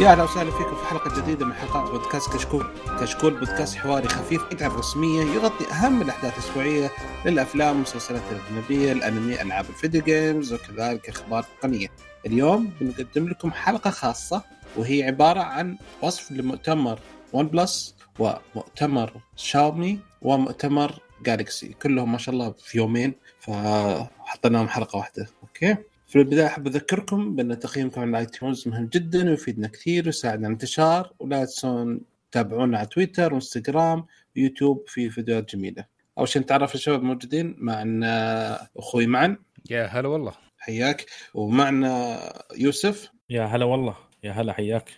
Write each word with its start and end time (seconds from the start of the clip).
يا 0.00 0.12
أهلا 0.12 0.22
وسهلا 0.22 0.50
فيكم 0.50 0.76
في 0.76 0.84
حلقة 0.84 1.20
جديدة 1.22 1.46
من 1.46 1.52
حلقات 1.52 1.90
بودكاست 1.90 2.32
كشكول. 2.32 2.66
كشكول 3.00 3.34
بودكاست 3.38 3.76
حواري 3.76 4.08
خفيف 4.08 4.42
بعدم 4.52 4.76
رسمية 4.76 5.22
يغطي 5.22 5.72
أهم 5.72 6.02
الأحداث 6.02 6.32
الأسبوعية 6.38 6.90
للأفلام 7.26 7.70
والمسلسلات 7.74 8.22
الأجنبية، 8.30 8.92
الأنمي، 8.92 9.42
ألعاب 9.42 9.64
ال 9.68 9.74
video 9.74 10.02
games 10.02 10.52
وكذلك 10.52 11.08
أخبار 11.08 11.42
تقنية. 11.42 11.88
اليوم 12.26 12.70
بنقدم 12.80 13.28
لكم 13.28 13.50
حلقة 13.50 13.90
خاصة 13.90 14.42
وهي 14.76 15.02
عبارة 15.02 15.40
عن 15.40 15.78
وصف 16.02 16.32
لمؤتمر 16.32 16.98
OnePlus 17.32 17.94
ومؤتمر 18.18 19.12
شاومي 19.36 20.00
ومؤتمر 20.22 20.98
Galaxy 21.22 21.68
كلهم 21.82 22.12
ما 22.12 22.18
شاء 22.18 22.34
الله 22.34 22.54
في 22.58 22.78
يومين 22.78 23.14
فحطيناهم 23.40 24.68
حلقة 24.68 24.96
واحدة 24.96 25.28
okay 25.42 25.76
في 26.08 26.18
البداية 26.18 26.46
أحب 26.46 26.66
أذكركم 26.66 27.36
بأن 27.36 27.58
تقييمكم 27.58 28.00
على 28.00 28.10
ال 28.10 28.18
iTunes 28.18 28.68
مهم 28.68 28.86
جدا 28.86 29.30
ويفيدنا 29.30 29.68
كثير 29.68 30.06
ويساعدنا 30.06 30.46
على 30.46 30.52
الانتشار 30.52 31.12
ولا 31.18 31.44
تنسون 31.44 32.00
تتابعونا 32.30 32.78
على 32.78 32.86
تويتر 32.86 33.32
وانستغرام 33.34 34.06
ويوتيوب 34.36 34.84
في 34.86 35.10
فيديوهات 35.10 35.54
جميلة. 35.56 35.84
أول 36.18 36.28
شيء 36.28 36.42
نتعرف 36.42 36.74
الشباب 36.74 37.02
موجودين؟ 37.02 37.56
معنا 37.58 38.68
أخوي 38.76 39.06
معن. 39.06 39.36
يا 39.70 39.86
هلا 39.86 40.08
والله. 40.08 40.32
حياك. 40.58 41.06
ومعنا 41.34 42.18
يوسف. 42.56 43.10
يا 43.30 43.44
هلا 43.44 43.64
والله. 43.64 43.96
يا 44.24 44.32
هلا 44.32 44.52
حياك. 44.52 44.90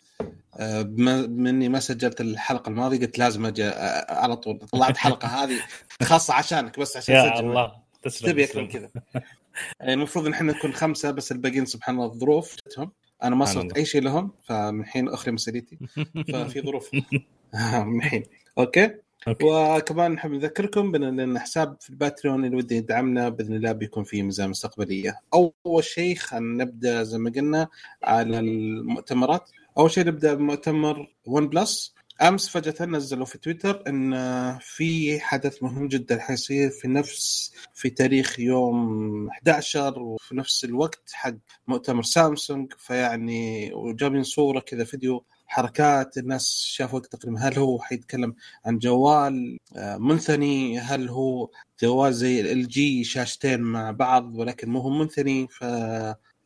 آه، 0.57 0.83
بما 0.83 1.25
اني 1.25 1.69
ما 1.69 1.81
سجلت 1.81 2.21
الحلقة 2.21 2.69
الماضية 2.69 2.99
قلت 2.99 3.19
لازم 3.19 3.47
أجي 3.47 3.65
آه، 3.65 4.15
على 4.15 4.37
طول. 4.37 4.59
طلعت 4.59 4.97
حلقة 4.97 5.29
هذه 5.45 5.61
خاصة 6.03 6.35
عشانك 6.35 6.81
بس 6.81 6.97
عشان 6.97 7.15
يا. 7.15 7.41
الله. 7.41 7.73
تسلم 8.03 8.31
تبي. 8.31 8.45
أكرم 8.45 8.69
كذا. 8.69 8.91
يعني 9.81 9.93
المفروض 9.93 10.27
إن 10.27 10.33
إحنا 10.33 10.53
نكون 10.53 10.73
خمسة 10.73 11.11
بس 11.11 11.33
الباقيين 11.33 11.65
سبحان 11.67 11.95
الله 11.95 12.07
الظروف 12.07 12.57
جتهم 12.67 12.93
أنا 13.23 13.37
ما 13.37 13.45
صرت. 13.45 13.77
أي 13.77 13.85
شيء 13.85 14.03
لهم 14.03 14.31
فمن 14.45 14.81
الحين 14.81 15.09
أخري 15.09 15.33
مسؤوليتي 15.33 15.79
ففي 16.33 16.61
ظروف 16.61 16.91
من 17.85 17.99
الحين 17.99 18.23
okay 18.59 18.95
okay. 19.29 19.45
وكمان 19.47 20.13
نحب 20.13 20.31
نذكركم 20.31 20.93
بأن 20.93 21.39
حساب 21.39 21.77
في 21.81 21.91
ال 21.91 21.98
Patreon 21.98 22.45
اللي 22.45 22.57
ودي 22.57 22.77
يدعمنا 22.77 23.29
بإذن 23.29 23.55
الله 23.55 23.73
بيكون 23.73 24.05
فيه 24.05 24.23
ميزات 24.23 24.51
مستقبلية. 24.51 25.21
أول 25.35 25.85
شيء 25.85 26.17
خلينا 26.17 26.65
نبدأ 26.65 27.03
زي 27.03 27.19
ما 27.19 27.31
قلنا 27.31 27.69
على 28.03 28.39
المؤتمرات. 28.39 29.51
أول 29.79 29.91
شيء 29.91 30.07
نبدأ 30.07 30.35
بمؤتمر 30.35 31.15
OnePlus 31.27 31.95
أمس 32.23 32.49
فجأة 32.49 32.87
نزلوا 32.87 33.27
في 33.27 33.39
تويتر 33.39 33.83
إن 33.89 34.15
في 34.59 35.21
حدث 35.21 35.63
مهم 35.63 35.89
جدا 35.89 36.19
حيصير 36.21 36.71
في 36.71 36.89
نفس 36.89 37.53
في 37.75 37.91
تاريخ 37.91 38.41
يوم 38.41 39.29
11 39.29 39.99
وفي 39.99 40.37
نفس 40.37 40.65
الوقت 40.65 41.11
حق 41.13 41.35
مؤتمر 41.67 42.03
سامسونج 42.03 42.73
فيعني 42.79 43.73
وجابين 43.73 44.23
صورة 44.23 44.61
كذا 44.61 44.85
فيديو 44.85 45.25
حركات 45.47 46.19
الناس 46.19 46.63
شافوا 46.67 47.01
تقريبا 47.01 47.41
هل 47.41 47.59
هو 47.59 47.79
حيتكلم 47.81 48.35
عن 48.65 48.79
جوال 48.79 49.59
آه، 49.77 49.97
منثني 49.97 50.79
هل 50.79 51.09
هو 51.09 51.51
جوال 51.83 52.15
زي 52.15 52.53
LG 52.53 53.05
شاشتين 53.05 53.61
مع 53.61 53.91
بعض 53.91 54.37
ولكن 54.37 54.71
مو 54.71 54.81
هو 54.81 54.91
منثني 54.91 55.49
ف 55.49 55.65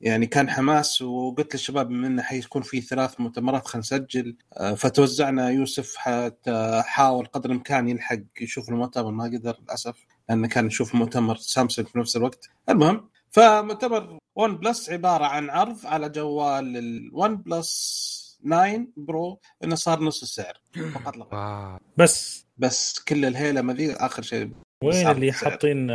يعني 0.04 0.26
كان 0.26 0.50
حماس 0.50 1.02
وقلت 1.02 1.54
للشباب 1.54 1.90
إنه 1.90 2.22
حيكون 2.22 2.62
في 2.62 2.80
ثلاث 2.80 3.20
مؤتمرات 3.20 3.66
خلينا 3.66 3.80
نسجل 3.80 4.36
آه، 4.52 4.74
فتوزعنا 4.74 5.50
يوسف 5.50 5.96
حتى 5.96 6.82
حاول 6.86 7.26
قدر 7.26 7.50
الإمكان 7.50 7.88
يلحق 7.88 8.18
يشوف 8.40 8.68
المؤتمر 8.68 9.10
ما 9.10 9.24
قدر 9.24 9.56
للأسف 9.62 10.06
لأنه 10.28 10.48
كان 10.48 10.66
يشوف 10.66 10.94
مؤتمر 10.94 11.36
سامسونج 11.36 11.88
في 11.88 11.98
نفس 11.98 12.16
الوقت 12.16 12.50
المهم 12.68 13.08
فمؤتمر 13.30 14.18
OnePlus 14.36 14.90
عبارة 14.90 15.24
عن 15.24 15.50
عرض 15.50 15.86
على 15.86 16.08
جوال 16.08 16.76
ال 16.76 17.36
OnePlus 17.36 17.94
9 18.44 18.86
Pro 18.96 19.40
إنه 19.64 19.74
صار 19.74 20.00
نص 20.00 20.22
السعر 20.22 20.60
فقط 20.94 21.16
لا 21.16 21.24
غير. 21.24 21.34
wow. 21.34 21.78
بس 21.96 22.46
بس 22.58 22.98
كل 22.98 23.24
الهيلمة 23.24 23.72
ذي 23.72 23.92
آخر 23.92 24.22
شيء 24.22 24.50
وين 24.82 25.08
اللي. 25.08 25.32
حاطين 25.32 25.86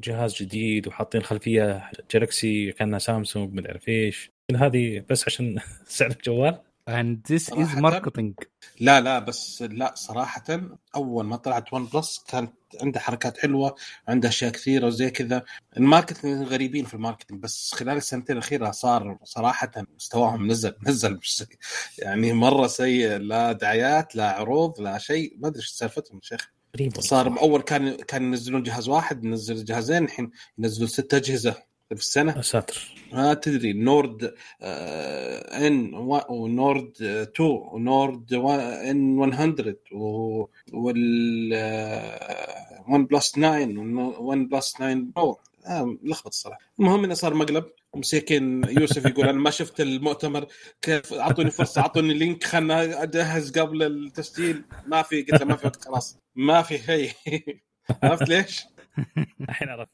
جهاز 0.00 0.34
جديد 0.34 0.88
وحاطين 0.88 1.22
خلفية 1.22 1.90
Galaxy 2.10 2.72
كأنها 2.72 2.98
سامسونج 2.98 3.52
مدري 3.54 3.68
عارف 3.72 3.88
إيش؟ 3.88 4.30
هذه؟ 4.56 5.04
بس 5.10 5.24
عشان 5.26 5.58
سعر 5.86 6.10
الجوال؟ 6.10 6.60
And 6.90 7.16
this 7.32 7.54
is 7.54 7.68
marketing. 7.80 8.34
لا 8.80 9.00
لا 9.00 9.18
بس 9.18 9.62
لا 9.62 9.92
صراحة 9.96 10.44
أول 10.94 11.24
ما 11.24 11.36
طلعت 11.36 11.72
OnePlus 11.72 12.24
كانت 12.28 12.52
عنده 12.82 13.00
حركات 13.00 13.38
حلوة 13.38 13.74
عنده 14.08 14.28
أشياء 14.28 14.50
كثيرة 14.52 14.86
وزي 14.86 15.10
كذا. 15.10 15.42
ال 15.76 15.83
marketing 15.83 16.48
غريبين 16.48 16.84
في 16.84 16.94
ال 16.94 16.99
marketing 16.99 17.40
بس 17.42 17.74
خلال 17.74 17.96
السنتين 17.96 18.36
الأخيرة 18.36 18.70
صار 18.70 19.18
صراحة 19.24 19.70
مستواهم 19.96 20.46
نزل 20.46 20.74
نزل 20.86 21.14
مش 21.16 21.44
يعني 21.98 22.32
مرة 22.32 22.66
سيء 22.66 23.16
لا 23.16 23.52
دعايات 23.52 24.16
لا 24.16 24.30
عروض 24.32 24.80
لا 24.80 24.98
شيء. 24.98 25.36
ما 25.38 25.48
أدري 25.48 25.60
إيش 25.60 25.68
سالفتهم 25.68 26.16
يا 26.16 26.28
شيخ. 26.28 26.52
والله 26.80 27.00
صار. 27.00 27.38
اول 27.40 27.62
كان 27.62 27.96
كان 27.96 28.22
ينزلون 28.22 28.62
جهاز 28.62 28.88
واحد 28.88 29.24
نزل 29.24 29.64
جهازين 29.64 30.04
الحين 30.04 30.30
ينزلون 30.58 30.88
ست 30.88 31.14
أجهزة 31.14 31.52
في 31.88 31.94
السنة. 31.98 32.36
يا 32.36 32.42
ساتر 32.42 32.94
ما 33.12 33.34
تدري 33.34 33.72
Nord 33.72 34.34
آه 34.62 35.66
N 35.66 35.94
و 36.28 36.41
Nord 36.41 36.92
آه، 37.02 37.22
2 37.22 37.50
و 37.72 37.84
Nord 37.84 38.34
و- 38.34 38.50
N 38.50 39.16
100 39.16 39.76
و- 39.92 40.46
وال 40.72 41.50
آه، 41.54 42.84
OnePlus 42.88 43.30
9 43.32 43.78
OnePlus 44.20 44.72
9 44.72 44.94
Pro. 45.16 45.38
آه 45.66 45.98
لخبط 46.02 46.26
الصراحة. 46.26 46.60
المهم 46.80 47.04
إنه 47.04 47.14
صار 47.14 47.34
مقلب. 47.34 47.64
مسكين 47.96 48.64
يوسف 48.64 49.04
يقول 49.06 49.28
أنا 49.28 49.38
ما 49.38 49.50
شفت 49.50 49.80
المؤتمر. 49.80 50.46
كيف؟ 50.82 51.12
أعطوني 51.12 51.50
فرصة. 51.50 51.80
أعطوني 51.80 52.14
link 52.14 52.44
خلنا 52.44 53.02
أجهز 53.02 53.58
قبل 53.58 53.82
التسجيل. 53.82 54.64
ما 54.86 55.02
في 55.02 55.22
قلت 55.22 55.40
له 55.40 55.46
ما 55.46 55.56
في 55.56 55.66
وقت. 55.66 55.84
خلاص. 55.84 56.18
ما 56.34 56.62
في 56.62 56.78
شيء. 56.78 57.12
عرفت 58.02 58.28
ليش؟ 58.28 58.64
الحين 59.40 59.68
عرفت. 59.68 59.90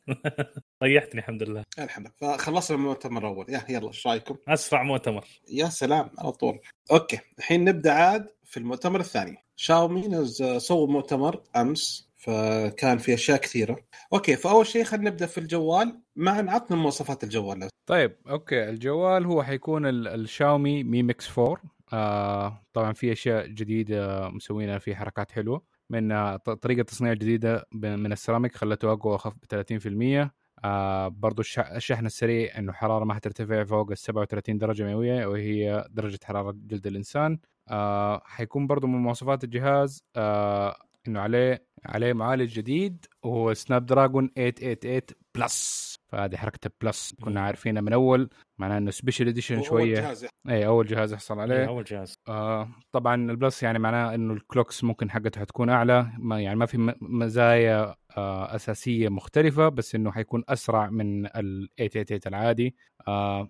ريحتني 0.82 1.20
الحمد 1.20 1.42
لله. 1.42 1.64
الحمد 1.78 2.10
لله. 2.22 2.36
فخلصنا 2.36 2.76
المؤتمر 2.76 3.20
الأول. 3.22 3.46
يا 3.48 3.64
يلا 3.68 3.88
إيش 3.88 4.06
رأيكم؟ 4.06 4.36
أسرع 4.48 4.82
مؤتمر. 4.82 5.24
يا 5.48 5.68
سلام 5.68 6.10
على 6.18 6.32
طول. 6.32 6.58
okay. 6.92 7.19
الحين 7.38 7.64
نبدأ 7.64 7.92
عاد 7.92 8.26
في 8.44 8.56
المؤتمر 8.56 9.00
الثاني. 9.00 9.36
شاومي 9.56 10.24
سووا 10.58 10.86
مؤتمر 10.86 11.42
أمس. 11.56 12.07
فكان 12.18 12.98
في 12.98 13.14
أشياء 13.14 13.38
كثيرة. 13.38 13.76
okay 14.12 14.36
فأول 14.36 14.66
شيء 14.66 14.84
خلينا 14.84 15.10
نبدأ 15.10 15.26
في 15.26 15.38
الجوال. 15.38 16.00
مع 16.16 16.32
عطنا 16.52 16.76
مواصفات 16.76 17.24
الجوال. 17.24 17.68
طيب 17.86 18.16
okay. 18.28 18.69
الجوال 18.68 19.24
هو 19.26 19.42
حيكون 19.42 19.86
ال- 19.86 20.08
ال 20.08 20.19
Xiaomi 20.19 20.84
Mi 20.84 21.02
Mix 21.02 21.38
4 21.38 21.56
آه 21.92 22.62
طبعا 22.72 22.92
في 22.92 23.12
أشياء 23.12 23.46
جديدة 23.46 24.28
مسوينها 24.28 24.78
في 24.78 24.96
حركات 24.96 25.32
حلوة. 25.32 25.62
من 25.90 26.12
آه، 26.12 26.36
طريقة 26.36 26.82
تصنيع 26.82 27.12
جديدة 27.12 27.64
من 27.72 28.12
السيراميك 28.12 28.56
خلته 28.56 28.92
أقوى 28.92 29.12
وأخف 29.12 29.32
ب 29.36 29.44
30% 29.44 30.30
آه 30.64 31.08
برضو 31.08 31.40
الش- 31.42 31.58
الشحن 31.58 32.06
السريع 32.06 32.58
إنه 32.58 32.72
حرارة 32.72 33.04
ما 33.04 33.14
حترتفع 33.14 33.64
فوق 33.64 33.90
ال 33.90 33.98
37 33.98 34.58
درجة 34.58 34.82
مئوية 34.84 35.26
وهي 35.26 35.84
درجة 35.90 36.18
حرارة 36.24 36.54
جلد 36.56 36.86
الإنسان. 36.86 37.38
آه 37.68 38.22
حيكون 38.24 38.66
برضو 38.66 38.86
من 38.86 38.98
مواصفات 38.98 39.44
الجهاز. 39.44 40.02
آه 40.16 40.76
إنه 41.08 41.20
عليه 41.20 41.64
عليه 41.86 42.12
معالج 42.12 42.52
جديد 42.54 43.06
وهو 43.22 43.54
Snapdragon 43.55 44.31
888 44.36 45.00
Plus 45.34 45.94
فهذه 46.08 46.36
حركة 46.36 46.70
Plus 46.82 47.14
كنا 47.24 47.40
عارفينها 47.40 47.82
من 47.82 47.92
أول 47.92 48.28
معناه 48.58 48.78
إنه 48.78 48.90
special 48.90 49.28
edition 49.28 49.62
شوية. 49.62 49.98
الجهاز 49.98 50.26
اي 50.48 50.66
أول 50.66 50.86
جهاز 50.86 51.12
يحصل 51.12 51.40
عليه. 51.40 51.68
أول 51.68 51.84
جهاز. 51.84 52.14
آه 52.28 52.68
طبعا 52.92 53.30
ال 53.31 53.37
Plus 53.37 53.62
يعني 53.62 53.78
معناه 53.78 54.14
إنه 54.14 54.32
ال 54.34 54.42
clocks 54.42 54.84
ممكن 54.84 55.10
حقته 55.10 55.40
حتكون 55.40 55.70
أعلى 55.70 56.10
ما 56.18 56.40
يعني 56.40 56.56
ما 56.56 56.66
في 56.66 56.78
م- 56.78 56.94
مزايا 57.00 57.94
آه 58.16 58.54
أساسية 58.54 59.08
مختلفة 59.08 59.68
بس 59.68 59.94
إنه 59.94 60.10
حيكون 60.12 60.44
أسرع 60.48 60.90
من 60.90 61.26
ال 61.26 61.68
888 61.78 62.20
العادي. 62.26 62.76
آه 63.08 63.48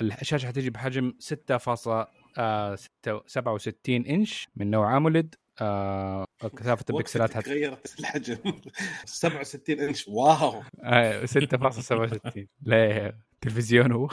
الشاشة 0.00 0.46
حتيجي 0.46 0.70
بحجم 0.70 1.12
6.67 1.20 3.72
إنش 3.88 4.48
من 4.56 4.70
نوع 4.70 4.96
AMOLED 4.96 5.34
آه 5.60 6.24
كثافه 6.48 6.84
البكسلات 6.90 7.28
وقتك 7.30 7.36
حت... 7.36 7.44
تغيرت 7.44 7.94
الحجم 8.00 8.36
67 9.04 9.80
inch. 9.80 10.08
wow. 10.08 10.62
آه 10.82 11.26
6.67 11.26 12.40
ليه؟ 12.62 13.18
تلفزيون 13.40 13.92
هو. 13.92 14.08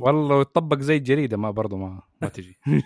والله 0.00 0.40
يطبق 0.40 0.78
زي 0.78 0.96
الجريدة 0.96 1.36
ما 1.36 1.50
برضو 1.50 1.76
ما 1.76 2.02
ما 2.22 2.28
تجي. 2.28 2.58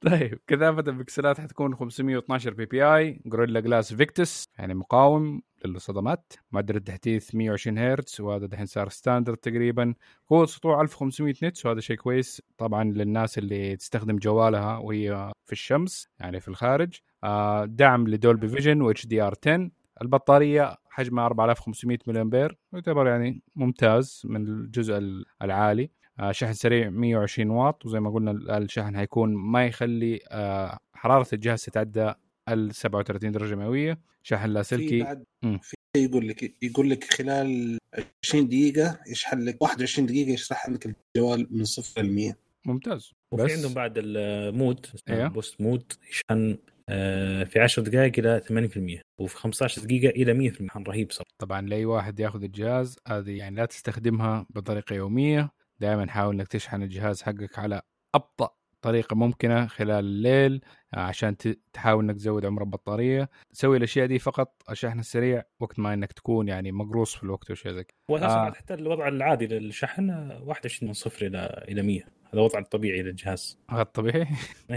طيب 0.00 0.38
كثافة 0.46 0.80
البكسلات 0.80 1.40
حتكون 1.40 1.74
512 1.74 2.54
PPI. 2.54 3.20
Gorilla 3.26 3.60
Glass 3.60 3.94
Victus 3.94 4.44
يعني 4.58 4.74
مقاوم. 4.74 5.42
للصدمات. 5.66 6.32
معدل 6.52 6.76
التحديث 6.76 7.34
120 7.34 7.78
هرتز 7.78 8.20
وهذا 8.20 8.46
دحين 8.46 8.66
صار 8.66 8.88
standard 8.88 9.36
تقريبا. 9.36 9.94
قوة 10.28 10.46
سطوع 10.46 10.80
1500 10.80 11.34
nits 11.42 11.66
وهذا 11.66 11.80
شيء 11.80 11.96
كويس 11.96 12.42
طبعا 12.58 12.84
للناس 12.84 13.38
اللي 13.38 13.76
تستخدم 13.76 14.16
جوالها 14.16 14.78
وهي 14.78 15.32
في 15.46 15.52
الشمس 15.52 16.08
يعني 16.20 16.40
في 16.40 16.48
الخارج. 16.48 17.00
آه، 17.24 17.64
دعم 17.64 18.08
ل 18.08 18.15
Dolby 18.15 18.48
Vision 18.48 18.82
و 18.82 18.90
HDR 18.90 19.34
10 19.46 19.70
البطارية 20.02 20.76
حجمها 20.90 21.26
4500 21.26 21.98
ملي 22.06 22.20
امبير 22.20 22.58
يعتبر 22.72 23.06
يعني 23.06 23.42
ممتاز 23.56 24.22
من 24.24 24.46
الجزء 24.48 25.00
العالي. 25.42 25.90
آه، 26.20 26.32
شحن 26.32 26.52
سريع 26.52 26.90
120 26.90 27.50
واط 27.50 27.86
وزي 27.86 28.00
ما 28.00 28.10
قلنا 28.10 28.58
الشحن 28.58 28.96
هيكون 28.96 29.34
ما 29.34 29.66
يخلي 29.66 30.20
آه، 30.30 30.78
حرارة 30.94 31.26
الجهاز 31.32 31.64
تتعدى 31.64 32.12
ال 32.50 32.74
37 32.74 33.32
درجة 33.32 33.54
مئوية. 33.54 34.00
شحن 34.22 34.42
في 34.42 34.48
لاسلكي 34.48 35.02
بعد 35.02 35.24
مم. 35.42 35.58
في 35.62 35.76
يقول 35.96 36.28
لك 36.28 36.54
يقول 36.62 36.90
لك 36.90 37.04
خلال 37.04 37.78
20 38.24 38.48
دقيقة 38.48 39.00
يشحن 39.06 39.38
لك 39.40 39.62
21 39.62 40.06
دقيقة 40.06 40.30
يشحن 40.30 40.68
لك 40.68 40.86
الجوال 41.16 41.46
من 41.50 41.64
صفر 41.64 42.02
ل 42.02 42.12
100 42.12 42.36
ممتاز. 42.66 43.12
وفي 43.32 43.44
بس 43.44 43.52
عندهم 43.52 43.74
بعد 43.74 43.94
ال 43.96 44.14
mode 44.14 44.86
أيوه. 45.08 45.28
boost 45.28 45.60
mode 45.60 45.92
يشحن 46.10 46.58
آه، 46.88 47.44
في 47.44 47.60
10 47.60 47.82
دقائق 47.82 48.12
إلى 48.18 48.40
80% 48.40 49.00
وفي 49.18 49.36
15 49.36 49.82
دقيقة 49.82 50.10
إلى 50.10 50.34
100% 50.34 50.68
شحن 50.68 50.82
رهيب 50.82 51.12
صراحة. 51.12 51.30
طبعا 51.38 51.60
لأي 51.60 51.84
واحد 51.84 52.20
ياخذ 52.20 52.42
الجهاز 52.42 52.96
هذه 53.08 53.30
يعني 53.30 53.56
لا 53.56 53.64
تستخدمها 53.64 54.46
بطريقة 54.50 54.94
يومية. 54.94 55.50
دائما 55.80 56.10
حاول 56.10 56.34
إنك 56.34 56.48
تشحن 56.48 56.82
الجهاز 56.82 57.22
حقك 57.22 57.58
على 57.58 57.82
أبطأ 58.14 58.50
طريقة 58.82 59.16
ممكنة 59.16 59.66
خلال 59.66 60.04
الليل. 60.04 60.60
عشان 60.92 61.36
تحاول 61.72 62.04
انك 62.04 62.16
تزود 62.16 62.46
عمر 62.46 62.62
البطارية. 62.62 63.28
سوي 63.52 63.76
الأشياء 63.76 64.06
دي 64.06 64.18
فقط 64.18 64.62
الشحن 64.70 64.98
السريع 64.98 65.42
وقت 65.60 65.78
ما 65.78 65.94
انك 65.94 66.12
تكون 66.12 66.48
يعني 66.48 66.72
مقروص 66.72 67.14
في 67.14 67.22
الوقت 67.22 67.50
وشيء 67.50 67.72
زي 67.72 67.84
كذا. 67.84 67.96
واساسا 68.08 68.46
آه. 68.46 68.50
حتى 68.50 68.74
الوضع 68.74 69.08
العادي 69.08 69.46
للشحن 69.46 70.10
آه، 70.10 70.42
21 70.42 70.88
من 70.88 70.94
صفر 70.94 71.26
إلى 71.26 71.64
إلى 71.68 71.82
100 71.82 72.19
هذا 72.34 72.42
وضع 72.42 72.58
الطبيعي 72.58 73.02
للجهاز. 73.02 73.58
هذا 73.70 73.82
طبيعي؟ 73.82 74.26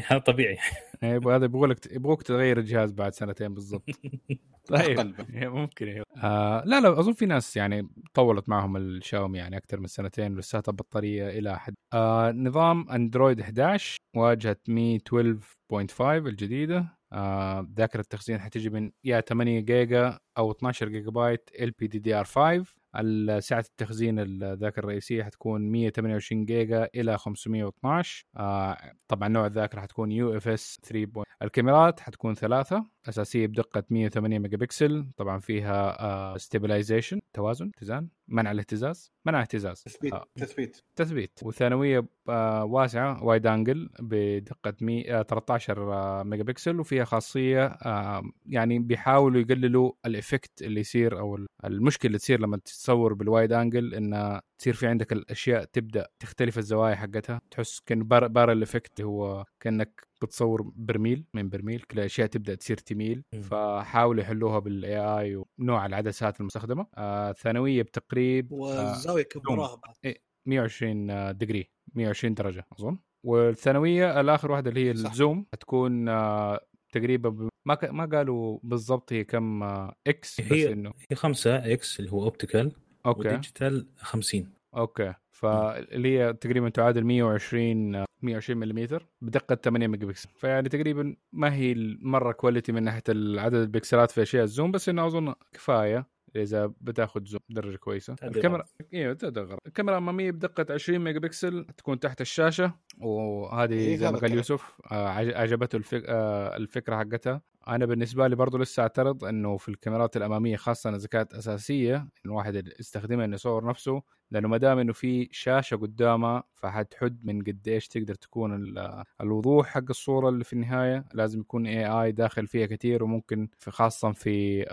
هذا 0.08 0.18
طبيعي. 0.20 0.58
إيه، 1.04 1.20
يبغى- 1.20 1.28
هذا 1.28 1.46
يبغوا 1.46 1.68
لك 1.68 1.92
يبغوك 1.92 2.22
تغير 2.22 2.58
الجهاز 2.58 2.92
بعد 2.92 3.14
سنتين 3.14 3.54
بالضبط. 3.54 3.84
طيب. 4.68 5.16
ممكن 5.34 5.88
أيوه 5.88 6.06
آه 6.24 6.64
لا 6.66 6.82
لا 6.82 7.00
أظن 7.00 7.14
في 7.14 7.26
ناس 7.26 7.58
يعني 7.58 7.90
طولت 8.14 8.50
معهم 8.50 8.78
الشاومي 8.78 9.38
يعني 9.38 9.58
أكثر 9.58 9.80
من 9.80 9.88
سنتين 9.88 10.34
ولساتها 10.36 10.72
بطارية 10.72 11.30
إلى 11.30 11.60
حد. 11.60 11.74
آه 11.94 12.32
نظام 12.32 12.90
أندرويد 12.90 13.40
11 13.42 13.98
واجهة 14.16 14.58
مي 14.68 15.00
12.5 15.00 16.02
الجديدة. 16.28 16.98
آه 17.14 17.68
ذاكرة 17.78 18.00
التخزين 18.02 18.40
حتجي 18.40 18.70
من 18.70 18.92
يا 19.04 19.20
8 19.22 19.60
جيجا 19.60 20.20
أو 20.38 20.52
12 20.52 20.90
جيجا 20.90 21.12
بايت 21.12 21.50
ال 21.60 21.72
بي 21.72 21.88
دي 21.88 22.00
دي 22.00 22.14
ار 22.16 22.24
5 22.26 22.66
ال- 22.96 23.44
سعة 23.44 23.60
التخزين 23.70 24.20
الذاكرة 24.20 24.80
الرئيسية 24.84 25.24
حتكون 25.24 25.62
128 25.72 26.46
جيجا 26.46 26.90
إلى 26.96 27.18
512 27.18 28.26
آه 28.38 28.78
طبعا 29.08 29.28
نوع 29.28 29.46
الذاكرة 29.46 29.82
حتكون 29.82 30.12
UFS 30.12 30.80
3. 30.84 31.24
الكاميرات 31.42 32.00
حتكون 32.00 32.34
ثلاثة 32.36 32.86
أساسية 33.10 33.48
بدقة 33.48 33.84
108 33.90 34.40
ميجا 34.40 34.58
بكسل 34.58 35.08
طبعا 35.18 35.40
فيها 35.40 36.38
stabilization 36.38 37.22
توازن 37.34 37.72
اتزان 37.78 38.08
منع 38.28 38.52
الاهتزاز 38.52 39.12
منع 39.26 39.42
اهتزاز. 39.42 39.84
تثبيت 39.84 40.14
آه، 40.14 40.26
تثبيت. 40.36 40.82
تثبيت. 40.96 41.40
وثانوية 41.44 42.06
آه، 42.30 42.64
واسعة 42.66 43.24
wide 43.24 43.48
angle 43.48 43.90
بدقة 44.00 44.74
مي... 44.82 45.14
آه، 45.16 45.22
13 45.24 45.94
آه، 45.94 46.24
ميجا 46.24 46.44
بكسل 46.44 46.80
وفيها 46.80 47.04
خاصية 47.06 47.66
آه، 47.66 48.24
يعني 48.46 48.80
بيحاولوا 48.80 49.42
يقللوا 49.42 49.92
ال 50.24 50.29
effect 50.29 50.62
اللي 50.62 50.80
يصير 50.80 51.20
أو 51.20 51.36
ال- 51.36 51.48
المشكلة 51.66 52.08
اللي 52.08 52.18
تصير 52.18 52.40
لما 52.40 52.58
تصور 52.58 53.14
بال 53.14 53.27
wide 53.27 53.52
angle 53.54 53.94
انه 53.94 54.40
تصير 54.58 54.74
في 54.74 54.88
عندك 54.88 55.14
الأشياء 55.14 55.64
تبدأ 55.64 56.08
تختلف 56.20 56.58
الزوايا 56.58 56.96
حقتها 56.96 57.42
تحس 57.52 57.80
كأن 57.86 58.04
bar, 58.04 58.28
barrel 58.28 58.52
effect 58.52 59.02
هو 59.02 59.46
كأنك 59.60 60.08
بتصور 60.22 60.72
برميل 60.76 61.26
من 61.34 61.50
برميل 61.50 61.82
كل 61.82 62.00
الأشياء 62.00 62.28
تبدأ 62.28 62.56
تصير 62.56 62.78
تميل. 62.78 63.24
فحاولوا 63.42 64.22
يحلوها 64.24 64.60
بال 64.60 64.98
AI 64.98 65.44
ونوع 65.60 65.86
العدسات 65.86 66.40
المستخدمة 66.40 66.88
آه 66.98 67.32
ثانوية 67.32 67.82
بتقريب 67.82 68.54
آه 68.54 68.58
والزاوية 68.58 69.24
كبروها 69.24 69.76
بعد 69.76 70.16
120 70.46 71.08
degree 71.38 71.70
120 71.96 72.34
درجة 72.34 72.66
أظن 72.80 72.98
والثانوية 73.26 74.20
الآخر 74.22 74.52
واحدة 74.52 74.70
اللي 74.70 74.90
هي 74.90 74.96
صح. 74.96 75.10
ال 75.12 75.19
zoom 75.19 75.46
حتكون 75.54 76.10
آه، 76.10 76.60
تقريبا. 76.94 77.50
ما 77.66 77.76
ك... 77.76 77.86
ما 77.86 78.06
قالوا 78.06 78.60
بالضبط 78.64 79.14
هي 79.14 79.24
كم 79.24 79.64
X 80.08 80.42
بس 80.42 80.52
هي- 80.52 80.74
إنه 80.74 80.94
هي 81.12 81.16
5 81.16 81.56
X 81.74 82.00
اللي 82.00 82.12
هو 82.12 82.24
optical 82.24 82.72
okay. 83.06 83.20
و 83.28 83.35
digital 83.35 83.88
50 83.98 84.54
okay. 84.76 85.14
فاللي 85.32 86.20
هي 86.20 86.34
تقريبا 86.34 86.70
تعادل 86.70 87.04
120 87.04 87.96
آه، 87.96 88.06
120 88.22 88.60
ملم 88.60 89.00
بدقة 89.22 89.56
8 89.56 89.88
ميجا 89.88 90.08
بكسل 90.08 90.30
فيعني 90.36 90.70
تقريبا 90.70 91.16
ما 91.34 91.54
هي 91.54 91.76
مرة 92.02 92.32
quality 92.32 92.72
من 92.72 92.84
ناحية 92.84 93.04
عدد 93.40 93.56
البكسلات 93.56 94.12
في 94.12 94.22
أشياء 94.22 94.44
ال 94.44 94.50
zoom 94.50 94.72
بس 94.72 94.90
إنه 94.90 95.06
أظن 95.08 95.34
كفاية 95.54 96.08
إذا 96.36 96.74
بتاخذ 96.82 97.26
zoom 97.26 97.40
درجة 97.50 97.78
كويسة. 97.78 98.16
الكاميرا 98.24 98.64
أيوه 98.94 99.18
الغرض 99.24 99.58
الكاميرا 99.68 99.98
الاماميه 99.98 100.32
بدقة 100.32 100.74
20 100.74 101.00
ميجا 101.00 101.20
بكسل 101.20 101.66
تكون 101.78 102.00
تحت 102.00 102.22
الشاشة 102.22 102.74
وهذه 103.02 103.96
زي 103.96 104.06
ما 104.06 104.12
قال 104.12 104.16
الكلام. 104.16 104.38
يوسف 104.38 104.82
آه، 104.92 105.08
عج- 105.08 105.34
عجبته 105.34 105.76
الفك... 105.76 106.04
آه، 106.08 106.58
الفكرة 106.58 106.96
حقتها. 106.98 107.42
أنا 107.68 107.86
بالنسبة 107.86 108.28
لي 108.28 108.36
برضو 108.36 108.58
لسه 108.58 108.82
أعترض 108.84 109.24
إنه 109.26 109.58
في 109.58 109.70
الكاميرات 109.70 110.18
الأمامية 110.18 110.56
خاصة 110.56 110.96
اذا 110.96 111.08
كانت 111.08 111.34
اساسيه 111.34 111.96
إن 111.96 112.10
الواحد 112.26 112.72
يستخدمها 112.80 113.26
إنه 113.26 113.34
يصور 113.36 113.66
نفسه 113.66 114.02
لأنه 114.32 114.48
ما 114.48 114.58
دام 114.58 114.80
إنه 114.80 114.94
في 114.94 115.30
شاشة 115.32 115.76
قدامها 115.78 116.44
فحتحد 116.54 117.26
من 117.26 117.42
قد 117.44 117.68
إيش 117.68 117.88
تقدر 117.88 118.16
تكون 118.16 118.56
ال- 118.56 119.04
الوضوح 119.22 119.68
حق 119.68 119.84
الصورة 119.90 120.30
اللي 120.30 120.44
في 120.44 120.54
النهاية. 120.54 121.06
لازم 121.14 121.40
يكون 121.40 121.68
اي 121.68 121.86
اي 121.88 122.12
داخل 122.12 122.48
فيها 122.48 122.66
كثير 122.66 123.04
وممكن 123.04 123.50
في 123.60 123.72
خاصة 123.72 124.12
في 124.12 124.64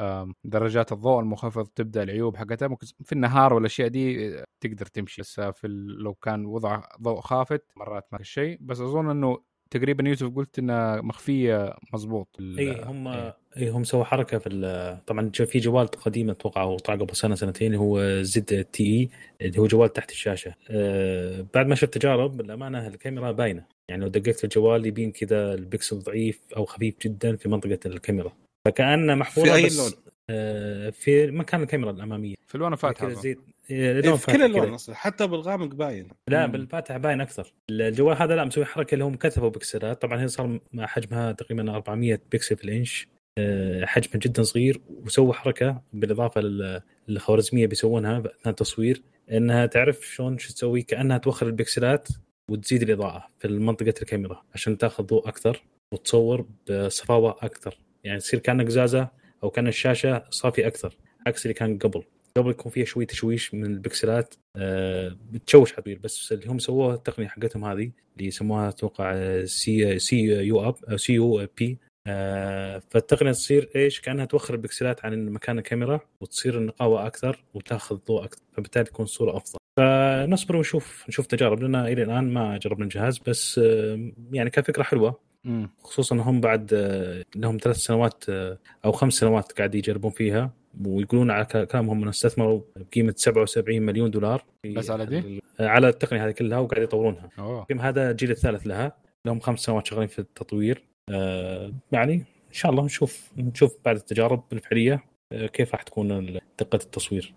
درجات 0.44 0.92
الضوء 0.92 1.20
المنخفض 1.20 1.66
تبدأ 1.66 2.02
العيوب 2.02 2.36
حقتها. 2.36 2.68
ممكن 2.68 2.86
في 3.04 3.12
النهار 3.12 3.54
والأشياء 3.54 3.88
دي 3.88 4.28
آه، 4.40 4.44
تقدر 4.60 4.86
تمشي. 4.86 5.22
بس 5.22 5.40
في 5.40 5.68
لو 5.98 6.14
كان 6.14 6.46
وضع 6.46 6.82
ضوء 7.02 7.20
خافت 7.20 7.64
مرات 7.76 8.06
ما 8.12 8.22
شيء. 8.22 8.58
بس 8.60 8.80
أظن 8.80 9.10
إنه 9.10 9.38
تقريبا 9.70 10.08
يوسف 10.08 10.28
قلت 10.36 10.58
انها 10.58 11.00
مخفية 11.00 11.74
مضبوط 11.92 12.28
اي 12.40 12.82
هم. 12.84 13.08
اي 13.56 13.68
هم 13.70 13.84
سووا 13.84 14.04
حركة 14.04 14.38
في 14.38 14.48
ال- 14.48 15.04
طبعا 15.06 15.30
في 15.30 15.58
جوال 15.58 15.86
قديم 15.86 16.30
أتوقع 16.30 16.62
هو 16.62 16.76
طلع 16.76 16.94
قبل 16.96 17.16
سنة 17.16 17.34
سنتين 17.34 17.66
اللي 17.66 17.78
هو 17.78 18.22
ZTE 18.22 19.46
اللي 19.46 19.58
هو 19.58 19.66
جوال 19.66 19.92
تحت 19.92 20.10
الشاشة 20.10 20.54
أه 20.70 21.46
بعد 21.54 21.66
ما 21.66 21.74
شفت 21.74 21.94
تجارب 21.94 22.42
للأمانة 22.42 22.86
الكاميرا 22.86 23.32
باينة 23.32 23.64
يعني 23.88 24.02
لو 24.02 24.08
دققت 24.08 24.44
الجوال 24.44 24.86
يبين 24.86 25.12
كذا 25.12 25.54
البكسل 25.54 25.98
ضعيف 25.98 26.40
أو 26.56 26.64
خفيف 26.64 26.94
جدا 27.04 27.36
في 27.36 27.48
منطقة 27.48 27.78
الكاميرا 27.86 28.32
فكأنه 28.66 29.14
محفوظه 29.14 29.54
في 29.56 29.66
بس 29.66 29.78
لون؟ 29.78 29.92
آه 30.30 30.90
في 30.90 31.30
مكان 31.30 31.62
الكاميرا 31.62 31.90
الأمامية 31.90 32.34
في 32.46 32.54
الوان 32.54 32.74
فاتحة. 32.74 33.08
زي 33.08 33.36
إيه، 33.70 34.00
لون 34.00 34.16
في 34.16 34.26
كل. 34.32 34.42
اللون 34.42 34.74
أصلا 34.74 34.94
حتى 34.94 35.26
بالغامق 35.26 35.74
باين. 35.74 36.08
لا 36.28 36.46
مم. 36.46 36.52
بالفاتح 36.52 36.96
باين 36.96 37.20
أكثر. 37.20 37.52
الجوال 37.70 38.16
هذا 38.22 38.36
لا 38.36 38.44
مسوي 38.44 38.64
حركة 38.64 38.94
اللي 38.94 39.04
هم 39.04 39.14
كتبوا 39.14 39.48
بكسلات 39.48 40.02
طبعا 40.02 40.22
هي 40.22 40.28
صار 40.28 40.60
مع 40.72 40.86
حجمها 40.86 41.32
تقريبا 41.32 41.74
400 41.74 42.20
بكسل 42.32 42.56
في 42.56 42.64
الإنش. 42.64 43.08
آه، 43.38 43.84
حجمها 43.84 44.16
جدا 44.16 44.42
صغير 44.42 44.80
وسووا 44.88 45.32
حركة 45.32 45.82
بالإضافة 45.92 46.40
لل- 46.40 46.80
للخوارزميه 47.08 47.66
بيسوونها 47.66 48.18
أثناء 48.18 48.48
التصوير. 48.48 49.02
إنها 49.32 49.66
تعرف 49.66 50.00
شلون 50.06 50.38
شو 50.38 50.52
تسوي؟ 50.52 50.82
كأنها 50.82 51.18
توخر 51.18 51.46
البكسلات 51.46 52.08
وتزيد 52.50 52.82
الإضاءة 52.82 53.26
في 53.38 53.48
منطقة 53.48 53.94
الكاميرا 54.02 54.42
عشان 54.54 54.78
تأخذ 54.78 55.04
ضوء 55.04 55.28
أكثر 55.28 55.62
وتصور 55.92 56.46
بصفاوة 56.70 57.36
أكثر. 57.42 57.78
يعني 58.04 58.18
تصير 58.18 58.40
كأنك 58.40 58.66
قزازه 58.66 59.08
أو 59.42 59.50
كأن 59.50 59.66
الشاشة 59.68 60.22
صافي 60.30 60.66
أكثر 60.66 60.96
عكس 61.26 61.46
اللي 61.46 61.54
كان 61.54 61.78
قبل. 61.78 62.02
قبل 62.36 62.50
يكون 62.50 62.72
فيها 62.72 62.84
شوي 62.84 63.06
تشويش 63.06 63.54
من 63.54 63.66
البكسلات 63.66 64.34
آه، 64.56 65.16
بتشوش 65.30 65.72
حبيبي 65.72 66.00
بس 66.04 66.32
اللي 66.32 66.46
هم 66.46 66.58
سووها 66.58 66.94
التقنية 66.94 67.28
حقتهم 67.28 67.64
هذه 67.64 67.90
اللي 68.16 68.28
يسموها 68.28 68.68
أتوقع 68.68 69.44
CCUP 69.44 70.74
أو 70.90 70.96
CUP 70.96 71.78
آه، 72.06 72.82
فالتقنية 72.90 73.32
تصير 73.32 73.70
إيش؟ 73.76 74.00
كأنها 74.00 74.24
توخر 74.24 74.54
البكسلات 74.54 75.04
عن 75.04 75.28
مكان 75.28 75.58
الكاميرا 75.58 76.00
وتصير 76.20 76.58
النقاوه 76.58 77.06
أكثر 77.06 77.44
وتأخذ 77.54 77.96
ضوء 78.08 78.24
أكثر 78.24 78.42
فبالتالي 78.52 78.84
تكون 78.84 79.04
الصورة 79.04 79.36
أفضل. 79.36 79.58
فنصبر 79.76 80.56
ونشوف 80.56 81.04
نشوف 81.08 81.26
تجارب 81.26 81.62
لنا 81.62 81.88
إلى 81.88 82.02
الآن 82.02 82.32
ما 82.32 82.58
جربنا 82.58 82.84
الجهاز 82.84 83.18
بس 83.18 83.58
آه، 83.58 84.12
يعني 84.32 84.50
كفكرة 84.50 84.82
حلوة. 84.82 85.18
مم. 85.44 85.70
خصوصا 85.82 86.14
انهم 86.14 86.40
بعد 86.40 86.70
آه، 86.74 87.24
لهم 87.36 87.58
ثلاث 87.62 87.76
سنوات 87.76 88.24
آه، 88.28 88.58
أو 88.84 88.92
خمس 88.92 89.14
سنوات 89.14 89.52
قاعد 89.52 89.74
يجربون 89.74 90.10
فيها. 90.10 90.50
ويقولون 90.86 91.30
على 91.30 91.44
كلامهم 91.44 91.96
إنهم 91.96 92.08
استثمروا 92.08 92.60
بقيمة 92.76 93.14
77 93.16 93.82
مليون 93.82 94.10
دولار 94.10 94.44
بس 94.66 94.90
على 94.90 95.06
دي؟ 95.06 95.42
على 95.60 95.88
التقنية 95.88 96.26
هذه 96.26 96.30
كلها 96.30 96.58
وقاعد 96.58 96.82
يطورونها. 96.82 97.30
يمكن 97.70 97.80
هذا 97.80 98.10
الجيل 98.10 98.30
الثالث 98.30 98.66
لها. 98.66 98.92
لهم 99.26 99.40
خمس 99.40 99.60
سنوات 99.60 99.86
شغالين 99.86 100.08
في 100.08 100.18
التطوير. 100.18 100.82
آه، 101.10 101.72
يعني 101.92 102.14
إن 102.14 102.52
شاء 102.52 102.70
الله 102.72 102.84
نشوف 102.84 103.30
نشوف 103.36 103.76
بعد 103.84 103.96
التجارب 103.96 104.42
الفعلية 104.52 105.04
آه، 105.32 105.46
كيف 105.46 105.72
راح 105.72 105.82
تكون 105.82 106.38
دقة 106.58 106.76
التصوير. 106.76 107.34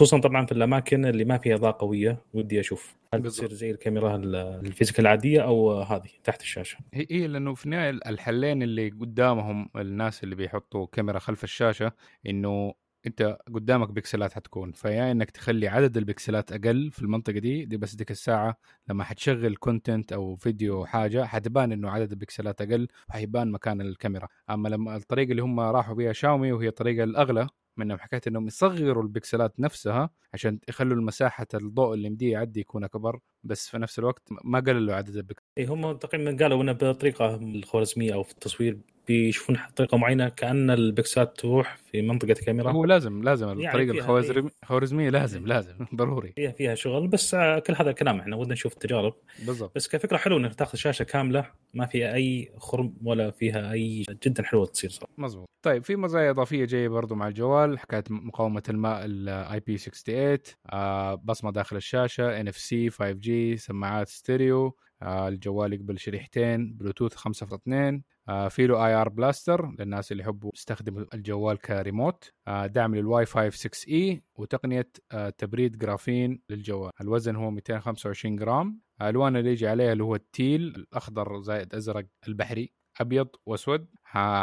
خصوصا 0.00 0.20
طبعا 0.20 0.46
في 0.46 0.52
الأماكن 0.52 1.06
اللي 1.06 1.24
ما 1.24 1.38
فيها 1.38 1.54
اضاءه 1.54 1.76
قوية 1.80 2.18
ودي 2.34 2.60
أشوف 2.60 2.96
هل. 3.14 3.22
تصير 3.22 3.52
زي 3.52 3.70
الكاميرا 3.70 4.16
ال- 4.16 4.36
الفيزيكال 4.36 5.00
العادية 5.06 5.40
أو 5.40 5.80
هذه 5.82 6.08
تحت 6.24 6.40
الشاشة 6.42 6.78
هي 6.94 7.06
هي 7.10 7.26
لأنه 7.26 7.54
في 7.54 7.64
النهاية 7.66 7.90
الحلين 7.90 8.62
اللي 8.62 8.88
قدامهم 8.90 9.68
الناس 9.76 10.24
اللي 10.24 10.34
بيحطوا 10.34 10.86
كاميرا 10.92 11.18
خلف 11.18 11.44
الشاشة 11.44 11.92
إنه 12.26 12.74
أنت 13.06 13.38
قدامك 13.54 13.90
بكسلات 13.90 14.32
حتكون 14.32 14.72
فيا 14.72 15.12
إنك 15.12 15.30
تخلي 15.30 15.68
عدد 15.68 15.96
البكسلات 15.96 16.52
أقل 16.52 16.90
في 16.90 17.02
المنطقة 17.02 17.38
دي 17.38 17.64
دي 17.64 17.76
بس 17.76 17.94
ديك 17.94 18.10
الساعة 18.10 18.56
لما 18.88 19.04
حتشغل 19.04 19.56
content 19.56 20.12
أو 20.12 20.36
فيديو 20.36 20.76
أو 20.76 20.86
حاجة 20.86 21.24
حتبان 21.24 21.72
إنه 21.72 21.90
عدد 21.90 22.12
البكسلات 22.12 22.60
أقل 22.62 22.88
وحيبان 23.08 23.50
مكان 23.52 23.80
الكاميرا 23.80 24.28
أما 24.50 24.68
لما 24.68 24.96
الطريقة 24.96 25.30
اللي 25.30 25.42
هم 25.42 25.60
راحوا 25.60 25.94
بها 25.94 26.12
شاومي 26.12 26.52
وهي 26.52 26.68
الطريقة 26.68 27.04
الأغلى 27.04 27.46
منهم 27.78 27.98
حكاية 27.98 28.20
إنهم 28.26 28.46
يصغروا 28.46 29.02
البكسلات 29.02 29.60
نفسها 29.60 30.10
عشان 30.34 30.60
يخلوا 30.68 30.96
المساحة 30.96 31.46
الضوء 31.54 31.94
اللي 31.94 32.10
مديه 32.10 32.32
يعدي 32.32 32.60
يكون 32.60 32.84
أكبر. 32.84 33.20
بس 33.46 33.68
في 33.68 33.78
نفس 33.78 33.98
الوقت 33.98 34.22
ما 34.44 34.60
قللوا 34.60 34.94
عدد 34.94 35.16
البكسلات 35.16 35.44
اي 35.58 35.64
هم 35.64 35.92
تقريبا 35.92 36.36
قالوا 36.44 36.62
إنه 36.62 36.72
بالطريقة 36.72 37.34
الخوارزمية 37.34 38.14
أو 38.14 38.22
في 38.22 38.32
التصوير 38.32 38.78
بيشوفون 39.08 39.56
طريقة 39.76 39.96
معينة 39.98 40.28
كأن 40.28 40.70
البكسلات 40.70 41.38
تروح 41.40 41.76
في 41.76 42.02
منطقة 42.02 42.32
الكاميرا. 42.32 42.70
هو 42.72 42.84
لازم 42.84 43.22
لازم 43.22 43.48
يعني 43.48 43.66
الطريقة 43.66 43.92
فيها 43.92 44.48
الخوارزمية 44.62 45.10
لازم 45.10 45.46
لازم 45.46 45.74
ضروري. 45.94 46.32
فيها 46.36 46.50
فيها 46.50 46.74
شغل 46.74 47.08
بس 47.08 47.34
آه، 47.34 47.58
كل 47.58 47.74
هذا 47.78 47.90
الكلام 47.90 48.20
إحنا 48.20 48.36
ودنا 48.36 48.52
نشوف 48.52 48.72
التجارب. 48.72 49.14
بالضبط. 49.46 49.72
بس 49.76 49.88
كفكرة 49.88 50.16
حلوة 50.16 50.38
إنك 50.38 50.54
تأخذ 50.54 50.78
شاشة 50.78 51.02
كاملة 51.02 51.50
ما 51.74 51.86
فيها 51.86 52.14
أي 52.14 52.52
خرم 52.58 52.94
ولا 53.04 53.30
فيها 53.30 53.72
أي 53.72 54.04
جدا 54.26 54.42
حلوة 54.42 54.66
تصير 54.66 54.90
صراحة. 54.90 55.12
مظبوط. 55.18 55.46
طيب 55.62 55.84
في 55.84 55.96
مزايا 55.96 56.30
إضافية 56.30 56.64
جاية 56.64 56.88
برضو 56.88 57.14
مع 57.14 57.28
الجوال 57.28 57.78
حكاية 57.78 58.04
مقاومة 58.10 58.62
الماء 58.68 59.04
ال 59.04 59.60
IP 59.60 59.78
68 59.78 60.38
آه 60.70 61.14
بصمة 61.14 61.50
داخل 61.52 61.76
الشاشة 61.76 62.40
NFC 62.40 62.56
5G 62.56 63.35
سماعات 63.56 64.08
ستيريو 64.08 64.76
آه 65.02 65.28
الجوال 65.28 65.72
يقبل 65.72 65.98
شريحتين 65.98 66.72
بلوتوث 66.74 67.14
5.2 67.14 68.02
آه 68.28 68.48
في 68.48 68.66
له 68.66 68.86
IR 68.86 69.08
blaster 69.08 69.70
للناس 69.78 70.12
اللي 70.12 70.22
يحبوا 70.22 70.50
يستخدموا 70.54 71.04
الجوال 71.14 71.58
كريموت 71.58 72.32
آه 72.48 72.66
دعم 72.66 72.94
للواي 72.94 73.26
فاي 73.26 73.50
6 73.50 73.88
إي 73.88 74.22
وتقنية 74.34 74.88
آه 75.12 75.30
تبريد 75.30 75.78
جرافين 75.78 76.40
للجوال. 76.50 76.90
الوزن 77.00 77.36
هو 77.36 77.50
225 77.50 78.36
جرام 78.36 78.80
الألوان 79.02 79.36
اللي 79.36 79.50
يجي 79.50 79.68
عليها 79.68 79.92
اللي 79.92 80.04
هو 80.04 80.14
ال 80.14 80.24
teal 80.24 80.62
الأخضر 80.62 81.40
زائد 81.40 81.74
أزرق 81.74 82.06
البحري. 82.28 82.72
أبيض 83.00 83.28
وأسود 83.46 83.86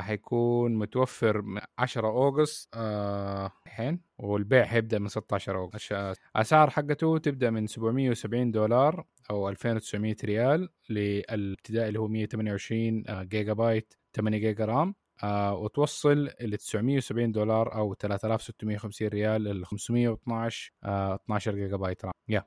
حيكون 0.01 0.75
متوفر 0.75 1.41
من 1.41 1.61
10 1.79 2.07
August 2.07 2.69
آه، 2.73 3.51
الحين 3.65 3.99
والبيع 4.17 4.65
حيبدا 4.65 4.99
من 4.99 5.07
16 5.07 5.57
August. 5.57 6.19
أسعار 6.35 6.69
حقته 6.69 7.17
تبدأ 7.17 7.49
من 7.49 7.67
770 7.67 8.51
دولار 8.51 9.05
أو 9.29 9.49
2900 9.49 10.15
ريال 10.23 10.69
للابتدائي 10.89 11.87
اللي 11.87 11.99
هو 11.99 12.07
128 12.07 13.03
آه، 13.07 13.23
جيجا 13.23 13.53
بايت 13.53 13.93
8 14.15 14.37
جيجا 14.37 14.65
RAM 14.65 14.95
آه 15.23 15.55
وتوصل 15.55 16.25
ل 16.41 16.57
970 16.57 17.31
دولار 17.31 17.75
أو 17.75 17.93
3650 17.93 19.07
ريال 19.07 19.43
ل 19.43 19.65
512 19.65 20.71
آه 20.83 21.15
12 21.15 21.55
جيجا 21.55 21.77
بايت 21.77 22.05
رام. 22.05 22.13
يا. 22.29 22.43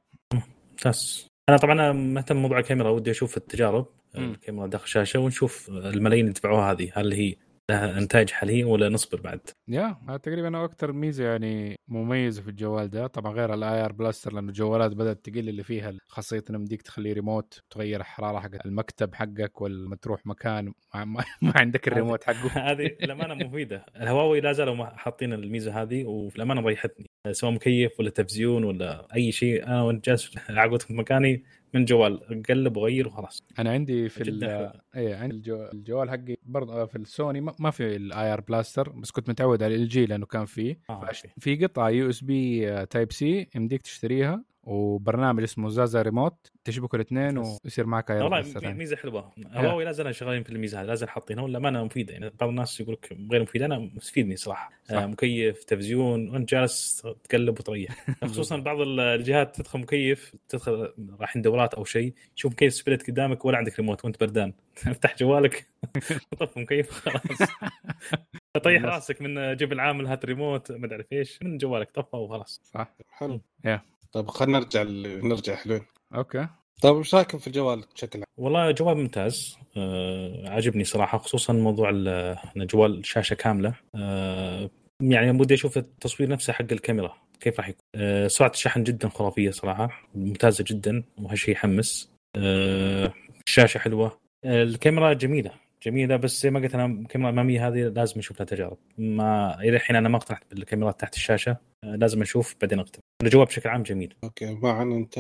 ممتاز. 0.73 1.29
أنا 1.49 1.57
طبعا 1.57 1.93
مهتم 1.93 2.35
بموضوع 2.35 2.59
الكاميرا 2.59 2.91
ودي 2.91 3.11
أشوف 3.11 3.37
التجارب. 3.37 3.87
الكاميرا 4.17 4.67
داخل 4.67 4.85
الشاشة 4.85 5.21
ونشوف 5.21 5.69
الملايين 5.69 6.25
اللي 6.25 6.33
دفعوها 6.35 6.73
هذه. 6.73 6.93
هل 6.95 7.13
هي 7.13 7.37
لها 7.71 7.99
إنتاج 7.99 8.31
حاليا 8.31 8.67
ولا 8.67 8.89
نصبر 8.89 9.21
بعد؟ 9.21 9.41
yeah 9.69 9.97
هذا 10.09 10.17
تقريبا 10.17 10.65
أكثر 10.65 10.93
ميزة 10.93 11.25
يعني 11.25 11.77
مميزة 11.89 12.43
في 12.43 12.49
الجوال 12.49 12.91
ده. 12.91 13.07
طبعا 13.07 13.33
غير 13.33 13.55
ال 13.55 13.85
IR 13.85 13.93
blaster 13.93 14.33
لأنه 14.33 14.49
الجوالات 14.49 14.93
بدأت 14.93 15.25
تقل 15.25 15.49
اللي 15.49 15.63
فيها 15.63 15.93
خاصيه 16.09 16.45
انه 16.51 16.59
مديك 16.59 16.83
تخليه 16.83 17.13
ريموت 17.13 17.61
تغير 17.71 18.01
الحرارة 18.01 18.41
حق 18.41 18.51
المكتب 18.67 19.15
حقك 19.15 19.61
ولا 19.61 19.97
تروح 19.97 20.27
مكان 20.27 20.73
ما, 20.95 21.05
ما, 21.05 21.25
ما 21.43 21.53
عندك 21.57 21.89
الريموت 21.89 22.25
حقه. 22.25 22.49
هذه 22.71 22.87
الامانه 22.87 23.35
مفيدة. 23.35 23.87
الهواوي 23.97 24.41
لا 24.41 24.53
زالوا 24.53 24.85
حاطين 24.85 25.33
الميزة 25.33 25.83
هذه 25.83 26.05
وفي 26.05 26.37
الامانه 26.37 26.61
ريحتني. 26.61 27.07
سواء 27.31 27.53
مكيف 27.53 28.01
ولا 28.01 28.11
تلفزيون 28.11 28.65
ولا 28.65 29.07
أي 29.15 29.33
شيء 29.33 29.67
أنا 29.67 29.83
وانت 29.83 30.07
جالس 30.07 30.25
في 30.87 30.95
مكاني. 30.95 31.45
من 31.77 31.85
جوال 31.85 32.43
قلب 32.49 32.77
وغير 32.77 33.09
وخلاص. 33.09 33.43
أنا 33.59 33.71
عندي 33.71 34.09
في 34.09 34.23
ال- 34.23 34.73
اي 34.97 35.15
عندي 35.15 35.37
الجو... 35.37 35.65
الجوال 35.73 36.11
حقي 36.11 36.37
برضه 36.43 36.87
في 36.87 36.97
السوني 36.97 37.41
ما, 37.41 37.55
ما 37.59 37.71
في 37.71 37.97
ال 37.97 38.33
IR 38.33 38.41
blaster 38.41 38.89
بس 38.89 39.11
كنت 39.11 39.29
متعود 39.29 39.63
على 39.63 39.75
LG 39.75 40.07
لأنه 40.07 40.27
كان 40.27 40.45
فيه 40.45 40.79
آه،. 40.91 41.11
في 41.39 41.57
قطعة 41.57 41.89
USB 41.89 42.87
type 42.87 43.13
C 43.13 43.49
يمديك 43.55 43.83
تشتريها. 43.83 44.45
وبرنامج 44.67 45.43
اسمه 45.43 45.69
ZaZa 45.69 46.03
Remote 46.03 46.53
تشبكوا 46.65 46.99
الاثنين. 46.99 47.39
ويصير 47.39 47.87
معك 47.87 48.11
اي 48.11 48.21
والله. 48.21 48.73
ميزة 48.73 48.97
حلوة 48.97 49.33
هواوي 49.53 49.85
لا 49.85 49.93
زالوا 49.93 50.13
شغالين 50.13 50.43
في 50.43 50.51
الميزة 50.51 50.81
هذه 50.81 50.87
لا 50.87 50.95
زال 50.95 51.11
حاطينها 51.11 51.45
والامانه 51.45 51.85
مفيدة 51.85 52.13
يعني 52.13 52.31
بعض 52.41 52.49
الناس 52.49 52.81
يقول 52.81 52.95
لك 52.95 53.17
غير 53.33 53.43
مفيدة 53.43 53.67
أنا 53.67 53.79
مستفيدني 53.79 54.37
صراحة 54.37 54.71
صح. 54.85 54.95
آه 54.97 55.07
مكيف 55.07 55.65
تلفزيون 55.65 56.29
وأنت 56.31 56.51
جالس 56.51 57.07
تقلب 57.25 57.61
وتريح 57.61 58.07
خصوصا 58.25 58.57
بعض 58.57 58.77
الجهات 58.81 59.57
تدخل 59.57 59.79
مكيف 59.79 60.35
تدخل 60.49 60.93
رايحين 61.21 61.43
دورات 61.43 61.75
أو 61.75 61.85
شيء 61.85 62.15
تشوف 62.37 62.53
مكيف 62.53 62.73
سبلت 62.75 63.11
قدامك 63.11 63.45
ولا 63.45 63.59
عندك 63.59 63.79
ريموت 63.81 64.05
وأنت 64.05 64.21
بردان 64.21 64.53
افتح 64.87 65.17
جوالك 65.17 65.67
طف 66.41 66.59
مكيف 66.59 66.91
خلاص 66.91 67.49
طيح. 68.65 68.85
راسك 68.85 69.23
من 69.23 69.57
جيب 69.57 69.73
العامل 69.73 70.07
هات 70.07 70.25
ريموت 70.25 70.73
ما 70.73 70.87
أدري 70.87 71.05
إيش 71.13 71.43
من 71.43 71.59
جوالك 71.59 71.91
طفى 71.91 72.17
وخلاص 72.17 72.61
صح 72.65 72.95
حلو 73.11 73.41
يا. 73.65 73.81
طيب 74.17 74.29
خلينا 74.31 74.59
نرجع 74.59 74.83
ل- 74.83 75.29
نرجع 75.29 75.55
حلوين. 75.55 75.83
أوكي. 76.15 76.49
طيب 76.83 76.95
وش 76.97 77.15
رايكم 77.15 77.39
في 77.39 77.47
الجوال 77.47 77.85
بشكل 77.95 78.19
عام؟ 78.19 78.25
والله 78.39 78.71
جوال 78.71 78.97
ممتاز. 78.97 79.57
آه 79.77 80.49
عجبني 80.49 80.85
صراحة 80.85 81.19
خصوصا 81.19 81.53
موضوع 81.53 81.91
ال- 81.91 82.37
انه 82.57 82.65
جوال 82.65 83.07
شاشة 83.07 83.35
كاملة. 83.35 83.75
آه 83.95 84.71
يعني 85.03 85.31
ودي 85.31 85.55
أشوف 85.55 85.77
التصوير 85.79 86.29
نفسه 86.29 86.53
حق 86.53 86.67
الكاميرا 86.73 87.15
كيف 87.41 87.59
راح 87.61 87.69
يكون. 87.69 87.81
آه 87.95 88.29
سرعة 88.29 88.51
الشحن 88.51 88.83
جدا 88.85 89.09
خرافية 89.09 89.51
صراحة 89.51 90.03
ممتازة 90.15 90.65
جدا 90.69 91.05
وهالشيء 91.19 91.55
يحمس. 91.55 92.13
آه 92.37 93.13
الشاشه 93.47 93.79
حلوة. 93.79 94.19
آه 94.45 94.63
الكاميرا 94.63 95.13
جميلة 95.13 95.51
جميلة 95.83 96.17
بس 96.17 96.43
زي 96.43 96.51
ما 96.51 96.61
قلت 96.61 96.75
أنا 96.75 96.87
الكاميرا 96.87 97.31
الاماميه 97.31 97.69
هذه 97.69 97.83
لازم 97.89 98.19
نشوف 98.19 98.39
لها 98.41 98.47
تجارب. 98.47 98.79
ما 98.99 99.61
إلى 99.61 99.77
الحين 99.77 99.97
أنا 99.97 100.09
ما 100.09 100.17
اقتنعت 100.17 100.43
بالكاميرات 100.51 101.01
تحت 101.01 101.15
الشاشة. 101.15 101.57
آه 101.85 101.97
لازم 101.97 102.23
أشوف 102.23 102.57
بعدين 102.61 102.79
أقتنع. 102.79 103.03
الجوال 103.23 103.47
بشكل 103.47 103.69
عام 103.69 103.83
جميل. 103.83 104.15
okay 104.25 104.55
معن 104.55 104.93
أنت؟ 104.93 105.19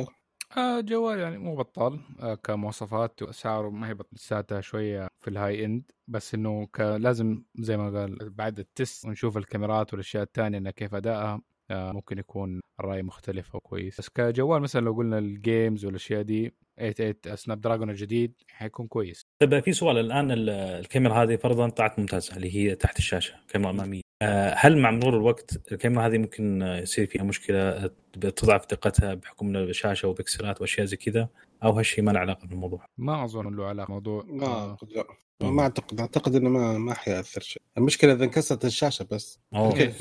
آه 0.57 0.81
جوال 0.81 1.19
يعني 1.19 1.38
مو 1.38 1.57
بطال 1.57 2.00
آه 2.21 2.35
كمواصفات 2.35 3.23
وأسعاره 3.23 3.71
ما 3.71 3.88
هي 3.88 3.95
بط- 3.95 4.09
لساتها 4.12 4.61
شوية 4.61 5.09
في 5.21 5.29
ال 5.31 5.65
high-end 5.65 5.83
بس 6.09 6.35
إنه 6.35 6.67
ك- 6.67 6.81
لازم 6.81 7.43
زي 7.59 7.76
ما 7.76 8.00
قال 8.00 8.31
بعد 8.31 8.59
ال 8.59 8.68
test 8.68 9.05
ونشوف 9.07 9.37
الكاميرات 9.37 9.93
والأشياء 9.93 10.23
الثانية 10.23 10.59
انها 10.59 10.71
كيف 10.73 10.95
أدائها 10.95 11.43
آه 11.71 11.93
ممكن 11.93 12.19
يكون 12.19 12.61
الراي 12.81 13.03
مختلف 13.03 13.55
أو 13.55 13.61
كويس. 13.61 14.00
بس 14.00 14.09
كجوال 14.09 14.62
مثلا 14.62 14.81
لو 14.81 14.93
قلنا 14.93 15.19
ال 15.19 15.30
games 15.30 15.85
والأشياء 15.85 16.23
دي 16.23 16.55
88 16.79 17.37
Snapdragon 17.37 17.91
الجديد 17.91 18.35
حيكون 18.49 18.87
كويس. 18.87 19.23
طيب 19.41 19.61
في 19.61 19.73
سؤال 19.73 19.99
الآن 19.99 20.31
ال- 20.31 20.50
الكاميرا 20.50 21.15
هذه 21.23 21.37
فرضا 21.37 21.69
طلعت 21.69 21.99
ممتازة 21.99 22.37
اللي 22.37 22.55
هي 22.57 22.75
تحت 22.75 22.99
الشاشة 22.99 23.35
كاميرا 23.49 23.71
أمامية. 23.71 24.00
هل 24.57 24.79
مع 24.79 24.91
مرور 24.91 25.17
الوقت 25.17 25.73
الكاميرا 25.73 26.07
هذه 26.07 26.19
ممكن 26.19 26.63
آه، 26.63 26.79
يصير 26.79 27.07
فيها 27.07 27.23
مشكلة؟ 27.23 27.59
آه، 27.59 27.91
تضعف 28.13 28.67
دقتها 28.67 29.15
بحكم 29.15 29.57
الشاشه 29.57 30.09
وبكسلات 30.09 30.61
وأشياء 30.61 30.87
زي 30.87 30.97
كذا؟ 30.97 31.29
أو 31.65 31.73
هالشيء 31.73 32.05
ما 32.05 32.11
له 32.11 32.21
علاقة 32.21 32.47
بالموضوع؟ 32.47 32.87
ما 32.99 33.25
أظن 33.25 33.57
له 33.57 33.67
علاقة 33.67 33.91
موضوع 33.91 34.25
ما 34.27 34.47
آه. 34.47 34.71
أعتقد 34.71 34.93
لا. 34.93 35.05
ما 35.51 35.63
أعتقد. 35.63 36.01
أعتقد 36.01 36.35
إنه 36.35 36.49
ما 36.49 36.79
ما 36.79 36.95
حيأثر 36.95 37.41
شيء. 37.41 37.63
المشكلة 37.79 38.13
إذا 38.13 38.25
انكسرت 38.25 38.65
الشاشة 38.65 39.07
بس. 39.11 39.41
كيف 39.55 40.01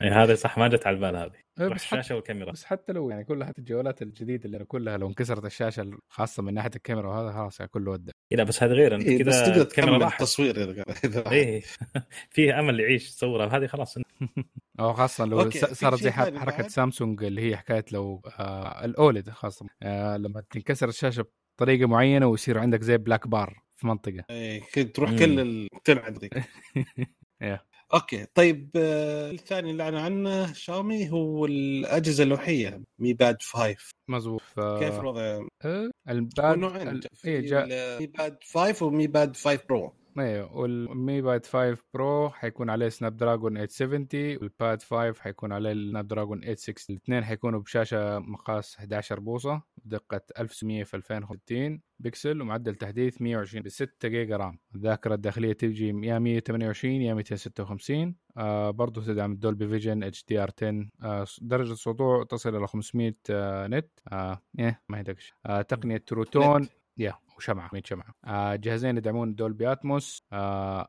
يعني 0.00 0.14
هذا 0.14 0.34
صح 0.34 0.58
ما 0.58 0.68
جت 0.68 0.86
على 0.86 0.96
البال 0.96 1.16
هذه. 1.16 1.32
إيه، 1.32 1.43
بس 1.58 1.84
حتى 1.84 1.98
الشاشه 1.98 2.14
والكاميرا. 2.14 2.52
بس 2.52 2.64
حتى 2.64 2.92
لو 2.92 3.10
يعني 3.10 3.24
كلها 3.24 3.46
حتى 3.48 3.58
الجوالات 3.58 4.02
الجديدة 4.02 4.44
اللي 4.44 4.64
كلها 4.64 4.96
لو 4.96 5.08
انكسرت 5.08 5.44
الشاشة 5.44 5.98
خاصة 6.08 6.42
من 6.42 6.54
ناحية 6.54 6.70
الكاميرا 6.76 7.08
وهذا 7.08 7.32
خلاص 7.32 7.60
يعني 7.60 7.70
كله 7.74 7.90
ودع. 7.90 8.12
إيه 8.32 8.38
لا 8.38 8.44
بس 8.44 8.62
هذا 8.62 8.72
غير 8.72 8.94
أنت 8.94 9.06
إيه 9.06 9.24
بس 9.24 9.34
كذا 9.34 9.46
تقدر 9.46 9.62
الكاميرا 9.62 9.92
تكمل 9.92 10.02
راحت 10.04 10.20
التصوير 10.20 10.84
إذا 11.04 11.30
إيه 11.30 11.62
فيه 12.34 12.60
أمل 12.60 12.80
يعيش 12.80 13.10
تصورها 13.14 13.56
هذه 13.56 13.66
خلاص. 13.66 13.98
أو 14.80 14.92
خاصة 14.92 15.24
لو 15.24 15.50
صارت 15.50 16.00
زي 16.00 16.10
حركة 16.10 16.44
بعد؟ 16.44 16.68
سامسونج 16.68 17.24
اللي 17.24 17.42
هي 17.50 17.56
حكاية 17.56 17.84
لو 17.92 18.22
آه 18.38 18.84
ال 18.84 18.93
OLED 18.93 19.30
خاصة 19.30 19.66
آه 19.82 20.16
لما 20.16 20.42
تنكسر 20.50 20.88
الشاشة 20.88 21.26
بطريقة 21.56 21.86
معينة 21.86 22.26
ويصير 22.26 22.58
عندك 22.58 22.82
زي 22.82 22.98
black 22.98 23.28
bar 23.28 23.62
في 23.76 23.86
منطقة. 23.86 24.24
إيه، 24.30 24.62
كده 24.72 24.88
تروح. 24.88 25.10
كل 25.10 25.68
ذيك 26.20 26.44
إيه. 27.42 27.64
okay 27.94 28.26
طيب 28.34 28.70
آه، 28.76 29.30
الثاني 29.30 29.70
اللي 29.70 29.82
أعلن 29.82 29.96
عنه 29.96 30.52
شاومي 30.52 31.10
هو 31.10 31.46
الأجهزة 31.46 32.24
اللوحية 32.24 32.82
Mi 32.98 33.12
Pad 33.12 33.42
5 33.42 33.76
مظبوط 34.08 34.40
ف... 34.40 34.60
كيف 34.60 35.00
الوضع؟ 35.00 35.40
هو 35.62 35.90
ال 36.08 36.20
Pad 36.20 36.58
نوعين 36.58 36.88
ال... 36.88 37.00
إيه 37.24 37.40
جاء 37.40 37.64
ال 37.64 37.78
Mi 37.78 38.06
Pad 38.06 38.38
5 38.52 38.86
و 38.86 38.93
Mi 38.93 39.06
Pad 39.06 39.36
5 39.36 39.58
Pro 39.68 39.94
أيوه 40.18 40.56
وال 40.56 40.88
Mi 40.88 41.20
Pad 41.22 41.46
5 41.46 41.76
Pro 41.94 42.30
حيكون 42.30 42.70
عليه 42.70 42.88
Snapdragon 42.88 43.66
870 43.66 44.36
وال 44.42 44.58
Pad 44.58 44.82
5 44.82 45.14
حيكون 45.22 45.52
عليه 45.52 45.72
ال 45.72 46.08
Snapdragon 46.08 46.40
860 46.40 46.96
الاثنين 46.96 47.24
حيكونوا 47.24 47.60
بشاشة 47.60 48.18
مقاس 48.18 48.76
11 48.78 49.20
بوصة 49.20 49.62
بدقة 49.84 50.20
1900 50.38 50.84
في 50.84 50.94
2060 50.96 51.80
بكسل 52.00 52.40
ومعدل 52.42 52.74
تحديث 52.74 53.22
120 53.22 53.62
ب 53.62 53.68
6 53.68 54.08
جيجا 54.08 54.36
رام. 54.36 54.58
الذاكرة 54.74 55.14
الداخلية 55.14 55.52
تجي 55.52 55.88
يا 55.88 56.18
128 56.18 56.94
يا 57.02 57.14
256 57.14 58.14
آه 58.36 58.70
برضو 58.70 59.00
تدعم 59.00 59.32
ال 59.32 59.38
Dolby 59.38 59.68
Vision 59.68 60.02
HDR 60.02 60.50
10 60.58 60.88
آه 61.02 61.26
درجة 61.42 61.74
سطوع 61.74 62.24
تصل 62.24 62.56
إلى 62.56 62.66
500 62.66 63.14
آه 63.30 63.66
nit. 63.66 63.90
آه 64.12 64.42
إيه 64.58 64.80
ما 64.88 64.98
هي 64.98 65.02
دقش 65.02 65.32
آه 65.46 65.62
تقنية 65.62 65.96
True 65.96 66.28
Tone. 66.28 66.68
yeah. 66.98 67.14
وشمعة 67.36 67.70
100 67.72 67.82
شمعة. 67.84 68.14
آه 68.24 68.56
جهازين 68.56 68.96
يدعمون 68.96 69.34
Dolby 69.34 69.72
Atmos. 69.72 70.22
آه 70.32 70.88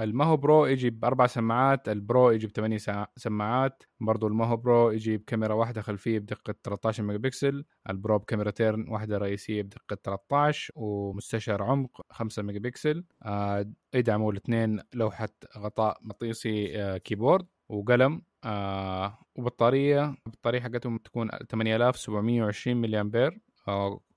ال 0.00 0.18
ما 0.18 0.36
هو 0.36 0.48
Pro 0.48 0.66
يجي 0.66 0.90
بأربع 0.90 1.26
سماعات 1.26 1.88
ال 1.88 1.99
Pro 1.99 2.30
يجي 2.30 2.46
بثمانية 2.46 2.78
سماعات. 3.16 3.82
برضو 4.00 4.26
ال 4.26 4.41
ما 4.41 4.56
هو 4.56 4.70
Pro 4.70 4.90
يجي 4.90 5.16
بكاميرا 5.16 5.54
واحدة 5.54 5.82
خلفية 5.82 6.18
بدقة 6.18 6.54
13 6.62 7.02
ميجا 7.02 7.18
بكسل. 7.18 7.64
ال 7.90 7.97
Pro 7.97 8.18
بكاميرتين 8.18 8.88
واحدة 8.88 9.18
رئيسية 9.18 9.62
بدقة 9.62 9.96
13 10.04 10.72
ومستشعر 10.76 11.62
عمق 11.62 12.00
5 12.10 12.42
ميجا 12.42 12.58
بكسل. 12.58 13.04
آه 13.22 13.66
يدعموا 13.94 14.32
الاثنين 14.32 14.80
لوحة 14.94 15.28
غطاء 15.58 15.98
مغناطيسي 16.02 16.82
آه 16.82 16.96
keyboard 16.98 17.46
وقلم. 17.68 18.22
آه 18.44 19.18
وبطارية 19.36 20.14
البطارية 20.26 20.60
حقتهم 20.60 20.98
تكون 20.98 21.30
8720 21.50 22.76
ملي 22.76 23.00
امبير 23.00 23.40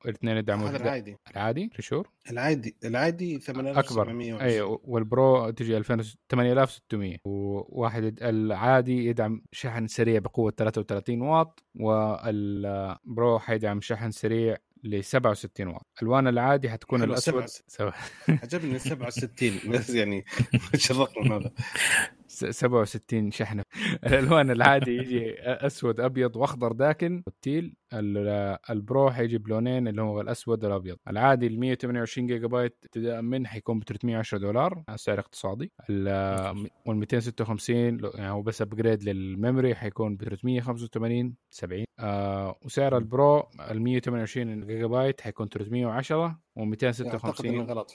الاثنين 0.06 0.38
يدعموا 0.38 0.70
هذا 0.70 0.78
العادي. 0.78 1.18
العادي 1.32 1.70
شهور 1.80 2.10
العادي 2.32 2.76
العادي 2.86 3.40
8700 3.40 4.36
أكبر. 4.36 4.42
أيوه 4.46 4.82
وال 4.84 5.10
Pro 5.10 5.50
تجي 5.50 5.84
8600 5.84 7.18
وواحد 7.26 8.20
العادي 8.22 9.06
يدعم 9.06 9.42
شحن 9.52 9.88
سريع 9.88 10.20
بقوة 10.20 10.52
33 10.58 11.22
واط 11.22 11.64
وال 11.76 12.41
Pro 12.41 13.40
حيدعم 13.40 13.82
شحن 13.82 14.12
سريع 14.12 14.58
ل 14.84 15.04
67 15.04 15.68
واط. 15.68 15.86
ألوان 16.04 16.28
العادي 16.28 16.70
حتكون 16.70 17.04
الأسود. 17.04 17.46
عجبني 18.30 18.80
67 18.80 19.52
بس 19.72 19.90
يعني 19.90 20.26
الرقم 20.92 21.34
هذا. 21.34 21.52
67 22.50 23.32
شحنة. 23.32 23.64
الألوان 24.08 24.52
العادي 24.52 24.98
يجي 24.98 25.36
أسود 25.42 26.00
أبيض 26.00 26.36
وأخضر 26.36 26.72
داكن. 26.72 27.24
والتيل 27.26 27.76
ال 28.70 28.80
Pro 28.80 29.12
حيجي 29.12 29.38
بلونين 29.38 29.88
اللي 29.88 30.02
هو 30.02 30.22
الأسود 30.22 30.64
والأبيض. 30.64 30.98
العادي 31.08 31.48
ال 31.48 31.60
128 31.60 32.28
جيجا 32.28 32.48
بايت 32.48 32.78
ابتداء 32.84 33.22
من 33.22 33.48
حيكون 33.48 33.80
ب 33.80 33.84
310 33.84 34.38
دولار 34.38 34.84
سعر 34.96 35.20
اقتصادي. 35.20 35.72
وال 35.90 36.98
256 36.98 37.78
يعني 38.16 38.32
هو 38.32 38.42
بس 38.42 38.62
upgrade 38.62 39.04
لل 39.04 39.22
memory 39.22 39.76
حيكون 39.76 40.16
ب 40.16 40.24
385 40.24 41.36
70 41.50 41.86
آه 42.00 42.60
وسعر 42.62 42.98
ال 42.98 43.09
Pro 43.09 43.44
ال 43.72 43.82
128 43.82 44.68
جيجا 44.68 44.88
بايت 44.88 45.22
حيكون 45.22 45.48
310 45.50 46.40
و 46.56 46.66
256 46.66 47.62
غلط. 47.62 47.92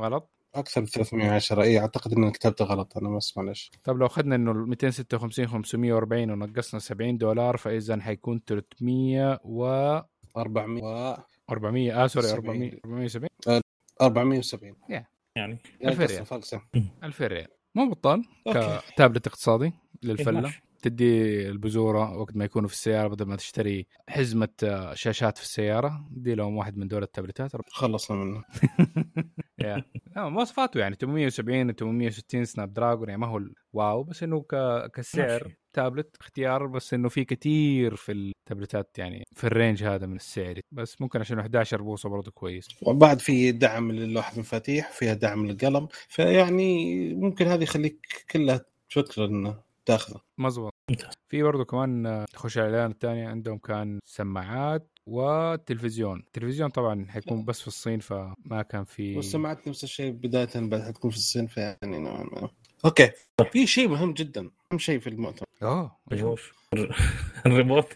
غلط؟ 0.00 0.37
أكثر 0.58 0.80
من 0.80 0.86
310 0.86 1.62
اي 1.62 1.78
أعتقد 1.78 2.12
اني 2.12 2.30
كتبته 2.30 2.64
غلط. 2.64 2.96
أنا 2.96 3.16
بس 3.16 3.36
معلش. 3.36 3.70
طب 3.84 3.96
لو 3.96 4.06
اخذنا 4.06 4.34
إنه 4.34 4.52
256 4.52 5.46
540 5.46 6.30
ونقصنا 6.30 6.80
70 6.80 7.18
دولار 7.18 7.56
فإذا 7.56 8.00
حيكون 8.00 8.40
300 8.46 9.40
و 9.44 9.64
400 10.36 10.82
و 10.84 11.16
400 11.50 12.04
آه 12.04 12.06
sorry 12.06 12.32
400 12.32 12.72
470 12.84 13.28
470 14.02 14.74
يعني. 15.36 15.58
2000 15.84 16.06
ريال. 16.06 16.26
2000 17.04 17.26
ريال. 17.26 17.48
مو 17.74 17.90
بطال. 17.90 18.24
كتابلت 18.94 19.26
اقتصادي 19.26 19.72
للفلة. 20.02 20.54
تدي 20.82 21.48
البزورة 21.48 22.16
وقت 22.16 22.36
ما 22.36 22.44
يكونوا 22.44 22.68
في 22.68 22.74
السيارة 22.74 23.08
بدل 23.08 23.26
ما 23.26 23.36
تشتري 23.36 23.86
حزمة 24.08 24.48
شاشات 24.94 25.38
في 25.38 25.44
السيارة 25.44 26.08
دي 26.10 26.34
لهم 26.34 26.56
واحد 26.56 26.76
من 26.76 26.88
دول 26.88 27.02
التابلتات. 27.02 27.50
خلصنا 27.70 28.16
منه. 28.16 28.44
yeah. 29.58 29.84
مواصفاته 30.16 30.80
يعني 30.80 30.96
870 31.00 31.72
860 31.72 32.44
Snapdragon 32.44 33.08
يعني 33.08 33.20
ما 33.20 33.26
هو 33.26 33.40
wow 33.72 34.02
بس 34.02 34.22
إنه 34.22 34.40
ك... 34.40 34.56
كسعر 34.94 35.54
تابلت 35.72 36.16
اختيار 36.20 36.66
بس 36.66 36.94
إنه 36.94 37.08
في 37.08 37.24
كثير 37.24 37.96
في 37.96 38.12
التابلتات 38.12 38.98
يعني 38.98 39.24
في 39.32 39.44
ال 39.44 39.51
range 39.51 39.84
هذا 39.84 40.06
من 40.06 40.16
السعر. 40.16 40.60
بس 40.72 41.00
ممكن 41.00 41.20
عشان 41.20 41.38
11 41.38 41.82
بوصة 41.82 42.08
برضه 42.08 42.30
كويس. 42.30 42.68
وبعد 42.82 43.20
في 43.20 43.52
دعم 43.52 43.92
للوحه 43.92 44.34
المفاتيح 44.34 44.90
فيها 44.90 45.14
دعم 45.14 45.46
للقلم 45.46 45.88
فيعني 46.08 47.14
ممكن 47.14 47.46
هذه 47.46 47.62
يخليك 47.62 48.06
كلها 48.30 48.64
تفكر 48.90 49.24
إنه 49.24 49.67
تاخذه. 49.88 50.20
مظبوط. 50.38 50.72
في 51.28 51.42
برضه 51.42 51.64
كمان 51.64 52.24
تخش 52.32 52.58
على 52.58 52.68
الاعلان 52.68 52.90
الثاني 52.90 53.26
عندهم 53.26 53.58
كان 53.58 54.00
سماعات 54.04 54.98
والتلفزيون 55.06 56.18
التلفزيون 56.18 56.70
طبعا 56.70 57.06
حيكون 57.08 57.44
بس 57.44 57.60
في 57.60 57.68
الصين 57.68 58.00
فما 58.00 58.62
كان 58.70 58.84
في 58.84 59.16
والسماعات 59.16 59.68
نفس 59.68 59.84
الشيء 59.84 60.12
بداية 60.12 60.48
بعد 60.54 60.82
حتكون 60.82 61.10
في 61.10 61.16
الصين 61.16 61.46
فيعني 61.46 61.98
نوعا 61.98 62.22
ما. 62.22 62.48
أوكي. 62.84 63.10
في 63.52 63.66
شيء 63.66 63.88
مهم 63.88 64.12
جدا 64.12 64.50
أهم 64.72 64.78
شيء 64.78 64.98
في 64.98 65.06
المؤتمر. 65.06 65.46
آه 65.62 65.98
الريموت. 67.46 67.86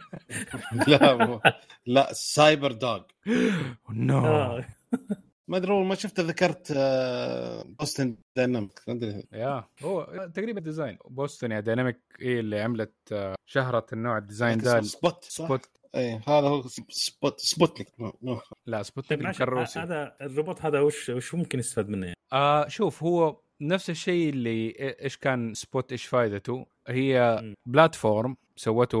لا. 0.88 1.52
لا 1.86 2.12
CyberDog. 2.12 3.02
no 3.90 4.62
ما 5.52 5.58
أدري 5.58 5.72
اول 5.72 5.86
ما 5.86 5.94
شفت 5.94 6.20
ذكرت 6.20 6.72
بوستن 7.78 8.16
دايناميك 8.36 8.80
يا 9.32 9.64
هو 9.82 10.28
تقريبا 10.34 10.60
design 10.60 10.98
Boston 11.04 11.52
yeah 11.52 11.60
Dynamic 11.60 12.00
هي 12.20 12.40
اللي 12.40 12.60
عملت 12.60 13.34
شهرت 13.46 13.92
النوع 13.92 14.18
ال 14.18 14.24
design 14.24 14.58
ده 14.58 14.80
Spot 14.80 15.24
Spot 15.24 15.66
اي 15.94 16.20
هذا 16.28 16.48
هو 16.48 16.62
Spot 16.88 17.40
Sputnik 17.40 17.88
لا 18.66 18.82
سبوتنيك 18.82 19.22
طيب 19.22 19.42
الروسي 19.42 19.80
هذا 19.80 20.16
الروبوت 20.20 20.62
هذا 20.62 20.80
وش 20.80 21.08
وش 21.10 21.34
ممكن 21.34 21.58
يستفاد 21.58 21.88
منه؟ 21.88 22.06
يعني؟ 22.06 22.18
آه 22.32 22.68
شوف 22.68 23.02
هو 23.02 23.40
نفس 23.60 23.90
الشيء 23.90 24.30
اللي 24.30 24.74
إيش 25.02 25.16
كان 25.16 25.54
Spot 25.54 25.92
إيش 25.92 26.06
فائدته 26.06 26.66
هي. 26.88 27.40
platform 27.66 28.36
سوته 28.56 28.98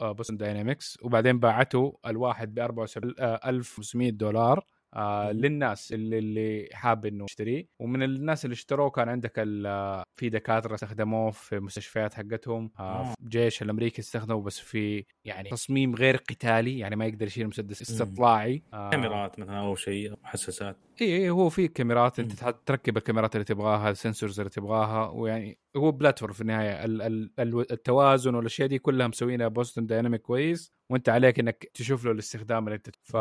آه 0.00 0.12
Boston 0.12 0.36
Dynamics 0.36 0.98
وبعدين 1.02 1.38
باعته 1.38 1.98
الواحد 2.06 2.54
ب 2.54 2.60
47500 2.86 4.10
دولار. 4.10 4.64
آه 4.94 5.32
للناس 5.32 5.92
اللي 5.92 6.18
اللي 6.18 6.68
حاب 6.72 7.06
إنه 7.06 7.24
يشتريه 7.24 7.66
ومن 7.78 8.02
الناس 8.02 8.44
اللي 8.44 8.54
اشتروه 8.54 8.90
كان 8.90 9.08
عندك 9.08 9.32
ال- 9.36 10.02
في 10.16 10.28
دكاترة 10.28 10.74
استخدموه 10.74 11.30
في 11.30 11.60
مستشفيات 11.60 12.14
حقتهم. 12.14 12.70
آه 12.78 12.82
آه. 13.00 13.04
في 13.04 13.14
الجيش 13.22 13.62
الأمريكي 13.62 14.00
استخدمه 14.02 14.42
بس 14.42 14.58
في 14.58 15.04
يعني 15.24 15.48
تصميم 15.50 15.94
غير 15.94 16.16
قتالي 16.16 16.78
يعني 16.78 16.96
ما 16.96 17.06
يقدر 17.06 17.26
يشيل 17.26 17.46
مسدس 17.48 17.82
استطلاعي. 17.82 18.62
آه 18.72 18.90
كاميرات 18.90 19.38
مثلا 19.38 19.58
أو 19.60 19.74
شيء 19.74 20.14
حساسات. 20.22 20.76
إي 21.02 21.16
إي، 21.16 21.30
هو 21.30 21.48
في 21.48 21.68
كاميرات 21.68 22.18
أنت 22.20 22.54
تركب 22.66 22.96
الكاميرات 22.96 23.34
اللي 23.36 23.44
تبغاها 23.44 23.90
ال 23.90 23.96
sensors 23.96 24.40
اللي 24.40 24.50
تبغاها 24.50 25.08
ويعني 25.10 25.58
هو 25.76 25.92
platform 25.92 26.32
في 26.32 26.40
النهاية. 26.40 26.84
ال- 26.84 27.02
ال- 27.02 27.30
ال- 27.38 27.72
التوازن 27.72 28.34
والأشياء 28.34 28.68
دي 28.68 28.78
كلها 28.78 29.06
مسوينها 29.06 29.48
Boston 29.48 29.86
Dynamic 29.86 30.20
كويس 30.22 30.72
وأنت 30.90 31.08
عليك 31.08 31.38
إنك 31.38 31.70
تشوف 31.74 32.04
له 32.04 32.10
الاستخدام 32.12 32.64
اللي 32.68 32.76
انت 32.76 32.90
ف 33.02 33.16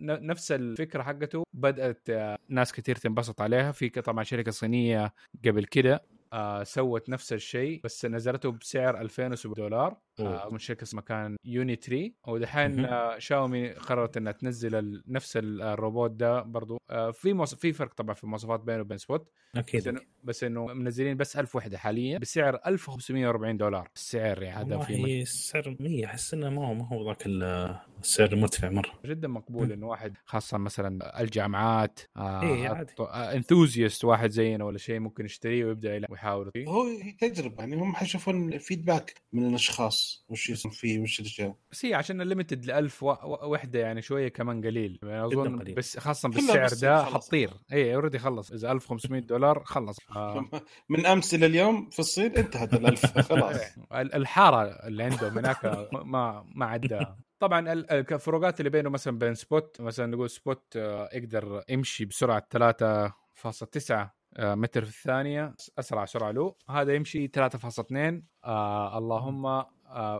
نفس 0.00 0.52
الفكرة 0.52 1.02
حقته. 1.02 1.44
بدأت 1.52 2.10
آه، 2.10 2.38
ناس 2.48 2.72
كتير 2.72 2.96
تنبسط 2.96 3.40
عليها. 3.40 3.72
في 3.72 3.88
طبعا 3.88 4.24
شركة 4.24 4.50
صينية 4.50 5.14
قبل 5.46 5.64
كده 5.64 6.02
آه 6.32 6.62
سوت 6.64 7.08
نفس 7.08 7.32
الشيء 7.32 7.80
بس 7.84 8.04
نزلته 8.06 8.52
بسعر 8.52 9.00
2700 9.00 9.54
دولار. 9.54 9.96
آه 10.20 10.48
من 10.52 10.58
شركة 10.58 10.82
اسمها 10.82 11.02
كان 11.02 11.36
Unitree 11.44 12.14
ودحين. 12.28 12.84
آه 12.84 13.18
شاومي 13.18 13.68
قررت 13.70 14.16
إنها 14.16 14.32
تنزل 14.32 15.02
نفس 15.08 15.36
ال- 15.36 15.62
الروبوت 15.62 16.10
ده 16.10 16.42
برضو. 16.42 16.78
آه 16.90 17.10
في 17.10 17.32
موص... 17.32 17.54
في 17.54 17.72
فرق 17.72 17.94
طبعا 17.94 18.14
في 18.14 18.24
المواصفات 18.24 18.60
بينه 18.60 18.80
وبين 18.80 18.98
Spot. 18.98 19.28
أكيد. 19.56 19.98
بس 20.24 20.44
إنه 20.44 20.66
منزلين 20.66 21.16
بس 21.16 21.36
1000 21.36 21.56
وحدة 21.56 21.78
حاليا 21.78 22.18
بسعر 22.18 22.60
1540 22.66 23.56
دولار 23.56 23.88
السعر 23.96 24.42
يعني 24.42 24.64
هذا 24.74 24.78
في 24.78 24.92
والله 24.92 25.22
السعر 25.22 25.76
مية. 25.80 26.04
أحس 26.06 26.34
إنه 26.34 26.50
ما 26.50 26.66
هو 26.68 26.74
ما 26.74 26.88
هو 26.88 27.08
ذاك 27.08 27.26
ال- 27.26 27.76
السعر 28.02 28.32
المرتفع 28.32 28.70
مرة. 28.70 28.92
جدا 29.04 29.28
مقبول 29.28 29.72
إنه 29.72 29.86
واحد 29.86 30.16
خاصة 30.24 30.58
مثلا 30.58 31.20
الجامعات 31.22 32.00
إيه، 32.18 32.68
عادي. 32.68 32.92
enthusiast 33.36 34.04
واحد 34.04 34.30
زينا 34.30 34.64
ولا 34.64 34.78
شيء 34.78 34.98
ممكن 35.00 35.24
يشتريه 35.24 35.64
ويبدأ 35.64 35.94
يلعب 35.96 36.10
ويحاول. 36.10 36.50
فيه 36.54 36.66
هو 36.68 36.84
تجربة 37.20 37.56
يعني 37.58 37.76
هم 37.76 37.94
حيشوفون 37.94 38.58
feedback 38.58 39.14
من 39.32 39.48
الأشخاص. 39.48 40.01
وش 40.28 40.50
يصير 40.50 40.70
فيه 40.72 41.00
وش 41.00 41.20
الأشياء؟ 41.20 41.54
بس 41.72 41.84
هي 41.84 41.94
عشان 41.94 42.20
ال 42.20 42.25
limited 42.25 42.64
ل 42.66 42.70
1000 42.70 43.02
و- 43.02 43.10
و- 43.10 43.38
وحدة 43.52 43.78
يعني 43.78 44.02
شوية 44.02 44.28
كمان 44.28 44.64
قليل. 44.64 44.98
يعني 45.02 45.24
أظن 45.24 45.58
قليل. 45.60 45.74
بس 45.74 45.98
خاصة 45.98 46.28
بالسعر 46.28 46.64
بس 46.64 46.74
ده 46.74 47.04
خلص. 47.04 47.14
حتطير 47.26 47.50
اي 47.72 47.94
already 47.94 48.18
خلص. 48.18 48.52
إذا 48.52 48.72
1500 48.72 49.20
دولار 49.22 49.64
خلص. 49.64 49.96
آه. 50.16 50.44
من 50.88 51.06
أمس 51.06 51.34
إلى 51.34 51.46
اليوم 51.46 51.90
في 51.90 51.98
الصين 51.98 52.36
انتهت 52.36 52.74
خلاص. 53.30 53.60
ال- 53.92 54.14
الحارة 54.14 54.62
اللي 54.86 55.02
عندهم 55.02 55.38
هناك 55.38 55.64
ما- 55.92 56.44
ما 56.54 56.66
عدى 56.66 57.00
طبعا 57.38 57.72
ال- 57.72 57.90
الفروقات 58.14 58.60
اللي 58.60 58.70
بينه 58.70 58.90
مثلا 58.90 59.18
بين 59.18 59.34
Spot 59.34 59.80
مثلا 59.80 60.06
نقول 60.06 60.30
Spot 60.30 60.76
آه، 60.76 61.08
يقدر 61.12 61.64
يمشي 61.68 62.04
بسرعة 62.04 62.46
3 62.50 63.12
4.9 63.46 64.14
آه، 64.36 64.54
متر 64.54 64.84
في 64.84 64.90
الثانية 64.90 65.54
أسرع 65.78 66.04
سرعة 66.04 66.30
له 66.30 66.54
هذا 66.70 66.94
يمشي 66.94 67.28
3.2 67.28 68.22
آه 68.44 68.98
اللهم 68.98 69.64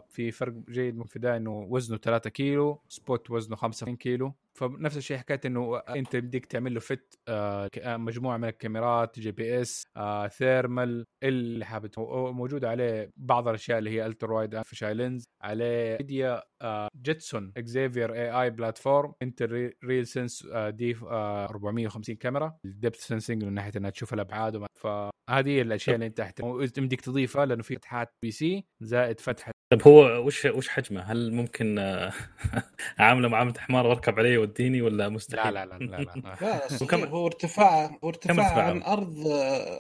في 0.09 0.31
فرق 0.31 0.53
جيد 0.69 0.97
من 0.97 1.03
البدايه 1.03 1.37
إنه 1.37 1.67
وزنه 1.71 1.99
3 1.99 2.31
كيلو 2.31 2.81
Spot 2.89 3.31
وزنه 3.31 3.57
5 3.57 3.95
كيلو. 3.97 4.35
فنفس 4.55 4.97
الشيء 4.97 5.17
حكايه 5.17 5.41
إنه 5.47 5.77
أنت 5.77 6.17
بدك 6.17 6.47
تعمل 6.47 6.75
له 6.75 6.81
fit 6.81 7.19
آه 7.29 7.69
مجموعة 7.85 8.37
من 8.37 8.49
الكاميرات 8.49 9.21
GPS 9.21 9.83
آه 9.97 10.29
thermal 10.29 11.05
اللي 11.23 11.65
حابب 11.65 11.91
موجود 12.33 12.65
عليه 12.65 13.11
بعض 13.17 13.49
الأشياء 13.49 13.79
اللي 13.79 13.91
هي 13.91 14.07
ultra 14.07 14.35
wide 14.35 14.63
fisheye 14.63 14.95
lens 14.95 15.25
عليه 15.43 15.97
ميديا 16.01 16.43
آه 16.63 16.89
Jetson 17.03 17.53
Xavier 17.57 18.15
AI 18.15 18.43
platform 18.43 19.13
Intel 19.23 19.73
RealSense 19.85 20.47
D 20.69 20.97
450 21.03 22.15
كاميرا 22.17 22.57
ال 22.65 22.71
depth 22.71 23.01
sensing 23.07 23.45
من 23.45 23.53
ناحية 23.53 23.73
إنها 23.77 23.91
تشوف 23.91 24.15
الأبعاد 24.15 24.67
فهذه 24.75 25.63
الأشياء 25.63 25.95
اللي 25.95 26.07
أنت 26.07 26.19
تحتاج 26.19 26.69
تضيفها 26.97 27.47
لأنه 27.47 27.63
في 27.63 27.75
فتحات 27.77 28.15
PC 28.23 28.65
زائد 28.81 29.21
فتحة 29.21 29.53
طيب 29.73 29.83
هو 29.89 30.27
وش 30.27 30.45
وش 30.45 30.69
حجمه؟ 30.69 31.01
هل 31.01 31.33
ممكن 31.33 31.79
اعامله 33.01 33.29
معاملة 33.29 33.55
حمار 33.59 33.87
وأركب 33.87 34.19
عليه 34.19 34.35
يوديني 34.35 34.83
ولا 34.83 35.09
مستحيل؟ 35.09 35.55
لا 35.55 35.65
لا 35.67 35.79
لا 35.79 35.85
لا, 35.85 35.97
لا. 35.97 36.37
لا 36.41 36.61
وكم... 36.83 37.05
هو 37.05 37.27
ارتفاعه 37.27 37.99
هو 38.05 38.09
ارتفاعه 38.09 38.63
عن 38.63 38.83
أرض 38.83 39.29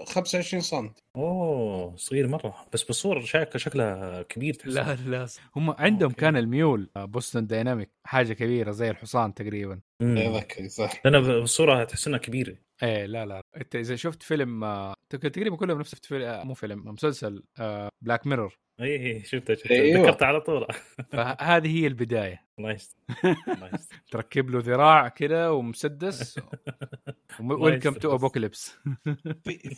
25 0.08 0.60
سم 0.62 0.90
أوه 1.16 1.96
صغير 1.96 2.28
مرة 2.28 2.66
بس 2.72 2.82
بالصور 2.82 3.20
شكله 3.20 3.56
شكله 3.56 4.22
كبير 4.22 4.54
تحسن. 4.54 4.70
لا 4.70 4.94
لا 4.94 5.26
هم 5.56 5.70
عندهم 5.70 6.10
okay. 6.10 6.20
كان 6.20 6.36
الميول 6.36 6.90
Boston 6.96 7.46
Dynamic 7.46 7.90
حاجة 8.04 8.32
كبيرة 8.32 8.70
زي 8.70 8.90
الحصان 8.90 9.34
تقريبا 9.34 9.80
اي 10.02 10.68
صح 10.68 11.02
أنا 11.06 11.20
بالصورة 11.20 11.84
تحس 11.84 12.06
إنها 12.06 12.18
كبيرة 12.18 12.56
إيه 12.82 13.06
لا 13.06 13.26
لا 13.26 13.42
أنت 13.56 13.76
إذا 13.76 13.96
شفت 13.96 14.22
فيلم 14.22 14.64
تقريبا 15.10 15.56
كلهم 15.56 15.78
نفس 15.78 15.94
فيلم 15.94 16.46
مو 16.46 16.54
فيلم 16.54 16.82
مسلسل 16.84 17.42
Black 18.02 18.26
Mirror 18.26 18.58
اي 18.80 19.06
اي 19.06 19.24
شفته 19.24 19.54
شفته. 19.54 19.70
أيوه. 19.70 20.02
ذكرت 20.02 20.22
على 20.22 20.40
طول. 20.40 20.66
فهذه 21.12 21.80
هي 21.80 21.86
البداية. 21.86 22.44
nice 22.58 22.96
nice 23.60 23.88
تركب 24.12 24.50
له 24.50 24.58
ذراع 24.60 25.08
كذا 25.08 25.48
ومسدس 25.48 26.40
welcome 27.40 27.92
to 27.92 28.14
apocalypse 28.14 28.74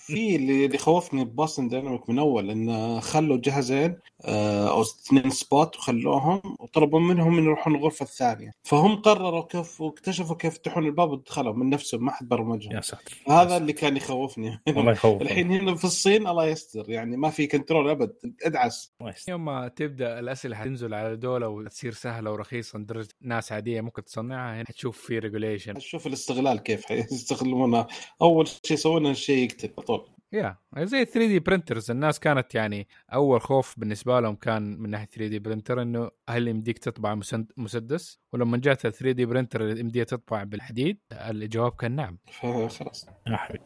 في 0.07 0.37
اللي 0.37 0.79
خوفني 0.79 1.25
ب 1.25 1.31
Boston 1.31 1.69
Dynamic 1.69 2.11
من 2.11 2.19
اول 2.19 2.51
انه 2.51 3.01
خلوا 3.01 3.37
جهازين 3.37 3.99
آه، 4.25 4.71
أو 4.71 4.83
اثنين 4.83 5.31
Spot 5.31 5.77
وخلوهم 5.77 6.57
وطلبوا 6.61 7.01
منهم 7.01 7.39
ان 7.39 7.45
يروحون 7.45 7.75
الغرفة 7.75 8.03
الثانية. 8.03 8.51
فهم 8.63 8.97
قرروا 8.97 9.47
كيف 9.47 9.81
واكتشفوا 9.81 10.37
كيف 10.37 10.55
يفتحون 10.55 10.87
الباب 10.87 11.11
ودخلوا 11.11 11.53
من 11.53 11.71
نفسهم 11.71 12.05
ما 12.05 12.13
حد 12.13 12.29
برمجهم. 12.29 12.73
يا 12.73 12.81
ساتر. 12.81 13.23
هذا 13.29 13.57
اللي 13.57 13.73
كان 13.73 13.97
يخوفني. 13.97 14.61
الله 14.69 14.93
يخوف 14.93 15.23
الحين 15.23 15.51
هنا 15.51 15.75
في 15.75 15.85
الصين 15.85 16.27
الله 16.27 16.47
يستر 16.47 16.91
يعني 16.91 17.17
ما 17.17 17.31
في 17.31 17.47
control 17.47 17.91
أبد. 17.91 18.13
ادعس. 18.43 18.95
يوم 19.29 19.45
ما 19.45 19.69
تبدأ 19.69 20.19
الاسئله 20.19 20.57
حتنزل 20.57 20.95
على 20.95 21.17
دولة 21.17 21.49
وتصير 21.49 21.93
سهلة 21.93 22.33
ورخيصة 22.33 22.64
لدرجه 22.75 23.09
ناس 23.21 23.53
عادية 23.53 23.81
ممكن 23.81 24.05
تصنعها 24.05 24.57
هنا 24.57 24.65
حتشوف 24.69 24.99
في 24.99 25.19
regulation 25.19 25.75
تشوف 25.75 26.07
الاستغلال 26.07 26.59
كيف 26.59 26.87
حيستغلونها 26.89 27.87
أول 28.23 28.49
شيء 28.49 28.59
يسوونه 28.73 29.11
الشيء 29.11 29.45
يقتل 29.45 29.69
طول 29.69 30.09
يا 30.35 30.57
زي 30.79 31.05
3D 31.05 31.39
printers 31.39 31.91
الناس 31.91 32.21
كانت 32.21 32.55
يعني 32.55 32.89
أول 33.13 33.41
خوف 33.41 33.75
بالنسبة 33.79 34.21
لهم 34.21 34.35
كان 34.35 34.79
من 34.79 34.91
ناحية 34.91 35.07
3D 35.07 35.39
printer 35.39 35.83
إنه 35.83 36.11
هل 36.29 36.49
يمديك 36.49 36.79
تطبع 36.79 37.15
مسدس؟ 37.57 38.19
ولما 38.33 38.57
جات 38.57 38.81
3D 38.81 39.27
printer 39.27 39.61
اللي 39.63 39.81
يمديها 39.81 40.05
تطبع 40.05 40.43
بالحديد 40.43 40.99
الجواب 41.13 41.73
كان 41.73 41.97
نعم. 41.97 42.19
خلاص. 42.79 43.07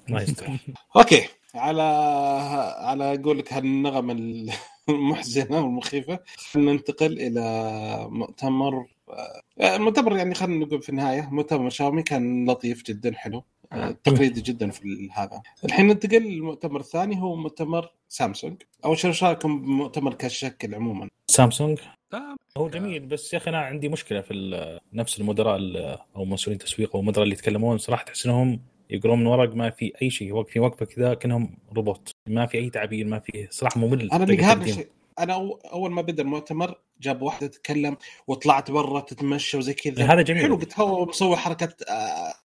ما 0.08 0.26
أوكي. 0.96 1.28
على 1.54 1.82
على 2.78 3.16
قولك 3.16 3.52
هالنغمة 3.52 4.12
المحزنه 4.88 5.60
والمخيفة. 5.60 6.18
خلينا 6.36 6.72
ننتقل 6.72 7.12
إلى 7.20 8.06
مؤتمر 8.10 8.86
المؤتمر 9.60 10.16
يعني 10.16 10.34
خلينا 10.34 10.66
نقول 10.66 10.82
في 10.82 10.88
النهاية 10.88 11.28
مؤتمر 11.32 11.70
شاومي 11.70 12.02
كان 12.02 12.50
لطيف 12.50 12.82
جدا 12.82 13.14
حلو 13.14 13.44
تقليدي 14.04 14.40
جدا 14.40 14.70
في 14.70 15.08
هذا. 15.12 15.42
الحين 15.64 15.86
ننتقل 15.86 16.22
للمؤتمر 16.22 16.80
الثاني 16.80 17.22
هو 17.22 17.36
مؤتمر 17.36 17.92
سامسونج. 18.08 18.62
اول 18.84 18.98
شيء 18.98 19.10
إيش 19.10 19.24
رايكم 19.24 19.62
بمؤتمر 19.62 20.14
كشكل 20.14 20.74
عموما؟ 20.74 21.08
سامسونج؟ 21.26 21.78
هو 22.56 22.68
جميل 22.68 23.06
بس 23.06 23.32
يا 23.32 23.38
أخي 23.38 23.50
أنا 23.50 23.58
عندي 23.58 23.88
مشكلة 23.88 24.20
في 24.20 24.80
نفس 24.92 25.20
المدراء 25.20 25.58
أو 26.16 26.24
مسؤولين 26.24 26.58
تسويق 26.58 26.96
أو 26.96 27.00
المدراء 27.00 27.24
اللي 27.24 27.34
يتكلمون 27.34 27.78
صراحة 27.78 28.04
تحس 28.04 28.26
إنهم 28.26 28.60
يقرون 28.90 29.20
من 29.20 29.26
ورق 29.26 29.54
ما 29.54 29.70
في 29.70 29.92
أي 30.02 30.10
شيء 30.10 30.32
واقفين 30.32 30.62
وقفة 30.62 30.86
كذا 30.86 31.14
كأنهم 31.14 31.58
روبوت. 31.76 32.10
ما 32.28 32.46
في 32.46 32.58
أي 32.58 32.70
تعابير 32.70 33.06
ما 33.06 33.18
في 33.18 33.48
صراحة 33.50 33.80
ممل 33.80 34.12
أنا 34.12 34.24
اللي 34.24 34.82
أنا 35.18 35.34
أول 35.72 35.90
ما 35.90 36.02
بدأ 36.02 36.22
المؤتمر 36.22 36.74
جاب 37.00 37.22
واحدة 37.22 37.46
تتكلم 37.46 37.96
وطلعت 38.26 38.70
برا 38.70 39.00
تتمشى 39.00 39.56
وزي 39.56 39.74
كذا. 39.74 40.04
هذا 40.04 40.22
جميل. 40.22 40.42
حلو 40.42 40.56
قلت 40.56 40.80
هو 40.80 41.06
مسوي 41.06 41.36
حركة 41.36 41.74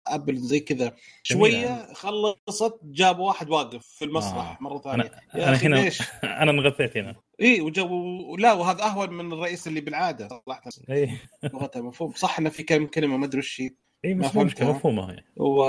أبل 0.08 0.38
زي 0.38 0.60
كذا. 0.60 0.96
شوية 1.24 1.94
خلصت 1.94 2.80
جاب 2.84 3.20
واحد 3.20 3.50
واقف 3.50 3.86
في 3.86 4.06
المسرح 4.06 4.36
آه. 4.36 4.58
مرة 4.62 4.78
ثانية. 4.78 5.12
أنا, 5.36 5.50
أنا 5.50 5.58
هنا 5.58 5.76
ليش؟ 5.76 6.02
أنا 6.24 6.52
انغثيت 6.52 6.98
هنا. 6.98 7.16
إي 7.42 7.62
وجو 7.62 8.36
لا 8.36 8.54
وهذا 8.54 8.84
أهون 8.84 9.14
من 9.14 9.34
الرئيس 9.34 9.68
اللي 9.68 9.82
بالعادة 9.82 10.28
صراحة. 10.28 10.70
إي. 10.90 11.18
لغتها 11.44 11.82
مفهوم. 11.82 12.12
صح 12.12 12.40
إنه 12.40 12.50
في 12.50 12.64
كم 12.64 12.86
كلمة 12.86 13.18
ما 13.18 13.26
أدري 13.26 13.40
وش 13.40 13.62
هي. 13.62 13.70
إي 14.06 14.14
مفهومة 14.14 15.10
يعني. 15.10 15.26
و... 15.38 15.64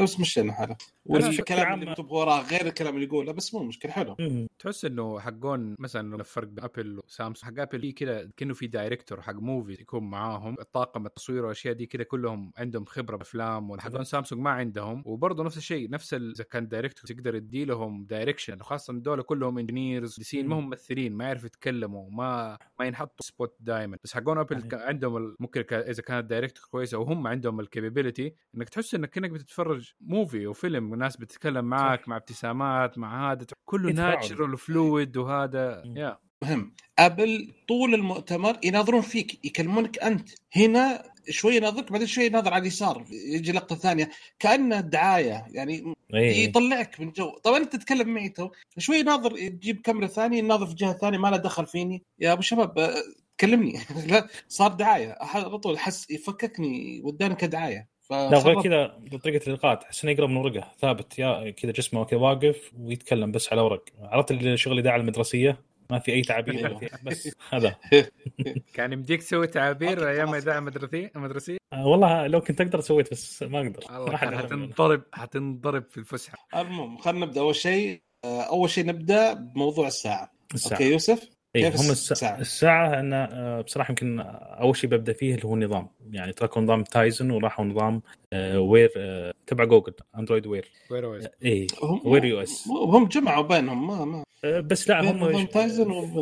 بس 0.00 0.20
مشينا 0.20 0.52
حاله 0.52 0.76
والكلام 1.06 1.74
اللي 1.74 1.90
مكتوب 1.90 2.10
وراه؟ 2.10 2.42
غير 2.42 2.66
الكلام 2.66 2.94
اللي 2.94 3.06
يقوله 3.06 3.32
بس 3.32 3.54
مو 3.54 3.62
مشكلة 3.62 3.92
حلو. 3.92 4.16
تحس 4.58 4.84
إنه 4.84 5.20
حقون 5.20 5.76
مثلا 5.78 6.16
الفرق 6.16 6.48
بين 6.48 6.64
ابل 6.64 7.00
وسامسونج 7.06 7.56
حق 7.56 7.62
ابل 7.62 7.92
كذا 7.92 8.30
كأنه 8.36 8.54
في 8.54 8.66
director 8.66 9.22
حق 9.22 9.34
movie 9.34 9.72
يكون 9.72 10.10
معاهم. 10.10 10.56
الطاقم 10.60 11.06
التصوير 11.06 11.42
والأشياء 11.42 11.74
دي 11.74 11.86
كذا 11.86 12.02
كلهم 12.02 12.52
عندهم 12.56 12.84
خبرة 12.84 13.16
بأفلام 13.16 13.70
وحقون 13.70 14.04
سامسونج 14.04 14.42
ما 14.42 14.50
عندهم. 14.50 15.02
وبرضه 15.06 15.44
نفس 15.44 15.56
الشيء 15.56 15.90
نفس 15.90 16.14
إذا 16.14 16.44
كان 16.44 16.68
director 16.68 17.04
تقدر 17.04 17.38
تدي 17.38 17.64
لهم 17.64 18.04
direction 18.04 18.58
خاصة 18.58 18.92
دول 18.92 19.22
كلهم 19.22 19.58
engineers 19.58 20.16
ديسين 20.16 20.46
ما 20.46 20.58
هم 20.58 20.66
ممثلين 20.66 21.12
ما 21.12 21.24
يعرفوا 21.24 21.46
يتكلموا 21.46 22.10
ما 22.10 22.58
ما 22.78 22.86
ينحطوا 22.86 23.26
spot 23.26 23.56
دائما 23.60 23.98
بس 24.04 24.14
حقون 24.14 24.38
ابل 24.38 24.68
عندهم 24.72 25.36
ممكن 25.40 25.64
إذا 25.72 26.02
كانت 26.02 26.30
director 26.30 26.64
كويسه 26.70 26.98
وهم 26.98 27.26
عندهم 27.26 27.60
ال 27.60 27.67
capability 27.67 28.34
إنك 28.54 28.68
تحس 28.68 28.94
إنك 28.94 29.10
كأنك 29.10 29.30
بتتفرج 29.30 29.85
movie 30.00 30.46
وفيلم 30.46 30.92
وناس 30.92 31.16
بتتكلم 31.16 31.64
معك 31.64 32.02
صح. 32.02 32.08
مع 32.08 32.16
ابتسامات 32.16 32.98
مع 32.98 33.32
هذا 33.32 33.46
كله 33.64 33.92
natural 33.92 34.54
و 34.54 34.64
fluid 34.64 35.16
وهذا 35.16 35.82
يا 35.96 36.18
مهم. 36.42 36.74
أبل 36.98 37.52
طول 37.68 37.94
المؤتمر 37.94 38.58
يناظرون 38.64 39.00
فيك 39.00 39.44
يكلمونك 39.44 39.98
أنت. 39.98 40.28
هنا 40.56 41.02
شوي 41.30 41.56
يناظرك 41.56 41.92
بعدين 41.92 42.06
شوي 42.06 42.24
يناظر 42.24 42.54
على 42.54 42.60
اليسار. 42.62 43.04
يجي 43.10 43.52
لقطة 43.52 43.76
ثانية. 43.76 44.10
كأنه 44.38 44.80
دعاية 44.80 45.46
يعني 45.50 45.94
أيه. 46.14 46.44
يطلعك 46.44 47.00
من 47.00 47.10
جو. 47.12 47.38
طبعا 47.38 47.58
أنت 47.58 47.76
تتكلم 47.76 48.08
معي 48.08 48.28
تو. 48.28 48.50
شوي 48.78 48.96
يناظر 48.96 49.38
يجيب 49.38 49.80
كاميرا 49.80 50.06
ثانية 50.06 50.38
يناظر 50.38 50.66
في 50.66 50.74
جهة 50.74 50.92
ثانية 50.92 51.18
ما 51.18 51.28
له 51.28 51.36
دخل 51.36 51.66
فيني. 51.66 52.02
يا 52.18 52.32
أبو 52.32 52.42
شباب 52.42 52.94
كلمني. 53.40 53.80
صار 54.48 54.72
دعاية. 54.72 55.16
على 55.20 55.58
طول 55.58 55.78
حس 55.78 56.10
يفككني 56.10 57.00
وداني 57.04 57.34
كدعاية. 57.34 57.95
لا 58.10 58.38
غير 58.38 58.62
كذا 58.62 58.98
بطريقة 59.12 59.46
الالقاء 59.46 59.74
تحس 59.74 60.04
انه 60.04 60.12
يقرب 60.12 60.28
من 60.28 60.36
ورقه 60.36 60.72
ثابت 60.80 61.18
يا 61.18 61.50
كذا 61.50 61.72
جسمه 61.72 62.04
كذا 62.04 62.20
واقف 62.20 62.72
ويتكلم 62.78 63.32
بس 63.32 63.52
على 63.52 63.60
ورق. 63.60 63.84
عرفت 64.00 64.30
الشغل 64.30 64.74
الاذاعه 64.74 64.96
المدرسية؟ 64.96 65.60
ما 65.90 65.98
في 65.98 66.12
أي 66.12 66.22
تعابير 66.22 66.78
بس 67.02 67.30
هذا. 67.50 67.76
كان 68.74 68.92
يمديك 68.92 69.22
تسوي 69.22 69.46
تعابير 69.46 70.08
أيام 70.08 70.34
إذاعة 70.34 70.60
مدرسيه 70.60 71.10
مدرسية؟ 71.14 71.58
آه 71.72 71.86
والله 71.86 72.26
لو 72.26 72.40
كنت 72.40 72.60
أقدر 72.60 72.80
سويت 72.80 73.10
بس 73.10 73.42
ما 73.42 73.60
أقدر. 73.60 74.16
حتنضرب 74.16 75.02
حتنضرب 75.12 75.84
في 75.90 75.96
الفسحة. 75.96 76.48
المهم 76.56 76.98
خلينا 76.98 77.26
نبدأ. 77.26 77.40
أول 77.40 77.54
شيء 77.54 78.02
آه، 78.24 78.42
أول 78.42 78.70
شيء 78.70 78.86
نبدأ 78.86 79.32
بموضوع 79.32 79.86
الساعة, 79.86 80.32
الساعة. 80.54 80.78
أوكي 80.78 80.90
يوسف؟ 80.92 81.35
إيه 81.56 81.68
هم 81.68 81.90
الساعة. 81.90 82.40
الساعة 82.40 83.00
أنا 83.00 83.28
آه، 83.32 83.60
بصراحة 83.60 83.90
يمكن 83.90 84.20
أول 84.20 84.76
شيء 84.76 84.90
ببدأ 84.90 85.12
فيه 85.12 85.34
اللي 85.34 85.44
هو 85.44 85.54
النظام 85.54 85.88
يعني 86.10 86.32
تركوا 86.32 86.62
نظام 86.62 86.82
Tizen 86.84 87.30
وراحوا 87.30 87.64
نظام 87.64 88.02
آه، 88.32 88.60
وير 88.60 88.92
آه، 88.96 89.32
تبع 89.46 89.64
جوجل 89.64 89.92
Android 90.18 90.46
Wear. 90.46 90.70
Wear 90.90 91.04
OS. 91.06 91.28
اي 91.44 91.66
Wear 92.04 92.24
OS. 92.24 92.68
هم 92.68 93.06
جمعوا 93.06 93.42
بينهم 93.42 93.86
ما 93.86 94.04
ما 94.04 94.24
بس 94.60 94.88
لا 94.88 95.10
هم 95.10 95.46
Tizen 95.46 96.12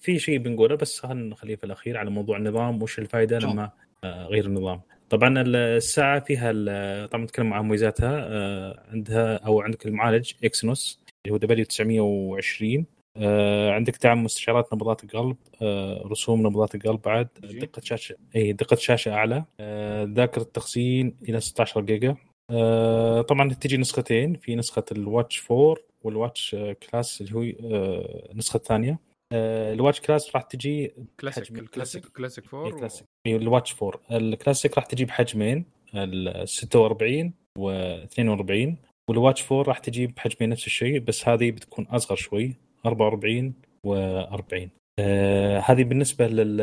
في 0.00 0.18
شيء 0.18 0.38
بنقوله 0.38 0.74
بس 0.74 1.00
خلينا 1.00 1.22
نخليه 1.22 1.56
في 1.56 1.64
الأخير 1.64 1.96
على 1.98 2.10
موضوع 2.10 2.36
النظام 2.36 2.82
وش 2.82 2.98
الفائدة 2.98 3.38
لما 3.38 3.70
غير 4.04 4.46
النظام. 4.46 4.80
طبعا 5.10 5.42
الساعة 5.46 6.20
فيها 6.20 6.52
طبعا 7.06 7.24
نتكلم 7.24 7.52
عن 7.54 7.64
مميزاتها 7.64 8.90
عندها 8.90 9.36
أو 9.36 9.60
عندك 9.60 9.86
المعالج 9.86 10.32
Exynos 10.44 11.00
اللي 11.26 11.34
هو 11.34 11.38
W920 11.38 12.76
آه 12.78 12.95
عندك 13.74 14.02
دعم 14.02 14.24
مستشعرات 14.24 14.74
نبضات 14.74 15.04
القلب 15.04 15.36
آه 15.62 16.02
رسوم 16.06 16.46
نبضات 16.46 16.74
القلب 16.74 17.02
بعد 17.02 17.28
دقة 17.42 17.80
شاشة 17.84 18.16
إي 18.36 18.52
دقة 18.52 18.76
شاشة 18.76 19.14
أعلى 19.14 19.44
آه 19.60 20.04
ذاكرة 20.04 20.42
تخزين 20.42 21.16
إلى 21.28 21.40
16 21.40 21.80
جيجا. 21.80 22.16
آه 22.50 23.22
طبعا 23.22 23.52
تجي 23.52 23.76
نسختين 23.76 24.34
في 24.34 24.56
نسخة 24.56 24.84
ال 24.92 25.02
Watch 25.02 25.50
4 25.50 25.76
وال 26.04 26.18
Watch 26.18 26.54
آه، 26.54 26.72
Class 26.72 27.20
اللي 27.20 27.34
هو 27.34 27.42
آه 27.42 28.28
النسخة 28.32 28.56
الثانية. 28.56 28.98
آه 29.32 29.72
ال 29.72 29.77
Watch 29.77 30.00
Class 30.00 30.34
راح 30.34 30.42
تجي 30.42 30.92
Classic 31.20 31.50
ال 31.58 31.63
Classic. 31.63 32.06
Classic 32.06 32.44
إيه، 32.54 32.60
4 32.60 32.78
كلاسيك. 32.78 33.04
إيه، 33.26 33.36
ال 33.36 33.42
Watch 33.42 33.74
4 33.82 34.00
الكلاسيك 34.10 34.76
راح 34.76 34.86
تجي 34.86 35.04
بحجمين 35.04 35.64
ال 35.94 36.48
46 36.48 37.32
و 37.58 37.70
42 37.70 38.76
وال 39.10 39.22
Watch 39.22 39.52
4 39.52 39.62
راح 39.68 39.78
تجي 39.78 40.06
بحجمين 40.06 40.50
نفس 40.50 40.66
الشيء 40.66 40.98
بس 41.00 41.28
هذه 41.28 41.50
بتكون 41.50 41.86
أصغر 41.86 42.16
شوي. 42.16 42.56
44 42.86 43.52
و40 43.86 44.68
آه 44.98 45.58
هذه 45.58 45.84
بالنسبة 45.84 46.26
لل 46.26 46.60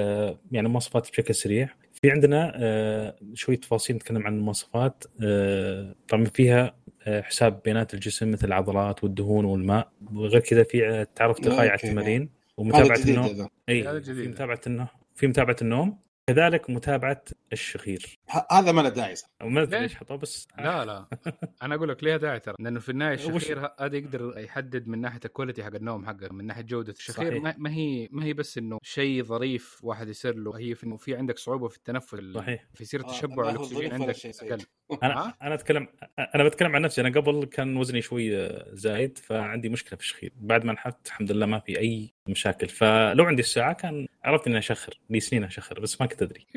يعني 0.52 0.70
مواصفات 0.70 1.12
بشكل 1.12 1.36
سريع. 1.36 1.70
في 2.02 2.12
عندنا 2.12 2.52
آه 2.56 3.16
شوية 3.34 3.58
تفاصيل 3.58 3.96
نتكلم 3.96 4.28
عن 4.28 4.38
المواصفات. 4.38 5.04
آه 5.24 5.96
طبعا 6.08 6.26
فيها 6.26 6.76
آه 7.08 7.22
حساب 7.22 7.62
بيانات 7.66 7.94
الجسم 7.94 8.32
مثل 8.32 8.48
العضلات 8.48 9.04
والدهون 9.04 9.46
والماء. 9.46 9.92
وغير 10.14 10.40
كذا 10.42 10.64
في 10.64 10.88
آه، 10.90 11.08
تعرف 11.16 11.40
تلقائي 11.40 11.70
على. 11.70 11.80
التمارين 11.84 12.30
ومتابعة 12.58 13.00
النوم. 13.08 13.48
إي. 13.70 14.02
في 14.04 14.28
متابعة 14.28 14.62
النوم. 14.68 14.88
في 15.16 15.28
متابعة 15.28 15.56
النوم. 15.62 15.98
كذلك 16.28 16.70
متابعة 16.70 17.24
الشخير 17.54 18.20
هذا 18.52 18.72
ما 18.72 18.82
له 18.82 18.90
داعي 18.90 19.16
صح. 19.16 19.28
ما 19.42 19.62
أدري 19.62 19.80
ليش؟ 19.82 19.92
ليش 19.92 20.00
حطوه 20.00 20.18
بس 20.18 20.48
لا 20.58 20.86
لا 20.86 21.06
أنا 21.64 21.76
أقول 21.76 21.90
لك 21.90 22.04
ليها 22.04 22.18
داعي 22.18 22.40
ترى 22.40 22.56
لأنه 22.60 22.80
في 22.80 22.90
النهاية 22.90 23.14
الشخير 23.14 23.72
هذا 23.80 23.98
يقدر 23.98 24.34
يحدد 24.38 24.88
من 24.88 25.02
ناحية 25.02 25.20
ال 25.26 25.30
quality 25.30 25.64
حق 25.64 25.76
النوم 25.76 26.06
حقك 26.06 26.32
من 26.32 26.46
ناحية 26.46 26.62
جودة 26.62 26.92
الشخير 26.92 27.42
صحيح. 27.42 27.58
ما, 27.60 27.72
هي 27.72 28.08
ما 28.12 28.26
هي 28.26 28.34
بس 28.34 28.58
إنه 28.58 28.78
شيء 28.84 29.24
ظريف 29.24 29.80
واحد 29.84 30.08
يصير 30.10 30.36
له 30.36 30.58
هي 30.58 30.76
في 30.76 30.84
إنه 30.86 30.98
في 30.98 31.16
عندك 31.16 31.38
صعوبة 31.40 31.68
في 31.68 31.78
التنفس 31.78 32.14
ال- 32.14 32.34
صحيح 32.36 32.66
في 32.74 32.86
سيرة 32.86 33.04
آه، 33.06 33.12
تشبع 33.12 33.50
الاكسجين 33.50 33.94
عندك. 33.94 34.16
أقل 34.26 34.66
أنا؟ 35.04 35.34
أنا 35.42 35.54
اتكلم 35.56 35.88
أنا 36.36 36.44
بتكلم 36.44 36.76
عن 36.76 36.82
نفسي. 36.82 37.02
أنا 37.02 37.10
قبل 37.10 37.46
كان 37.46 37.78
وزني 37.78 38.02
شوي 38.02 38.50
زايد 38.74 39.18
فعندي 39.18 39.70
مشكلة 39.70 39.98
في 39.98 40.04
الشخير. 40.04 40.32
بعد 40.36 40.66
ما 40.66 40.74
نحفت 40.74 41.08
الحمد 41.08 41.32
لله 41.32 41.46
ما 41.46 41.60
في 41.60 41.80
أي 41.80 42.14
مشاكل. 42.30 42.68
فلو 42.68 43.24
عندي 43.26 43.42
الساعة 43.42 43.74
كان 43.74 44.08
عرفت 44.24 44.48
إني 44.48 44.58
اشخر 44.58 45.00
لي 45.10 45.20
سنين 45.20 45.44
أشخر 45.44 45.80
بس 45.80 46.02
ما 46.02 46.08
كنت 46.08 46.22
أدري. 46.22 46.48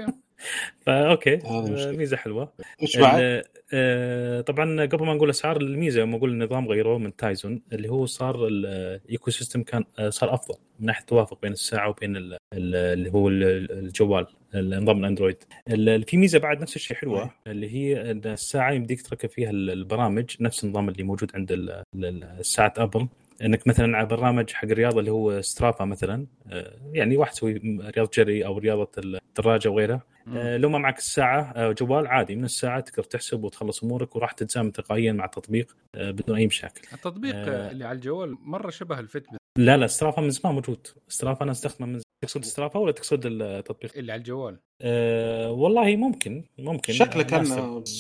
آه، 1.45 1.63
مشكلة. 1.71 1.93
ميزة 1.93 2.17
حلوة. 2.17 2.53
إيش 2.83 2.97
بعد؟ 2.99 3.43
آه، 3.73 4.41
طبعا 4.41 4.85
قبل 4.87 5.07
ما 5.07 5.15
نقول 5.15 5.31
أسعار 5.31 5.57
الميزة 5.61 6.01
لما 6.01 6.17
أقول 6.17 6.31
النظام 6.31 6.69
غيروه 6.69 6.99
من 6.99 7.17
Tizen 7.17 7.63
اللي 7.73 7.89
هو 7.89 8.07
صار 8.07 8.47
ال 8.47 9.31
ecosystem 9.31 9.63
كان 9.63 9.85
آه، 9.99 10.11
صار 10.11 10.35
أفضل 10.35 10.55
من 10.81 10.87
ناحية 10.87 11.01
التوافق 11.01 11.41
بين 11.43 11.53
الساعة 11.53 11.89
وبين 11.89 12.17
ال- 12.17 12.33
ال- 12.53 12.75
اللي 12.75 13.11
هو 13.13 13.29
ال- 13.29 13.73
الجوال. 13.73 14.27
النظام 14.57 14.99
الأندرويد. 14.99 15.37
ال- 15.69 16.03
في 16.03 16.17
ميزة 16.17 16.39
بعد 16.39 16.61
نفس 16.63 16.77
الشيء 16.77 16.97
حلوة 16.97 17.31
اللي 17.47 17.71
هي 17.75 18.11
إن 18.11 18.21
الساعة 18.27 18.73
يمديك 18.73 19.03
تركب 19.03 19.29
فيها 19.29 19.51
ال- 19.51 19.71
البرامج 19.71 20.31
نفس 20.41 20.65
النظام 20.65 20.89
اللي 20.89 21.03
موجود 21.03 21.31
عند 21.35 21.53
ال- 21.53 21.71
ال- 21.95 22.25
الساعة 22.25 22.75
أبل. 22.77 23.09
إنك 23.43 23.67
مثلا 23.67 23.97
على 23.97 24.07
برنامج 24.07 24.51
حق 24.51 24.65
الرياضة 24.65 25.01
اللي 25.01 25.11
هو 25.11 25.41
Strava 25.41 25.85
مثلا 25.85 26.27
آه، 26.51 26.73
يعني 26.93 27.17
واحد 27.17 27.33
يسوي 27.33 27.53
رياضة 27.97 28.11
جري 28.15 28.47
أو 28.47 28.59
رياضة 28.59 28.91
الدراجة 28.99 29.69
وغيرها. 29.69 30.03
آه، 30.37 30.57
لو 30.57 30.69
ما 30.69 30.79
معك 30.79 30.99
الساعة 30.99 31.53
آه، 31.57 31.73
جوال 31.73 32.07
عادي 32.07 32.37
من 32.37 32.45
الساعة 32.45 32.81
تقدر 32.81 33.03
تحسب 33.03 33.45
وتخلص 33.45 33.83
أمورك 33.85 34.17
وراح 34.17 34.33
تتزامن 34.33 34.73
تلقائيا 34.73 35.13
مع 35.13 35.25
التطبيق 35.25 35.77
بدون 35.95 36.37
أي 36.37 36.47
مشاكل. 36.47 36.81
التطبيق 36.93 37.35
آه. 37.37 37.71
اللي 37.71 37.85
على 37.85 37.97
الجوال 37.97 38.37
مرة 38.43 38.71
شبه 38.71 38.99
ال 39.01 39.06
Fitbit 39.06 39.37
لا 39.59 39.77
لا 39.77 39.87
Strava 39.87 40.23
من 40.23 40.31
زمان 40.31 40.55
موجود، 40.55 40.87
Strava 41.09 41.43
أنا 41.43 41.53
أستخدمه 41.53 41.87
من 41.89 42.01
تقصد 42.25 42.45
Strava 42.45 42.79
ولا 42.81 42.93
تقصد 42.93 43.27
التطبيق؟ 43.27 43.97
اللي 43.97 44.13
على 44.13 44.19
الجوال 44.19 44.61
أه 44.83 45.51
والله 45.53 45.97
ممكن 45.97 46.45
ممكن 46.59 46.93
شكله 46.93 47.23
كان 47.23 47.45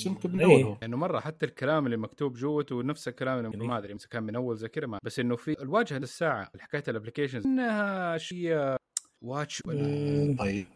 يمكن 0.06 0.30
من 0.32 0.40
إيه. 0.40 0.64
اول 0.64 0.76
لأنه 0.82 0.96
مرة 0.96 1.20
حتى 1.20 1.46
الكلام 1.46 1.86
اللي 1.86 1.96
مكتوب 1.96 2.34
جوته 2.34 2.82
نفس 2.82 3.08
الكلام 3.08 3.38
اللي. 3.46 3.66
ما 3.66 3.78
أدري 3.78 3.96
كان 4.10 4.22
من 4.22 4.36
أول 4.36 4.68
كذا 4.68 4.86
ما- 4.86 4.98
بس 5.02 5.18
إنه 5.18 5.36
في 5.36 5.62
الواجهة 5.62 5.98
للساعة 5.98 6.50
حكايه 6.60 6.82
ال 6.88 6.93
applications 6.93 7.46
إنها 7.46 8.18
شيء 8.18 8.76
watch 9.22 9.62
ولا. 9.66 10.36
طيب 10.38 10.66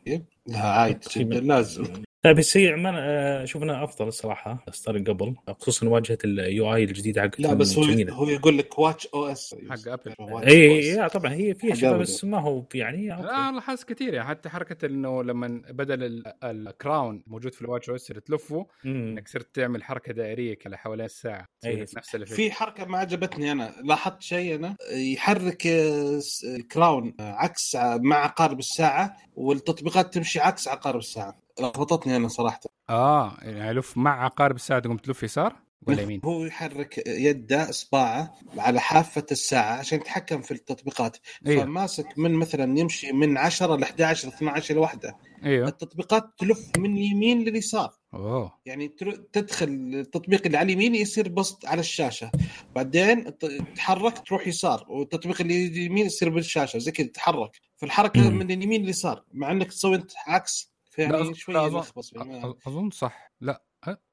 لا 0.46 0.58
عادي. 0.58 0.98
جدا 1.16 1.40
لازم 1.40 1.84
لا 2.24 2.32
بس 2.32 2.56
هي 2.56 2.68
عمان 2.68 2.94
آه، 2.96 3.42
أشوف 3.44 3.62
انها 3.62 3.84
أفضل 3.84 4.08
الصراحة 4.08 4.64
ستار 4.70 4.98
قبل 4.98 5.34
خصوصا 5.58 5.88
واجهة 5.88 6.18
ال 6.24 6.74
UI 6.74 6.84
الجديدة 6.84 7.22
حقتهم 7.22 7.46
لا 7.46 7.54
بس 7.54 7.78
هو 7.78 7.84
جميله 7.84 8.12
هو 8.14 8.28
يقول 8.28 8.58
لك 8.58 8.78
Watch 8.78 9.06
OS 9.14 9.54
حق 9.70 9.88
Apple. 9.88 10.14
اي 10.46 10.92
اي 11.02 11.08
طبعا 11.08 11.32
هي 11.32 11.54
فيها 11.54 11.74
حق 11.74 11.84
Apple. 11.84 11.98
بس 11.98 12.24
ما 12.24 12.40
هو 12.40 12.64
يعني 12.74 13.08
لا 13.08 13.14
okay. 13.14 13.54
لاحظت 13.56 13.92
كثير 13.92 14.14
يعني 14.14 14.28
حتى 14.28 14.48
حركة 14.48 14.86
إنه 14.86 15.22
لما 15.22 15.62
بدل 15.70 16.02
ال- 16.02 16.32
ال 16.44 16.57
crown 16.57 17.22
موجود 17.26 17.54
في 17.54 17.62
ال 17.62 17.67
Watch 17.67 17.90
OS 17.90 18.10
اللي 18.10 18.20
تلفه. 18.20 18.66
إنك 18.86 19.28
صرت 19.28 19.54
تعمل 19.54 19.84
حركة 19.84 20.12
دائرية 20.12 20.54
كده 20.54 20.76
حوالين 20.76 21.04
الساعة 21.06 21.46
أي. 21.64 21.84
تصير 21.84 21.98
نفس 22.20 22.32
في 22.34 22.50
حركة 22.50 22.84
ما 22.84 22.98
عجبتني 22.98 23.52
أنا 23.52 23.74
لاحظت 23.84 24.22
شيء 24.22 24.54
أنا 24.54 24.76
يحرك 24.92 25.66
آه، 25.66 26.20
الكراون 26.56 27.14
آه، 27.20 27.32
عكس 27.32 27.76
مع 27.84 28.16
عقارب 28.16 28.58
الساعة 28.58 29.16
والتطبيقات 29.34 30.14
تمشي 30.14 30.40
عكس 30.40 30.68
عقارب 30.68 30.98
الساعة 30.98 31.38
لخبطتني 31.60 32.16
أنا 32.16 32.28
صراحة. 32.28 32.60
آه 32.90 33.36
يعني 33.42 33.72
لف 33.72 33.96
مع 33.96 34.24
عقارب 34.24 34.56
الساعة 34.56 34.80
تقوم 34.80 34.96
تلف 34.96 35.22
يسار 35.22 35.56
ولا 35.86 36.02
يمين؟ 36.02 36.20
هو 36.24 36.44
يحرك 36.44 37.02
يده 37.06 37.70
إصبعه 37.70 38.34
على 38.58 38.80
حافة 38.80 39.26
الساعة 39.32 39.78
عشان 39.78 39.98
يتحكم 39.98 40.42
في 40.42 40.50
التطبيقات. 40.50 41.16
أيوه 41.46 41.64
فماسك 41.64 42.06
من 42.16 42.34
مثلا 42.34 42.78
يمشي 42.78 43.12
من 43.12 43.38
10 43.38 43.76
ل 43.76 43.82
11 43.82 44.28
ل 44.28 44.32
12 44.32 44.74
لوحدة. 44.74 45.16
إيوه. 45.44 45.68
التطبيقات 45.68 46.24
تلف 46.38 46.70
من 46.78 46.96
يمين 46.96 47.44
لليسار. 47.44 47.92
أوه. 48.14 48.52
يعني 48.66 48.88
تدخل 49.32 49.66
التطبيق 49.94 50.42
اللي 50.46 50.58
على 50.58 50.66
اليمين 50.72 50.94
يصير 50.94 51.28
بسط 51.28 51.66
على 51.66 51.80
الشاشة. 51.80 52.30
بعدين 52.74 53.38
تتحرك 53.38 54.18
تروح 54.18 54.46
يسار 54.46 54.86
والتطبيق 54.88 55.40
اللي 55.40 55.66
اليمين 55.66 56.06
يصير 56.06 56.28
بالشاشة. 56.28 56.78
زي 56.78 56.90
كذا 56.92 57.06
تتحرك 57.06 57.60
فالحركه. 57.76 58.30
من 58.30 58.50
اليمين 58.50 58.82
لليسار. 58.82 59.24
مع 59.32 59.50
إنك 59.50 59.68
تسوي 59.68 59.96
إنت 59.96 60.10
عكس 60.26 60.69
فيعني 60.90 61.24
أظن- 61.24 61.32
شوي 61.36 61.54
لا، 61.54 61.68
أظن- 61.68 61.74
يلخبط 61.74 62.10
يعني 62.16 62.42
أ- 62.42 62.54
أظن 62.66 62.90
صح. 62.90 63.32
لا؟ 63.40 63.62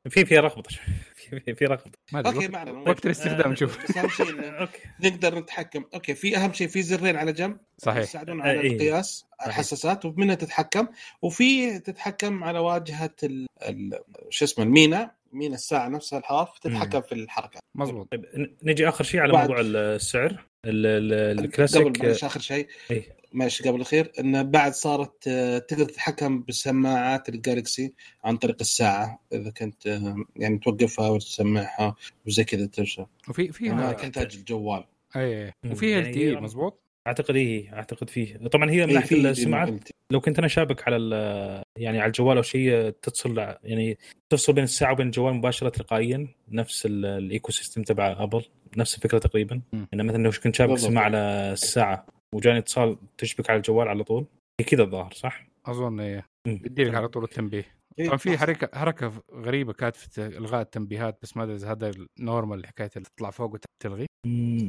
في 0.10 0.26
في 0.26 0.38
رغبه 0.40 0.62
في 1.16 1.40
في, 1.40 1.56
في 1.56 1.66
رغبه 1.66 1.92
ما 2.12 2.20
أدري 2.20 2.34
okay 2.34 2.46
وقت- 2.46 2.52
ما 2.52 2.58
علينا 2.60 2.80
وقت 2.80 3.06
الاستخدام 3.06 3.48
آه، 3.48 3.54
نشوف 3.54 3.84
بس 3.84 3.98
أهم 3.98 4.10
شيء 4.10 4.30
إنه 4.30 4.48
okay. 4.62 4.80
نقدر 5.04 5.40
نتحكم. 5.40 5.86
okay 5.94 6.16
في 6.16 6.38
أهم 6.38 6.54
شيء 6.54 6.68
في 6.68 6.82
زرين 6.82 7.16
على 7.16 7.34
جنب 7.34 7.58
صحيح. 7.78 7.98
يساعدون 8.04 8.42
آه، 8.42 8.44
على 8.44 8.62
إيه. 8.62 8.72
القياس 8.74 9.26
صحيح. 9.40 9.48
الحساسات 9.48 10.06
ومنها 10.06 10.36
تتحكم. 10.36 10.88
وفي 11.22 11.80
تتحكم 11.80 12.44
على 12.44 12.60
واجهة 12.60 13.16
ال... 13.24 13.48
ال... 13.62 14.00
شو 14.30 14.46
اسمه 14.46 14.66
المينا 14.66 15.12
مينا 15.34 15.56
الساعة 15.56 15.88
نفسها 15.90 16.20
الحواف 16.20 16.60
تتحكم 16.60 17.02
في 17.02 17.12
الحركة. 17.16 17.60
مزبوط 17.76 18.12
طيب 18.12 18.26
نجي 18.64 18.90
آخر 18.90 19.04
شيء 19.04 19.20
على 19.22 19.34
بعد- 19.34 19.50
موضوع 19.50 19.62
السعر 19.66 20.46
ال- 20.66 20.86
ال- 20.86 21.38
قبل 21.38 21.46
الكلاسيك. 21.46 22.02
معلش 22.04 22.24
آخر 22.24 22.40
شيء 22.40 22.68
إيه. 22.92 23.17
معلش 23.34 23.62
قبل 23.62 23.76
الأخير 23.76 24.12
انه 24.20 24.42
بعد 24.42 24.74
صارت 24.74 25.28
آه، 25.28 25.58
تقدر 25.58 25.86
تتحكم 25.86 26.44
بسماعات 26.48 27.30
ال 27.30 27.39
Galaxy 27.39 27.94
عن 28.24 28.38
طريق 28.38 28.56
الساعة 28.62 29.20
إذا 29.34 29.50
كنت 29.50 29.88
آه، 29.88 30.16
يعني 30.36 30.58
توقفها 30.58 31.10
وتسمعها 31.10 31.96
وزي 32.28 32.44
كذا 32.44 32.66
تمشي. 32.66 33.06
وفي 33.30 33.44
ما 33.48 33.52
فيها 33.52 33.92
تحتاج 33.94 34.36
الجوال. 34.36 34.84
أي. 35.16 35.52
وفيها 35.72 35.98
يعني 35.98 36.10
LTE- 36.10 36.36
مزبوط؟ 36.42 36.84
أعتقد 37.08 37.36
إيه 37.36 37.74
أعتقد 37.74 38.10
فيه. 38.10 38.38
طبعا 38.38 38.72
هي 38.72 38.76
من 38.86 38.90
إيه، 38.90 38.96
ناحية 38.96 39.08
في- 39.08 39.30
السماعات 39.30 39.90
لو 40.12 40.20
كنت 40.22 40.40
أنا 40.40 40.48
شابك 40.48 40.88
على 40.88 40.96
ال- 40.96 41.64
يعني 41.78 42.00
على 42.00 42.08
الجوال 42.08 42.38
أو 42.38 42.44
شيء 42.44 42.90
تتصل 42.90 43.38
يعني 43.64 43.98
تفصل 44.30 44.54
بين 44.54 44.64
الساعة 44.64 44.92
وبين 44.92 45.06
الجوال 45.06 45.34
مباشرة 45.34 45.70
تلقائيا 45.70 46.28
نفس 46.52 46.86
ال- 46.86 47.06
ال 47.06 47.52
ecosystem 47.52 47.84
تبع 47.84 48.24
Apple 48.24 48.44
نفس 48.78 48.96
الفكرة 48.96 49.18
تقريبا. 49.18 49.62
انه 49.94 50.04
مثلا 50.04 50.24
لو 50.24 50.32
كنت 50.44 50.56
شابك. 50.56 50.78
سماعه 50.78 51.04
على 51.04 51.18
الساعة 51.54 52.06
وجاني 52.36 52.60
اتصال 52.60 52.98
تشبك 53.18 53.50
على 53.50 53.58
الجوال 53.58 53.88
على 53.88 54.04
طول 54.04 54.26
هي 54.60 54.66
كذا 54.66 54.84
الظاهر 54.84 55.14
صح؟ 55.14 55.48
أظن 55.66 56.00
إيه. 56.00 56.26
يديلك 56.48 56.96
على 56.96 57.08
طول 57.08 57.24
التنبيه 57.24 57.78
إيه، 58.00 58.06
طبعا 58.06 58.18
في 58.18 58.34
صح. 58.34 58.40
حركة 58.40 58.80
حركة 58.80 59.14
غريبة 59.34 59.74
كانت 59.74 59.96
في 59.96 60.26
إلغاء 60.26 60.62
التنبيهات 60.62 61.20
بس 61.22 61.38
ما 61.38 61.44
أدري 61.44 61.56
إذا 61.56 61.72
هذا 61.72 61.92
ال 62.20 62.27
normal 62.27 62.68
حكايه 62.68 62.90
اللي 62.96 63.08
تطلع 63.16 63.30
فوق 63.30 63.54
وتلغي 63.54 64.06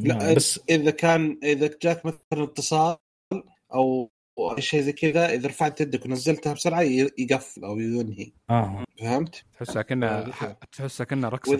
لا 0.05 0.14
نعم، 0.14 0.35
بس 0.35 0.61
إذا 0.71 0.90
كان 0.90 1.38
إذا 1.42 1.71
جاك 1.83 2.07
مثلا 2.07 2.44
اتصال 2.44 2.97
أو 3.75 4.11
شيء 4.59 4.81
زي 4.81 4.92
كذا 4.92 5.35
إذا 5.35 5.49
رفعت 5.49 5.81
يدك 5.81 6.07
ونزلتها 6.07 6.53
بسرعة 6.53 6.81
يقفل 7.18 7.64
أو 7.64 7.79
ينهي 7.79 8.33
آه 8.51 8.85
فهمت؟ 9.01 9.44
تحسها 9.53 9.83
كأنها 9.83 10.27
آه، 10.51 10.57
تحسها 10.73 11.05
كأنها 11.05 11.31
رقصة 11.31 11.53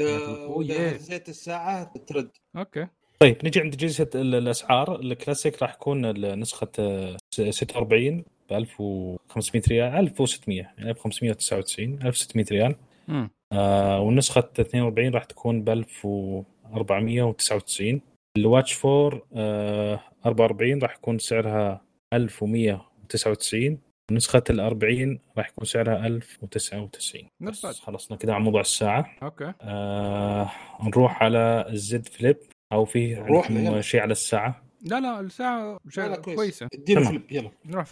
وإذا. 0.47 0.97
هزيت 0.97 1.29
الساعة 1.29 1.93
ترد 2.07 2.31
okay 2.57 2.87
طيب 3.23 3.37
نجي 3.45 3.61
عند 3.61 3.77
جلسة 3.77 4.11
ال- 4.15 4.35
الأسعار. 4.35 5.01
الكلاسيك 5.01 5.63
راح 5.63 5.75
يكون 5.75 6.07
نسخة 6.41 6.69
آه، 6.79 7.17
46 7.31 8.25
ب 8.51 8.53
1500 8.53 9.63
ريال 9.69 9.95
1600 9.95 10.63
يعني 10.79 10.91
1599 10.91 11.99
1600 12.03 12.47
ريال. 12.53 12.75
امم 13.09 13.31
آه 13.53 14.01
والنسخه 14.01 14.49
42 14.61 15.11
راح 15.15 15.25
تكون 15.25 15.63
ب 15.65 15.69
1499 15.69 18.01
ال 18.38 18.46
Watch 18.46 18.85
4 18.85 19.23
آه 19.37 20.01
44 20.27 20.79
راح 20.83 20.95
يكون 20.95 21.19
سعرها 21.19 21.81
1199 22.13 23.79
نسخه 24.13 24.43
ال 24.51 24.61
40 24.61 25.19
راح 25.39 25.49
يكون 25.49 25.65
سعرها 25.65 26.07
1099 26.07 27.23
Not 27.43 27.47
بس. 27.67 27.81
خلصنا 27.81 28.17
كذا 28.17 28.33
على 28.33 28.45
موضوع 28.45 28.61
الساعة. 28.61 29.07
okay. 29.23 29.53
آه 29.63 30.51
نروح 30.85 31.23
على 31.23 31.67
ال 31.69 31.88
Z 31.88 32.09
Flip. 32.09 32.37
أو 32.73 32.85
في 32.85 33.15
عندكم 33.15 33.57
يلا. 33.59 33.81
شيء 33.81 34.01
على 34.01 34.13
الساعة؟ 34.13 34.63
لا 34.83 35.01
لا 35.01 35.21
الساعة 35.21 35.73
لا 35.85 35.91
شيء 35.91 36.05
لا 36.05 36.17
كويس. 36.17 36.37
كويسة. 36.37 36.69
تمام. 36.87 37.05
Flip 37.05 37.23
يلا. 37.31 37.51
نروح 37.67 37.87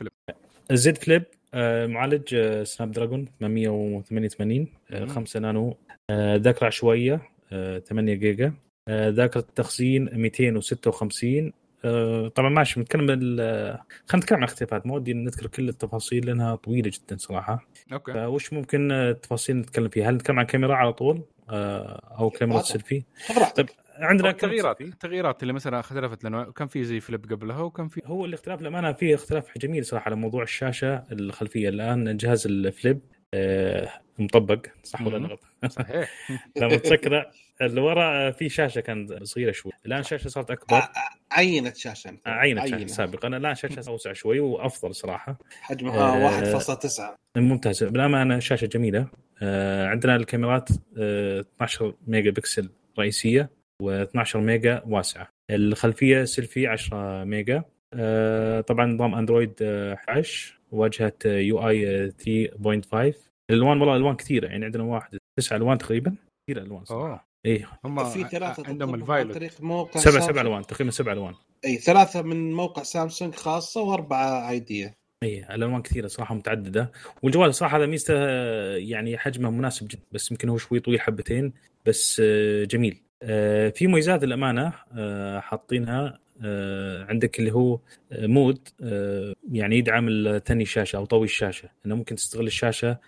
ال 0.71 0.85
Z 0.85 0.99
Flip 0.99 1.23
آه 1.55 1.87
معالج 1.87 2.35
آه 2.35 2.65
Snapdragon 2.65 3.29
888 3.41 4.69
آه 4.91 5.01
مم. 5.01 5.07
5 5.07 5.41
نانو 5.41 5.77
آه 6.11 6.37
ذاكرة 6.37 6.67
عشوائية 6.67 7.21
آه 7.53 7.79
8 7.79 8.15
جيجا 8.15 8.53
آه 8.89 9.09
ذاكرة 9.09 9.45
تخزين 9.57 10.09
256 10.13 11.53
آه 11.85 12.29
طبعا 12.29 12.49
ماشي 12.51 12.81
بنتكلم 12.81 13.07
ال- 13.11 13.79
خلينا 14.07 14.25
نتكلم 14.25 14.37
عن 14.39 14.45
الاختلافات 14.45 14.87
ما 14.87 14.95
ودي 14.95 15.13
نذكر 15.13 15.47
كل 15.47 15.69
التفاصيل 15.69 16.27
لأنها 16.27 16.55
طويلة 16.57 16.91
جدا 16.95 17.17
صراحة. 17.17 17.67
okay. 17.93 18.13
فوش 18.13 18.53
ممكن 18.53 18.93
آه، 18.93 19.11
التفاصيل 19.11 19.57
نتكلم 19.57 19.89
فيها؟ 19.89 20.11
هل 20.11 20.15
نتكلم 20.15 20.39
عن 20.39 20.47
كاميرا 20.47 20.75
على 20.75 20.93
طول؟ 20.93 21.17
آه 21.17 21.23
أو 21.51 22.31
كاميرا. 22.31 22.63
سيلفي 22.63 23.03
خذ 23.27 23.39
راحتك 23.39 23.57
طيب 23.57 23.69
عندنا 23.99 24.31
التغييرات. 24.31 24.81
التغييرات 24.81 25.43
اللي 25.43 25.53
مثلا 25.53 25.81
اختلفت 25.81 26.25
لأنه 26.25 26.45
كان 26.53 26.69
في 26.69 26.85
زي 26.85 27.01
فليب 27.01 27.33
قبلها 27.33 27.61
وكان 27.61 27.89
في 27.89 28.03
هو 28.07 28.25
الاختلاف 28.25 28.61
للأمانة 28.61 28.93
فيه 28.93 29.15
اختلاف 29.15 29.59
جميل 29.59 29.85
صراحة 29.85 30.05
على 30.07 30.17
موضوع 30.17 30.43
الشاشة 30.43 31.05
الخلفية. 31.13 31.69
الآن 31.69 32.17
جهاز 32.17 32.47
الفليب 32.47 33.01
آه 33.35 33.89
مطبق 34.19 34.67
صح 34.83 35.03
ولا. 35.03 35.19
غلط؟ 35.29 35.41
صحيح. 35.69 36.11
لما 36.57 36.77
تسكره 36.77 37.31
اللي 37.63 37.81
ورا 37.81 38.31
في 38.31 38.49
شاشة 38.49 38.81
كانت 38.81 39.23
صغيرة 39.23 39.53
شوي. 39.53 39.73
الآن 39.87 40.01
الشاشه 40.01 40.29
صارت 40.29 40.51
أكبر. 40.51 40.83
عينت 41.33 41.77
شاشة. 41.77 42.17
عينت 42.27 42.67
شاشة 42.67 42.87
سابقا. 42.87 43.29
الآن 43.29 43.55
شاشة 43.55 43.83
أوسع 43.89 44.13
شوي 44.13 44.41
وأفضل 44.41 44.95
صراحة. 44.95 45.39
حجمها 45.61 45.99
آه، 45.99 46.55
1.9 46.55 47.17
ممتاز. 47.37 47.85
بالأمانة 47.85 48.39
شاشة 48.39 48.67
جميلة. 48.67 48.99
آه 49.01 49.09
عندنا 49.91 50.17
الكاميرات 50.17 50.69
آه 50.99 51.41
12 51.41 51.95
ميجا 52.07 52.31
بكسل 52.31 52.71
رئيسية 52.99 53.51
و12 53.83 54.37
ميجا 54.37 54.83
واسعة. 54.87 55.29
الخلفية 55.51 56.25
سيلفي 56.25 56.67
10 56.67 57.25
ميجا. 57.25 57.63
آه 57.95 58.61
طبعا 58.61 58.87
نظام 58.87 59.15
Android 59.15 59.53
آه، 59.63 59.95
11 59.95 60.59
واجهة 60.73 61.13
UI 61.25 62.11
3.5 62.11 63.31
الألوان 63.51 63.81
والله 63.81 63.97
ألوان 63.97 64.17
كثيرة 64.17 64.47
يعني 64.47 64.65
عندنا 64.65 64.83
واحد 64.83 65.19
تسع 65.39 65.57
ألوان 65.57 65.79
تقريبا. 65.79 66.17
كثير 66.49 66.63
ألوان 66.63 66.85
صراحة. 66.85 67.29
إيه. 67.47 67.69
هم 67.85 68.05
في 68.05 68.25
ثلاثة 68.25 68.63
عندهم 68.69 68.95
ال 68.95 69.00
violet. 69.00 69.35
طريق 69.35 69.61
موقع 69.61 70.01
سبع. 70.01 70.21
سبع 70.21 70.41
ألوان 70.41 70.63
تقريبا 70.67 70.91
سبع 70.91 71.13
ألوان. 71.13 71.35
اي 71.65 71.77
ثلاثة 71.77 72.23
من 72.23 72.53
موقع 72.53 72.83
سامسونج 72.83 73.35
خاصة 73.35 73.83
وأربعة 73.83 74.41
عاديه 74.41 74.95
اي 75.27 75.45
الألوان 75.55 75.83
كثيرة 75.83 76.07
صراحة 76.07 76.35
متعددة. 76.35 76.93
والجوال 77.23 77.55
صراحة 77.55 77.79
هذا 77.79 77.87
ميزته 77.87 78.15
يعني 78.77 79.19
حجمه 79.19 79.51
مناسب 79.51 79.89
جدا 79.89 80.03
بس 80.13 80.31
يمكن 80.31 80.49
هو 80.49 80.59
شوي 80.59 80.81
طويل 80.81 81.01
حبتين 81.01 81.53
بس 81.87 82.23
آه، 82.25 82.65
جميل. 82.65 83.03
آه، 83.23 83.69
في 83.69 83.87
مميزات 83.87 84.25
الامانه 84.25 84.73
آه، 84.97 85.41
حاطينها 85.41 86.19
عندك 87.09 87.39
اللي 87.39 87.53
هو 87.53 87.81
مود 88.13 88.69
يعني 89.53 89.79
يدعم 89.79 90.39
ثني 90.39 90.63
الشاشة 90.63 90.97
أو 90.97 91.05
طوي 91.05 91.25
الشاشة. 91.25 91.69
إنه 91.87 91.95
ممكن 91.95 92.17
تستغل 92.17 92.47
الشاشة 92.47 92.99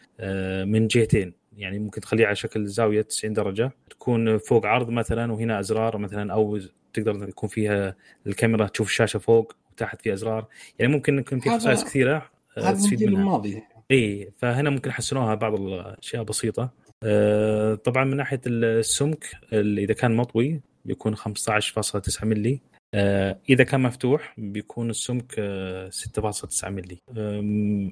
من 0.64 0.86
جهتين. 0.86 1.32
يعني 1.56 1.78
ممكن 1.78 2.00
تخليها 2.00 2.26
على 2.26 2.36
شكل 2.36 2.66
زاوية 2.66 3.02
90 3.02 3.32
درجة 3.32 3.70
تكون 3.90 4.38
فوق 4.38 4.66
عرض 4.66 4.90
مثلا 4.90 5.32
وهنا 5.32 5.60
أزرار 5.60 5.98
مثلا 5.98 6.32
أو 6.32 6.58
تقدر 6.92 7.28
يكون 7.28 7.48
فيها 7.48 7.96
الكاميرا 8.26 8.66
تشوف 8.66 8.88
الشاشة 8.88 9.18
فوق. 9.18 9.56
وتحت 9.78 10.02
في 10.02 10.12
أزرار. 10.12 10.46
يعني 10.78 10.92
ممكن 10.92 11.18
يكون 11.18 11.40
في 11.40 11.50
خصائص 11.50 11.84
كثيرة 11.84 12.30
آه، 12.58 12.70
تستفيد 12.72 13.02
منها. 13.04 13.20
الماضي. 13.20 13.62
إي 13.90 14.30
فهنا 14.36 14.70
ممكن 14.70 14.90
يحسنوها 14.90 15.34
بعض 15.34 15.60
الأشياء 15.60 16.22
بسيطة. 16.22 16.70
آه، 17.04 17.74
طبعا 17.74 18.04
من 18.04 18.16
ناحية 18.16 18.40
السمك 18.46 19.24
اللي 19.52 19.84
إذا 19.84 19.94
كان 19.94 20.16
مطوي 20.16 20.60
بيكون 20.84 21.16
15.9 21.16 22.24
ملي 22.24 22.60
آه، 22.94 23.38
إذا 23.50 23.64
كان 23.64 23.80
مفتوح 23.80 24.34
بيكون 24.38 24.90
السمك 24.90 25.34
آه، 25.38 25.90
6.9 25.90 26.70
ملي 26.70 26.98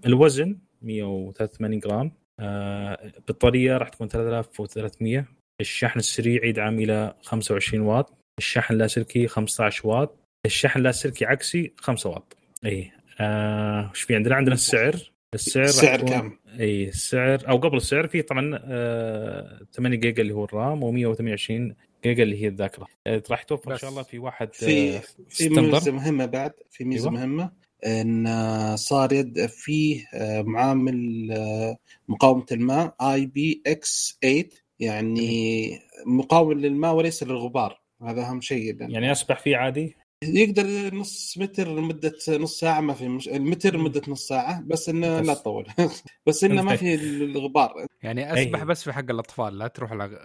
الوزن 0.07 0.59
183 0.83 1.79
جرام. 1.79 2.13
البطاريه 2.41 3.77
راح 3.77 3.89
تكون 3.89 4.09
3300 4.09 5.27
الشحن 5.61 5.99
السريع 5.99 6.45
يدعم 6.45 6.79
إلى 6.79 7.15
25 7.23 7.83
واط. 7.83 8.13
الشحن 8.39 8.75
اللاسلكي 8.75 9.29
15 9.29 9.89
واط. 9.89 10.26
الشحن 10.47 10.79
اللاسلكي 10.79 11.25
عكسي 11.25 11.73
5 11.77 12.11
واط. 12.11 12.37
اي 12.65 12.91
آه، 13.21 13.91
وش 13.91 14.03
في 14.03 14.15
عندنا؟ 14.15 14.35
عندنا 14.35 14.55
السعر. 14.55 15.13
السعر 15.35 15.65
السعر 15.65 15.99
يكون- 15.99 16.09
كم؟ 16.11 16.37
اي 16.61 16.89
السعر 16.89 17.49
أو 17.49 17.57
قبل 17.57 17.77
السعر 17.77 18.07
في 18.09 18.23
طبعا 18.23 18.59
آه 18.65 19.61
8 19.73 19.97
جيجا 19.97 20.23
اللي 20.23 20.35
هو 20.35 20.45
ال 20.45 20.54
RAM 20.54 20.81
و128 20.81 21.75
جيجا 22.05 22.23
اللي 22.23 22.43
هي 22.43 22.49
الذاكرة. 22.49 22.87
آه 23.07 23.23
راح 23.31 23.43
توفر 23.43 23.73
إن 23.73 23.79
شاء 23.79 23.91
الله 23.91 24.03
في 24.03 24.19
واحد 24.19 24.55
في 24.55 24.97
آه 24.97 25.03
في. 25.29 25.49
ميزة 25.49 25.93
مهمة 25.93 26.27
بعد. 26.27 26.53
في 26.71 26.85
ميزة 26.85 27.11
أيوة. 27.11 27.21
مهمة 27.21 27.51
إن 27.87 28.77
صار 28.77 29.13
يد 29.13 29.47
فيه 29.47 30.05
آه، 30.15 30.43
معامل 30.43 31.29
آه، 31.33 31.77
مقاومة 32.09 32.47
الماء 32.53 32.95
IPX 33.01 34.19
8 34.23 34.49
يعني 34.81 35.71
مقاوم 36.07 36.53
للماء 36.53 36.95
وليس 36.95 37.23
للغبار. 37.23 37.81
هذا 38.03 38.23
أهم 38.23 38.41
شيء. 38.41 38.77
يعني 38.81 39.13
اسبح 39.13 39.41
فيه 39.41 39.57
عادي؟ 39.57 39.97
يقدر 40.25 40.95
نص 40.95 41.39
متر 41.39 41.69
لمدة 41.69 42.13
نص 42.29 42.61
ساعة 42.61 42.81
ما 42.81 42.95
في 42.95 43.09
مش... 43.09 43.29
المتر 43.29 43.77
لمدة 43.77 44.03
نص 44.09 44.29
ساعة 44.29 44.63
بس 44.67 44.89
إنه. 44.89 45.21
لا 45.21 45.35
تطول. 45.35 45.67
بس 46.27 46.45
إنه 46.45 46.63
ما 46.63 46.77
في 46.77 46.95
الغبار. 46.95 47.87
يعني 48.03 48.33
أسبح 48.33 48.61
أي. 48.61 48.67
بس 48.67 48.85
في 48.85 48.93
حق 48.93 49.11
الأطفال 49.11 49.59
لا 49.59 49.67
تروح 49.69 49.93
على 49.93 50.25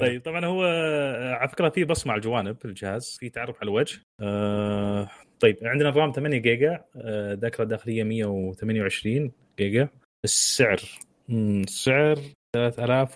طيب 0.00 0.22
طبعا 0.22 0.44
هو 0.46 0.64
آه، 0.64 1.34
على 1.34 1.48
فكرة 1.48 1.68
في 1.68 1.84
بصمة 1.84 2.12
على 2.12 2.18
الجوانب 2.18 2.56
الجهاز 2.64 3.16
في 3.20 3.28
تعرف 3.28 3.56
على 3.56 3.70
الوجه. 3.70 3.98
آه 4.20 5.08
طيب 5.40 5.56
عندنا 5.62 5.88
ال 5.88 5.94
RAM 5.94 6.12
8 6.12 6.38
جيجا 6.38 6.84
آه، 6.96 7.34
ذاكرة 7.34 7.64
داخلية 7.64 8.04
128 8.04 9.32
جيجا. 9.58 9.88
السعر 10.24 10.80
السعر 11.30 12.18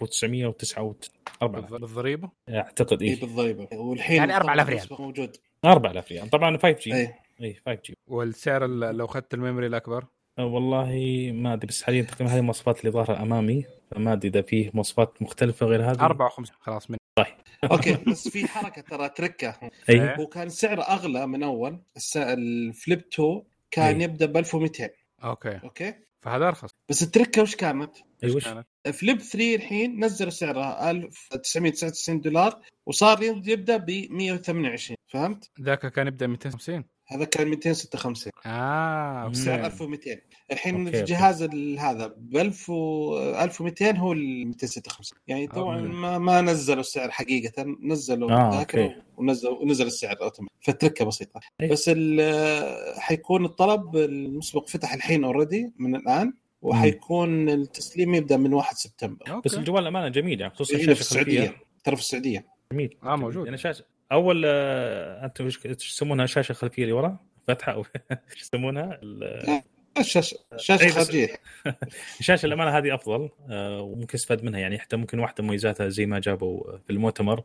3909 0.00 0.98
4000 1.42 1.70
بالضريبة؟ 1.80 2.30
أعتقد 2.48 3.02
اي 3.02 3.08
إيه 3.08 3.20
بالضريبة. 3.20 3.68
والحين 3.72 4.16
يعني 4.16 4.36
4000 4.36 4.68
ريال. 4.68 4.86
موجود. 5.00 5.36
4000 5.64 6.12
ريال. 6.12 6.30
طبعا 6.30 6.56
5 6.58 6.70
G 6.70 6.94
اي 6.94 7.14
اي 7.42 7.54
5 7.66 7.80
G 7.84 7.94
والسعر 8.08 8.64
ال- 8.64 8.96
لو 8.96 9.04
أخذت 9.04 9.34
ال 9.34 9.39
memory 9.39 9.66
الأكبر؟ 9.66 10.06
أه، 10.38 10.44
والله 10.46 10.92
ما 11.34 11.52
أدري 11.52 11.66
بس 11.66 11.82
حاليا 11.82 12.02
تقريبا 12.02 12.32
هذه 12.32 12.38
المواصفات 12.38 12.80
اللي 12.80 12.90
ظاهرة 12.90 13.22
أمامي 13.22 13.64
فما 13.90 14.12
أدري 14.12 14.28
إذا 14.28 14.42
فيه 14.42 14.70
مواصفات 14.74 15.22
مختلفة 15.22 15.66
غير 15.66 15.90
هذه. 15.90 16.00
54 16.04 16.56
خلاص 16.60 16.90
من 16.90 16.96
okay 17.72 17.92
بس 18.08 18.28
في 18.28 18.48
حركة 18.48 18.82
ترى 18.82 19.08
trick 19.08 19.56
اي 19.90 20.16
هو 20.18 20.26
كان 20.26 20.48
سعره 20.48 20.82
أغلى 20.82 21.26
من 21.26 21.42
أول. 21.42 21.78
الس... 21.96 22.16
ال 22.16 22.33
Flip 22.33 22.98
2 23.14 23.42
كان 23.70 23.96
إيه. 23.96 24.04
يبدأ 24.04 24.26
ب 24.26 24.36
1200 24.36 24.90
okay. 25.24 25.60
okay؟ 25.64 25.94
فهذا 26.22 26.48
أرخص. 26.48 26.70
بس 26.90 27.02
ال 27.02 27.09
trick 27.09 27.42
وش 27.42 27.56
كانت؟ 27.56 27.96
اي 28.24 28.30
وش 28.30 28.44
كانت؟ 28.44 28.66
Flip 28.92 29.20
3 29.20 29.54
الحين 29.54 30.04
نزلوا 30.04 30.30
سعرها 30.30 30.90
1999 30.90 32.20
دولار 32.20 32.60
وصار 32.86 33.22
يبدا 33.22 33.76
ب 33.76 33.90
128 34.10 34.96
فهمت؟ 35.08 35.50
ذاك 35.60 35.86
كان 35.92 36.06
يبدأ 36.06 36.26
250 36.26 36.84
هذا 37.06 37.24
كان 37.24 37.48
256 37.48 38.32
آه 38.46 39.22
okay. 39.24 39.34
سعر 39.34 39.58
مم. 39.58 39.64
1200 39.64 40.20
الحين 40.52 40.74
okay، 40.78 40.90
في 40.90 41.00
okay. 41.00 41.12
جهاز 41.12 41.42
ال- 41.42 41.78
هذا 41.78 42.06
ب 42.06 42.36
1000 42.36 42.70
و 42.70 43.18
1200 43.42 43.96
هو 43.98 44.12
ال 44.12 44.46
256 44.46 45.18
يعني 45.26 45.46
طبعا. 45.46 45.80
ما, 45.80 46.18
ما 46.18 46.40
نزلوا 46.40 46.80
السعر 46.80 47.10
حقيقة 47.10 47.64
نزلوا 47.82 48.30
آه، 48.32 48.48
الذاكرة 48.52 48.82
okay. 48.82 48.96
ونزلوا 49.16 49.58
ونزل 49.62 49.86
السعر 49.86 50.16
automatic 50.22 50.56
ف 50.60 50.67
trick 50.67 51.04
بسيطة 51.04 51.40
إيه. 51.60 51.70
بس 51.70 51.84
ال- 51.96 53.00
حيكون 53.00 53.44
الطلب 53.44 53.96
المسبق 53.96 54.68
فتح 54.68 54.92
الحين 54.94 55.24
already 55.24 55.72
من 55.78 55.96
الآن 55.96 56.32
وحيكون 56.64 57.48
التسليم 57.48 58.14
يبدأ 58.14 58.36
من 58.36 58.52
1 58.54 58.76
سبتمبر. 58.76 59.30
okay. 59.30 59.48
بس 59.48 59.54
الجوال 59.54 59.82
الأمانة 59.82 60.08
جميل 60.08 60.40
يعني 60.40 60.52
خصوصا 60.54 60.76
هنا 60.76 60.94
في 60.94 61.00
الشاشه 61.00 61.14
الخلفية. 61.20 61.38
السعوديه 61.40 61.62
ترى 61.84 61.96
في 61.96 62.02
السعودية. 62.02 62.46
جميل. 62.72 62.96
آه، 63.02 63.16
موجود. 63.16 63.44
يعني 63.44 63.58
شاشة. 63.58 63.84
أول 64.12 64.42
آه، 64.46 65.24
أنتم 65.24 65.46
وش 65.46 65.66
إيش 65.66 65.92
يسمونها؟ 65.92 66.24
الشاشه 66.24 66.52
الخلفيه 66.52 66.82
اللي 66.82 66.92
ورا؟ 66.92 67.18
فتحة 67.48 67.72
أو 67.72 67.84
إيش 68.32 68.42
يسمونها؟ 68.42 68.98
ال- 69.02 69.62
الشاشه 69.98 70.38
الشاشه 70.52 70.82
إيه، 70.82 70.88
بس- 70.88 70.94
خارجيه 70.94 71.28
الشاشه 72.20 72.46
الأمانة 72.46 72.78
هذه 72.78 72.94
أفضل 72.94 73.28
آه، 73.50 73.80
وممكن 73.80 74.10
يستفاد 74.14 74.44
منها. 74.44 74.60
يعني 74.60 74.78
حتى 74.78 74.96
ممكن 74.96 75.18
واحدة 75.18 75.42
من 75.42 75.48
مميزاتها 75.48 75.88
زي 75.88 76.06
ما 76.06 76.18
جابوا 76.18 76.78
في 76.78 76.90
المؤتمر 76.90 77.42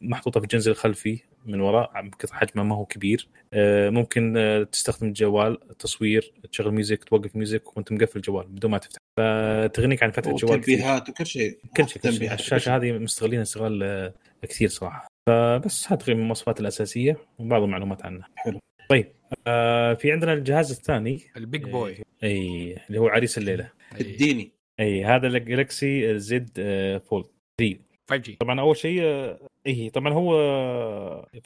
محطوطة 0.00 0.40
في 0.40 0.44
الجزء 0.44 0.68
الخلفي 0.68 1.20
من 1.46 1.60
وراء 1.60 2.10
حجمها 2.30 2.64
ما 2.64 2.74
هو 2.74 2.84
كبير. 2.84 3.28
آه، 3.52 3.90
ممكن 3.90 4.36
آه، 4.36 4.62
تستخدم 4.62 5.06
الجوال 5.06 5.76
تصوير 5.78 6.32
تشغل 6.52 6.72
music 6.72 7.04
توقف 7.04 7.36
music 7.36 7.76
وانت 7.76 7.92
مقفل 7.92 8.16
الجوال 8.16 8.46
بدون 8.46 8.70
ما 8.70 8.78
تفتح. 8.78 8.98
فتغنيك 9.18 10.02
عن 10.02 10.10
فتح 10.10 10.30
الجوال 10.30 10.60
كثير. 10.60 10.74
وتنبيهات 10.74 11.08
وكل 11.08 11.26
شيء. 11.26 11.58
كل 11.76 11.88
شيء 11.88 12.02
تنبيهات، 12.02 12.40
الشاشة 12.40 12.76
هذه 12.76 12.92
مستغلين 12.92 13.40
استغلال 13.40 13.82
آه، 13.82 14.14
كثير 14.42 14.68
صراحة. 14.68 15.06
فبس 15.28 15.92
هذه 15.92 16.08
المواصفات 16.08 16.60
الأساسية 16.60 17.16
وبعض 17.38 17.62
المعلومات 17.62 18.04
عنها. 18.04 18.28
حلو. 18.36 18.58
طيب 18.88 19.12
آه 19.46 19.94
في 19.94 20.12
عندنا 20.12 20.32
الجهاز 20.32 20.70
الثاني. 20.70 21.20
ال 21.36 21.43
big 21.43 21.64
boy 21.64 21.96
أي 22.22 22.76
اللي 22.88 22.98
هو 22.98 23.08
عريس 23.08 23.38
الليلة. 23.38 23.70
أي. 23.94 24.14
اديني 24.14 24.52
أي 24.80 25.04
هذا 25.04 25.26
ال 25.26 25.39
Galaxy 25.39 26.18
Z 26.18 26.50
آه، 26.58 26.98
Fold 26.98 27.26
3 27.60 27.87
5G 28.10 28.36
طبعا 28.40 28.60
أول 28.60 28.76
شيء 28.76 29.02
آه، 29.02 29.38
اي 29.66 29.90
طبعا 29.90 30.12
هو 30.12 30.32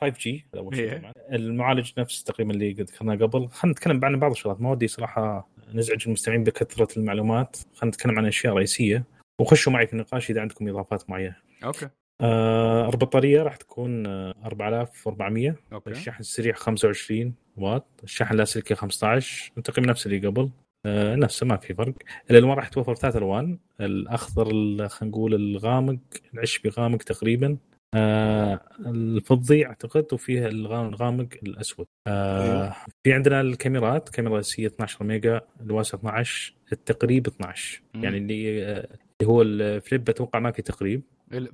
5G 0.01 0.47
أول 0.57 0.77
شيء 0.77 0.93
إيه. 0.93 0.99
طبعا. 0.99 1.13
المعالج 1.33 1.93
نفس 1.99 2.25
تقريبا 2.25 2.53
اللي 2.53 2.73
قد 2.73 2.81
ذكرناه 2.81 3.15
قبل. 3.15 3.49
خلينا 3.49 3.73
نتكلم 3.73 4.05
عن 4.05 4.19
بعض 4.19 4.31
الشغلات. 4.31 4.61
ما 4.61 4.71
ودي 4.71 4.89
صراحة 4.89 5.49
نزعج 5.75 6.03
المستمعين 6.07 6.45
بكثرة 6.45 6.99
المعلومات. 6.99 7.57
خلينا 7.75 7.97
نتكلم 7.97 8.19
عن 8.19 8.27
أشياء 8.27 8.55
رئيسية. 8.55 9.05
وخشوا 9.41 9.73
معي 9.73 9.87
في 9.87 9.93
النقاش 9.93 10.31
إذا 10.31 10.41
عندكم 10.41 10.69
إضافات 10.69 11.11
معينة. 11.11 11.37
okay. 11.65 11.89
آه 12.21 12.89
البطارية 12.89 13.43
راح 13.43 13.57
تكون 13.57 14.07
آه 14.07 14.35
4400 14.45 15.57
okay. 15.73 15.91
الشحن 15.91 16.21
السريع 16.21 16.55
25 16.55 17.35
واط. 17.57 17.87
الشحن 18.05 18.33
اللاسلكي 18.33 18.75
15 18.75 19.53
تقريبا 19.65 19.91
نفس 19.91 20.07
اللي 20.07 20.27
قبل. 20.27 20.51
نفسه 20.87 21.47
ما 21.47 21.57
في 21.57 21.75
فرق. 21.75 21.95
الالوان 22.31 22.57
راح 22.57 22.69
توفر 22.69 22.95
ثلاث 22.95 23.17
ألوان. 23.17 23.59
الأخضر 23.81 24.51
ال- 24.51 24.91
خلينا 24.91 25.11
نقول 25.17 25.35
الغامق 25.35 25.99
العشبي 26.35 26.69
غامق 26.69 26.99
تقريبا. 27.03 27.57
آه 27.95 28.61
الفضي 28.87 29.67
أعتقد 29.67 30.07
وفيه 30.13 30.47
الغام- 30.47 30.89
الغامق 30.89 31.29
الأسود. 31.43 31.87
آه 32.09 32.43
أيوه. 32.63 32.75
في 33.05 33.13
عندنا 33.13 33.41
الكاميرات 33.41 34.09
كاميرا 34.09 34.35
رئيسيه 34.35 34.67
12 34.67 35.05
mega 35.05 35.41
الواسع 35.61 35.99
12 35.99 36.55
التقريب 36.73 37.27
12 37.27 37.83
مم. 37.95 38.05
يعني 38.05 38.19
اللي 38.19 38.65
آه، 38.65 38.77
اللي 39.23 39.33
هو 39.33 39.43
ال 39.43 39.56
Flip 39.56 40.09
أتوقع 40.09 40.39
ما 40.39 40.51
في 40.53 40.63
تقريب. 40.63 41.03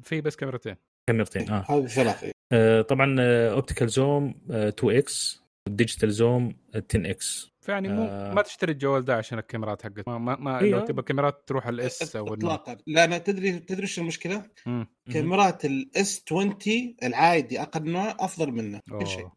في 0.03 0.21
بس 0.21 0.37
كاميرتين. 0.37 0.77
كاميرتين 1.09 1.51
آه. 1.51 1.65
هذه 1.71 1.87
ثلاثة. 1.87 2.31
آه، 2.53 2.83
طبعا 2.83 3.17
optical 3.51 3.89
zoom 3.89 4.35
2x 4.51 5.43
وال 5.69 5.78
digital 5.78 6.11
zoom 6.13 6.55
10x 6.75 7.51
فيعني 7.69 7.89
مو 7.89 8.05
آه. 8.05 8.33
ما 8.35 8.43
تشتري 8.43 8.73
الجوال 8.73 9.05
ده 9.05 9.17
عشان 9.17 9.39
الكاميرات 9.39 9.83
حقت 9.83 10.09
ما, 10.09 10.19
ما, 10.19 10.37
ما. 10.37 10.61
لو 10.61 10.81
تبغى 10.81 11.03
كاميرات 11.03 11.43
تروح 11.47 11.67
ال 11.67 11.92
S 11.92 12.17
أو 12.17 12.35
اطلاقا. 12.35 12.77
لا 12.87 13.05
أنا 13.05 13.19
تدري 13.19 13.59
تدري 13.59 13.83
إيش 13.83 13.99
المشكلة؟ 13.99 14.43
مم. 14.67 14.87
كاميرات 15.13 15.65
ال 15.65 16.25
S20 16.27 16.57
العادي 17.03 17.63
أقل 17.63 17.91
نوع 17.91 18.17
أفضل 18.21 18.53
منه 18.53 18.81
كل 18.91 19.07
شيء. 19.07 19.29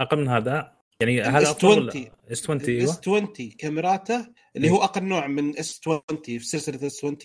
أقل 0.00 0.18
من 0.18 0.28
هذا؟ 0.28 0.72
يعني 1.00 1.22
هذا 1.22 1.50
افضل 1.50 1.88
20 1.88 2.06
S20 2.32 2.60
أيوه. 2.60 2.84
ال 2.84 2.91
S 2.91 2.98
20 2.98 3.26
كاميراته 3.58 4.26
اللي 4.56 4.70
هو 4.70 4.84
أقل 4.84 5.04
نوع 5.04 5.26
من 5.26 5.58
S20 5.58 6.00
في 6.24 6.38
سلسلة 6.38 6.86
S20 6.86 7.16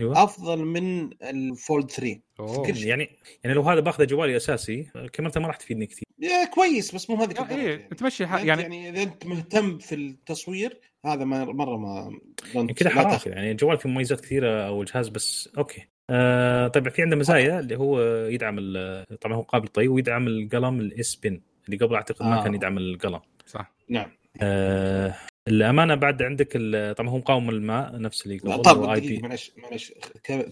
أيوه. 0.00 0.24
أفضل 0.24 0.64
من 0.64 1.10
ال 1.22 1.36
Fold 1.36 1.90
3 1.90 2.20
أوه. 2.40 2.68
يعني 2.68 3.10
يعني 3.44 3.56
لو 3.56 3.62
هذا 3.62 3.80
باخذه 3.80 4.04
جوالي 4.04 4.36
أساسي 4.36 4.90
كاميرته 5.12 5.40
ما 5.40 5.46
راح 5.46 5.56
تفيدني 5.56 5.86
كثير. 5.86 6.07
كويس 6.54 6.94
بس 6.94 7.10
مو 7.10 7.16
هذيك 7.16 7.36
لا، 7.36 7.42
الدرجة 7.42 7.60
إيه 7.60 7.70
يعني. 7.80 7.88
تمشي 7.94 8.26
ح- 8.26 8.34
يعني, 8.34 8.48
يعني 8.48 8.62
يعني 8.62 8.88
إذا 8.90 9.02
أنت 9.02 9.26
مهتم 9.26 9.78
في 9.78 9.94
التصوير 9.94 10.80
هذا 11.06 11.24
ما 11.24 11.44
مرة 11.44 11.76
ما 11.76 12.18
يعني 12.54 12.74
كذا 12.74 12.90
حرام 12.90 13.10
تاخذ. 13.10 13.30
يعني 13.30 13.50
الجوال 13.50 13.78
فيه 13.78 13.88
مميزات 13.88 14.20
كثيرة 14.20 14.66
أو 14.66 14.80
الجهاز 14.82 15.08
بس 15.08 15.48
okay 15.58 15.88
آه 16.10 16.68
طيب 16.68 16.88
في 16.88 17.02
عنده 17.02 17.16
مزايا 17.16 17.60
اللي 17.60 17.76
هو 17.76 18.00
يدعم 18.26 18.56
ال- 18.58 19.18
طبعا 19.18 19.36
هو 19.36 19.42
قابل 19.42 19.68
طي 19.68 19.88
ويدعم 19.88 20.26
القلم 20.26 20.80
ال 20.80 20.98
S 20.98 21.16
Pen 21.16 21.40
اللي 21.66 21.76
قبل 21.76 21.94
أعتقد 21.94 22.26
ما 22.26 22.40
آه. 22.40 22.44
كان 22.44 22.54
يدعم 22.54 22.78
القلم 22.78 23.20
صح 23.46 23.72
نعم 23.88 24.10
آه 24.42 25.14
الأمانة 25.48 25.94
بعد 25.94 26.22
عندك 26.22 26.48
ال- 26.56 26.94
طبعا 26.94 27.08
هو 27.10 27.18
مقاوم 27.18 27.50
الماء 27.50 27.98
نفس 28.00 28.26
اللي 28.26 28.38
قبل 28.38 28.62
طب 28.62 28.80
معلش 28.80 29.52
معلش 29.56 29.92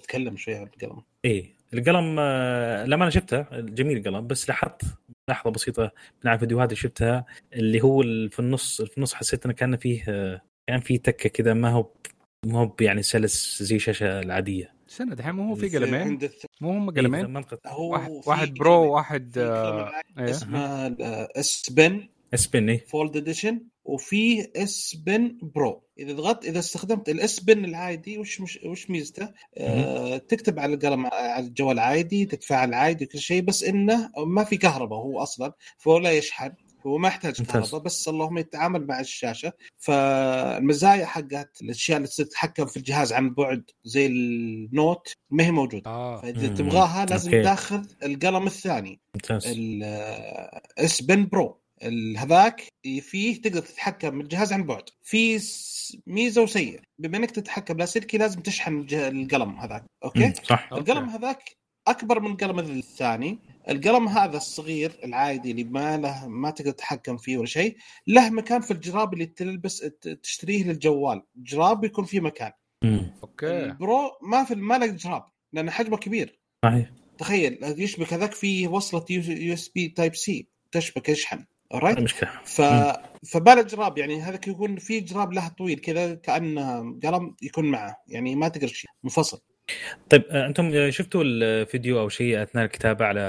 تكلم 0.02 0.36
شوي 0.36 0.54
عن 0.54 0.62
القلم 0.66 1.02
إيه 1.24 1.56
القلم 1.74 2.16
آه، 2.18 2.84
لما 2.84 3.02
أنا 3.02 3.10
شفته 3.10 3.46
جميل 3.60 3.96
القلم 3.98 4.26
بس 4.26 4.48
لاحظت 4.48 4.82
لحظة 5.28 5.50
بسيطة 5.50 5.82
من 6.24 6.30
على 6.30 6.34
الفيديوهات 6.34 6.68
اللي 6.68 6.80
شفتها 6.80 7.26
اللي 7.52 7.80
هو 7.80 8.02
في 8.30 8.38
النص 8.38 8.82
في 8.82 8.96
النص 8.96 9.14
حسيت 9.14 9.44
إنه 9.44 9.54
كان 9.54 9.76
فيه 9.76 10.04
كان 10.66 10.80
فيه 10.80 10.98
تكة 10.98 11.28
كذا 11.28 11.54
ما 11.54 11.70
هو 11.70 11.90
ما 12.46 12.58
هو 12.58 12.76
يعني 12.80 13.02
سلس 13.02 13.62
زي 13.62 13.76
الشاشه 13.76 14.20
العادية. 14.20 14.72
استنى 14.90 15.14
دحين 15.14 15.34
مو 15.34 15.48
هو 15.48 15.54
في 15.54 15.78
قلمين؟ 15.78 16.18
مو 16.60 16.70
هم 16.70 16.90
إيه، 16.90 16.96
قلمين؟ 16.96 17.44
هو 17.66 17.92
واحد 17.92 18.10
واحد 18.26 18.54
Pro 18.54 18.94
واحد 18.94 19.38
آه،. 19.38 19.90
اسمه 20.18 20.86
S 21.36 21.70
Pen 21.70 22.08
S 22.34 22.43
Pen 22.43 22.68
إيه. 22.68 22.84
Fold 22.86 23.16
Edition 23.16 23.60
وفي 23.88 24.48
S 24.56 24.96
Pen 25.06 25.38
Pro 25.42 25.82
إذا 25.98 26.12
ضغطت 26.12 26.44
إذا 26.44 26.58
استخدمت 26.58 27.08
ال 27.08 27.24
S 27.24 27.40
Pen 27.40 27.64
العادي 27.64 28.18
وش 28.18 28.40
مش 28.40 28.58
وش 28.64 28.90
ميزته؟ 28.90 29.28
آه 29.58 30.16
تكتب 30.16 30.58
على 30.58 30.74
القلم 30.74 31.06
على 31.06 31.46
الجوال 31.46 31.78
عادي 31.78 32.24
تتفاعل 32.24 32.74
عادي 32.74 33.04
وكل 33.04 33.18
شيء 33.18 33.42
بس 33.42 33.64
إنه 33.64 34.10
ما 34.26 34.44
في 34.44 34.56
كهرباء 34.56 34.98
هو 34.98 35.22
أصلا 35.22 35.52
فهو 35.78 35.98
لا 35.98 36.10
يشحن 36.10 36.52
هو 36.86 36.98
ما 36.98 37.08
يحتاج. 37.08 37.42
كهرباء 37.42 37.80
بس 37.80 38.08
اللهم 38.08 38.38
يتعامل 38.38 38.86
مع 38.86 39.00
الشاشة 39.00 39.52
فالمزايا 39.78 41.06
حقت 41.06 41.62
الأشياء 41.62 41.96
اللي 41.96 42.08
تتحكم 42.08 42.66
في 42.66 42.76
الجهاز 42.76 43.12
عن 43.12 43.34
بعد 43.34 43.70
زي 43.84 44.06
ال 44.06 44.27
Note 44.27 45.12
ما 45.30 45.44
هي 45.44 45.50
موجودة 45.50 45.90
آه 45.90 46.20
فإذا. 46.20 46.48
تبغاها 46.54 47.06
لازم 47.06 47.30
okay. 47.30 47.42
تاخذ 47.44 47.84
القلم 48.02 48.46
الثاني 48.46 49.00
ممتاز 49.14 49.46
ال 49.46 50.24
S 50.24 51.02
Pen 51.02 51.26
Pro 51.26 51.46
ال- 51.46 51.65
هذاك 52.16 52.68
فيه 53.00 53.42
تقدر 53.42 53.60
تتحكم 53.60 54.14
من 54.14 54.20
الجهاز 54.20 54.52
عن 54.52 54.62
بعد. 54.64 54.82
في 55.02 55.40
ميزة 56.06 56.42
وسيئة. 56.42 56.80
بما 56.98 57.16
إنك 57.16 57.30
تتحكم 57.30 57.76
لاسلكي 57.76 58.18
لازم 58.18 58.40
تشحن 58.40 58.78
الج- 58.80 58.94
القلم 58.94 59.56
هذاك. 59.56 59.84
okay؟ 60.04 60.32
صح. 60.44 60.68
okay. 60.72 60.92
القلم 60.92 61.08
هذاك 61.08 61.42
أكبر 61.88 62.20
من 62.20 62.30
القلم 62.30 62.58
الثاني. 62.58 63.38
القلم 63.68 64.08
هذا 64.08 64.36
الصغير 64.36 64.92
العادي 65.04 65.50
اللي 65.50 65.64
ما 65.64 65.96
له 65.96 66.28
ما 66.28 66.50
تقدر 66.50 66.70
تتحكم 66.70 67.16
فيه 67.16 67.38
ولا 67.38 67.46
شيء 67.46 67.76
له 68.06 68.30
مكان 68.30 68.60
في 68.60 68.70
الجراب 68.70 69.12
اللي 69.14 69.26
تلبس 69.26 69.78
ت- 69.78 70.08
تشتريه 70.22 70.64
للجوال. 70.64 71.22
جراب 71.36 71.84
يكون 71.84 72.04
فيه 72.04 72.20
مكان. 72.20 72.52
okay. 73.22 73.46
ال 73.64 73.76
Pro 73.76 74.10
ما 74.22 74.44
في 74.44 74.54
ما 74.54 74.78
له 74.78 74.86
جراب 74.86 75.24
لأن 75.52 75.70
حجمه 75.70 75.96
كبير. 75.96 76.38
صحيح. 76.64 76.90
تخيل 77.18 77.58
يشبك 77.62 78.12
هذاك 78.12 78.32
فيه 78.32 78.68
وصلة 78.68 79.04
USB 79.10 79.88
Type-C. 79.88 80.48
تشبك 80.72 81.08
يشحن. 81.08 81.44
هذه 81.72 81.80
alright 81.80 82.00
مشكلة. 82.00 82.30
ف 82.44 82.62
فباله 83.32 83.62
جراب 83.62 83.98
يعني 83.98 84.20
هذاك 84.22 84.48
يكون 84.48 84.76
في 84.76 85.00
جراب 85.00 85.32
له 85.32 85.48
طويل 85.48 85.78
كذا 85.78 86.14
كانه 86.14 86.80
قلم 87.04 87.36
يكون 87.42 87.64
معه 87.64 87.96
يعني 88.08 88.34
ما 88.36 88.48
تقدر 88.48 88.66
شيء 88.66 88.90
منفصل. 89.04 89.40
طيب 90.10 90.24
آه، 90.30 90.46
أنتم 90.46 90.90
شفتوا 90.90 91.22
الفيديو 91.24 92.00
أو 92.00 92.08
شيء 92.08 92.42
أثناء 92.42 92.64
الكتابة 92.64 93.04
على 93.04 93.20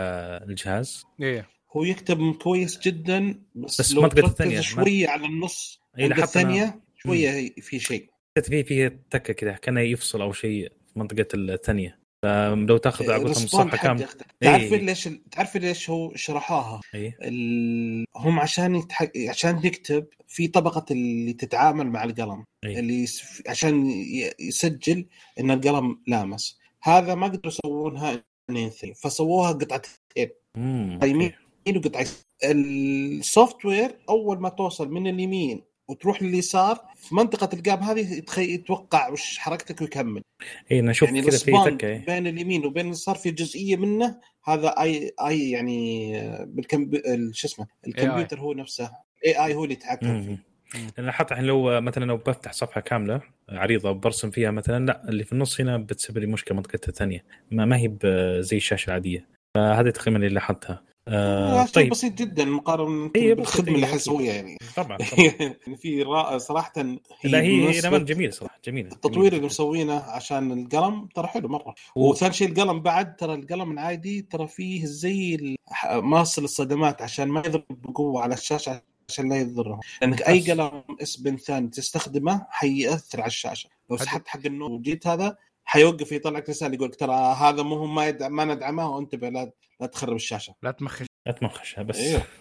الجهاز؟ 0.50 1.04
إيه. 1.22 1.48
هو 1.76 1.84
يكتب 1.84 2.36
كويس 2.36 2.80
جدا 2.80 3.40
بس, 3.56 3.82
بس 3.82 3.94
لو 3.94 4.06
الثانية، 4.06 4.56
ما- 4.56 4.62
شوية 4.62 5.08
على 5.08 5.26
النص 5.26 5.82
أنا- 5.98 6.20
الثانية 6.20 6.82
شوية 6.98 7.50
في 7.62 7.80
شيء. 7.80 8.10
فيه 8.44 8.64
فيه 8.64 9.02
تكة 9.10 9.34
كذا 9.34 9.52
كانه 9.52 9.82
يفصل 9.82 10.22
أو 10.22 10.32
شيء 10.32 10.70
في 10.94 11.00
منطقة 11.00 11.28
الثانية. 11.34 12.00
فلو 12.28 12.78
تاخذ 12.78 13.12
على 13.12 13.24
قولتهم 13.24 13.44
الصفحه 13.44 13.78
كاملة 13.78 14.08
تعرف 14.42 14.74
إيه. 14.74 14.80
ليش 14.80 15.10
تعرف 15.32 15.58
ليش 15.58 15.90
هو 15.90 16.16
شرحوها 16.16 16.82
ال... 16.96 18.06
هم 18.16 18.40
عشان 18.40 18.76
يتح... 18.76 19.08
عشان 19.30 19.56
نكتب 19.56 20.08
في 20.28 20.48
طبقة 20.48 20.86
اللي 20.92 21.34
تتعامل 21.34 21.88
مع 21.88 22.04
القلم 22.04 22.44
أي. 22.66 22.80
اللي 22.80 23.04
يس... 23.04 23.44
عشان. 23.48 23.92
يسجل 24.40 25.06
إن 25.40 25.52
القلم 25.52 26.02
لامس 26.08 26.60
هذا 26.84 27.16
ما 27.16 27.28
قدروا 27.28 27.54
يسوونها 27.54 28.24
اثنين 28.50 28.70
ثنين 28.70 28.94
فسووها 28.94 29.52
قطعتين 29.52 30.30
امم 30.58 31.00
يمين 31.04 31.34
وقطعة 31.76 32.08
ال 32.44 33.66
software 33.66 33.98
أول 34.10 34.40
ما 34.40 34.50
توصل 34.50 34.90
من 34.92 35.08
اليمين 35.08 35.62
وتروح 35.88 36.24
لليسار 36.24 36.80
في 36.96 37.16
منطقة 37.16 37.50
ال 37.54 37.61
gap 37.61 37.82
هذه 37.82 38.14
يتخي... 38.18 38.54
يتوقع 38.54 39.10
وش 39.10 39.38
حركتك 39.38 39.82
ويكمل. 39.82 40.22
اي 40.72 40.82
نشوف 40.82 41.10
يعني 41.10 41.22
كذا 41.22 41.38
في 41.38 41.52
تكة 41.66 41.88
إيه. 41.88 42.06
بين 42.06 42.28
اليمين 42.28 42.66
وبين 42.66 42.86
اليسار 42.86 43.16
في 43.16 43.32
جزئية 43.32 43.76
منه 43.76 44.20
هذا 44.46 44.68
اي 44.68 45.12
أي 45.28 45.52
يعني 45.52 46.12
بالكمبي... 46.46 47.02
شو 47.34 47.48
اسمه 47.48 47.68
الكمبيوتر 47.88 48.40
هو 48.40 48.54
نفسه 48.54 48.92
اي 49.26 49.46
اي 49.46 49.56
هو 49.56 49.64
اللي 49.64 49.74
يتحكم 49.74 50.22
فيه. 50.22 50.48
لأن 50.98 51.12
حتى 51.12 51.34
الحين 51.34 51.46
لو 51.48 51.82
مثلا 51.82 52.06
لو 52.06 52.18
بفتح 52.18 52.52
صفحة 52.52 52.82
كاملة 52.82 53.22
عريضة 53.50 53.92
برسم 53.92 54.32
فيها 54.32 54.52
مثلا 54.52 54.86
لا 54.86 55.10
اللي 55.10 55.24
في 55.24 55.34
النص 55.34 55.62
هنا 55.62 55.78
بتسبب 55.78 56.18
لي 56.18 56.28
مشكلة 56.28 56.58
منطقتها 56.58 56.90
الثانية 56.90 57.26
ما, 57.52 57.66
ما 57.66 57.78
هي 57.78 57.98
زي 58.42 58.58
الشاشة 58.58 58.88
العادية. 58.88 59.28
فهذه 59.56 59.90
تقريبا 59.90 60.18
اللي 60.18 60.30
لاحظتها. 60.30 60.84
آه 61.08 61.66
شيء 61.66 61.74
طيب 61.74 61.90
بسيط 61.90 62.14
جدا 62.14 62.46
مقارنة 62.46 63.12
إيه، 63.16 63.34
بالخدمة 63.34 63.68
إيه، 63.68 63.76
اللي 63.76 63.86
أكيد. 63.86 63.94
حنسويها 63.94 64.34
يعني 64.34 64.58
طبعا 64.76 64.98
طبعا 65.12 65.76
في 65.76 66.04
را- 66.04 66.38
صراحة 66.38 66.74
لا 67.24 67.42
هي 67.42 67.48
هي 67.48 67.62
مناسبة. 67.64 67.90
نمط 67.98 68.08
جميل 68.08 68.34
صراحة 68.34 68.60
جميل 68.66 68.86
التطوير 68.88 69.34
اللي 69.34 69.46
مسوينه 69.46 69.94
عشان 70.00 70.52
القلم 70.52 71.06
ترى 71.16 71.28
حلو 71.28 71.48
مرة 71.48 71.76
وثاني 71.96 72.34
شيء 72.34 72.48
القلم 72.50 72.80
بعد 72.82 73.16
ترى 73.16 73.34
القلم 73.34 73.72
العادي 73.72 74.22
ترى 74.22 74.48
فيه 74.48 74.86
زي 74.86 75.56
ماصل 75.94 76.44
الصدمات 76.44 77.02
عشان 77.02 77.28
ما 77.28 77.40
يضرب 77.46 77.64
بقوة 77.70 78.22
على 78.22 78.34
الشاشة 78.34 78.82
عشان 79.10 79.30
لا 79.30 79.36
يضرهم 79.38 79.80
لانك 80.02 80.22
أي. 80.22 80.40
قلم 80.52 80.84
إس 81.02 81.16
بن 81.18 81.38
ثاني 81.38 81.68
تستخدمه 81.68 82.46
حيأثر 82.50 83.22
على 83.22 83.28
الشاشة 83.28 83.70
لو 83.90 83.98
سحبت 83.98 84.28
حق 84.28 84.40
النور 84.46 84.72
وجيت 84.72 85.08
هذا 85.08 85.38
حيوقف 85.70 86.12
يطلع 86.12 86.38
لك 86.38 86.50
رسالة 86.50 86.74
يقول 86.74 86.90
لك 86.90 86.96
ترى 86.96 87.14
هذا 87.14 87.64
مو 87.64 87.86
ما 87.86 88.08
يدعم 88.08 88.36
ما 88.36 88.46
ندعمه 88.46 88.96
وانتبه 88.96 89.30
لا 89.30 89.52
لا 89.82 89.88
تخرب 89.88 90.16
الشاشة. 90.16 90.56
لا 90.64 90.72
تمخش. 90.72 91.06
لا 91.28 91.32
تمخشها 91.32 91.84
بس. 91.84 92.00
أيوه 92.00 92.22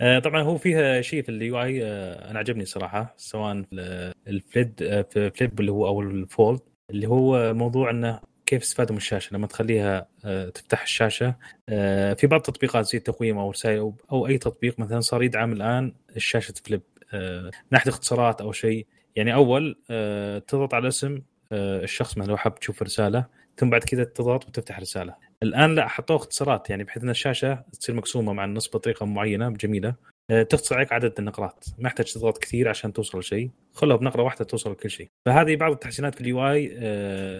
آه، 0.00 0.18
طبعا 0.18 0.42
هو 0.42 0.58
فيها 0.58 1.00
شيء 1.00 1.22
في 1.22 1.28
ال 1.28 1.62
UI 1.62 1.84
أنا 2.30 2.38
عجبني 2.38 2.64
صراحة 2.64 3.14
سواء 3.16 3.62
في 3.62 4.12
ال 4.26 4.37
Flip 4.37 4.82
آه، 4.82 5.02
في 5.02 5.30
Flip 5.30 5.60
اللي 5.60 5.72
هو 5.72 5.86
أو 5.86 6.00
ال 6.00 6.12
Fold 6.12 6.60
اللي 6.90 7.06
هو 7.06 7.54
موضوع 7.54 7.90
إنه 7.90 8.20
كيف 8.46 8.62
استفادوا 8.62 8.92
من 8.92 8.96
الشاشة. 8.96 9.34
لما 9.34 9.46
تخليها 9.46 10.06
آه، 10.24 10.48
تفتح 10.48 10.82
الشاشة 10.82 11.34
آه، 11.68 12.14
في 12.14 12.26
بعض 12.26 12.40
التطبيقات 12.40 12.86
زي 12.86 12.98
التقويم 12.98 13.38
أو 13.38 13.50
رسائل 13.50 13.78
أو, 13.78 13.94
أو 14.12 14.26
أي 14.26 14.38
تطبيق 14.38 14.80
مثلا 14.80 15.00
صار 15.00 15.22
يدعم 15.22 15.52
الآن 15.52 15.94
الشاشة 16.16 16.54
Flip 16.64 16.82
آه، 17.14 17.42
من 17.42 17.50
ناحيه 17.70 17.90
اختصارات 17.90 18.40
أو 18.40 18.52
شيء. 18.52 18.86
يعني 19.16 19.34
أول 19.34 19.78
آه، 19.90 20.38
تضغط 20.38 20.74
على 20.74 20.88
اسم 20.88 21.14
آه، 21.14 21.22
الشخص 21.52 22.18
مثلا 22.18 22.30
لو 22.30 22.36
حاب 22.36 22.54
تشوف 22.54 22.82
رسالة 22.82 23.24
ثم 23.56 23.70
بعد 23.70 23.84
كذا 23.84 24.04
تضغط 24.04 24.48
وتفتح 24.48 24.80
رسالة. 24.80 25.14
الآن 25.42 25.74
لا 25.74 25.88
حطوه 25.88 26.16
اختصارات 26.16 26.70
يعني 26.70 26.84
بحيث 26.84 27.02
إن 27.02 27.10
الشاشة 27.10 27.64
تصير 27.80 27.94
مقسومة 27.94 28.32
مع 28.32 28.44
النص 28.44 28.68
بطريقة 28.68 29.06
معينة 29.06 29.50
جميلة. 29.50 29.94
آه، 30.30 30.42
تختصر 30.42 30.76
عليك 30.76 30.92
عدد 30.92 31.12
النقرات 31.18 31.64
ما 31.78 31.86
يحتاج 31.86 32.12
تضغط 32.12 32.38
كثير 32.38 32.68
عشان 32.68 32.92
توصل 32.92 33.18
لشيء. 33.18 33.50
خلوها 33.72 33.96
بنقرة 33.96 34.22
واحدة 34.22 34.44
توصل 34.44 34.72
لكل 34.72 34.90
شيء. 34.90 35.08
فهذه 35.26 35.56
بعض 35.56 35.72
التحسينات 35.72 36.14
في 36.14 36.20
ال 36.20 36.50
UI 36.50 36.68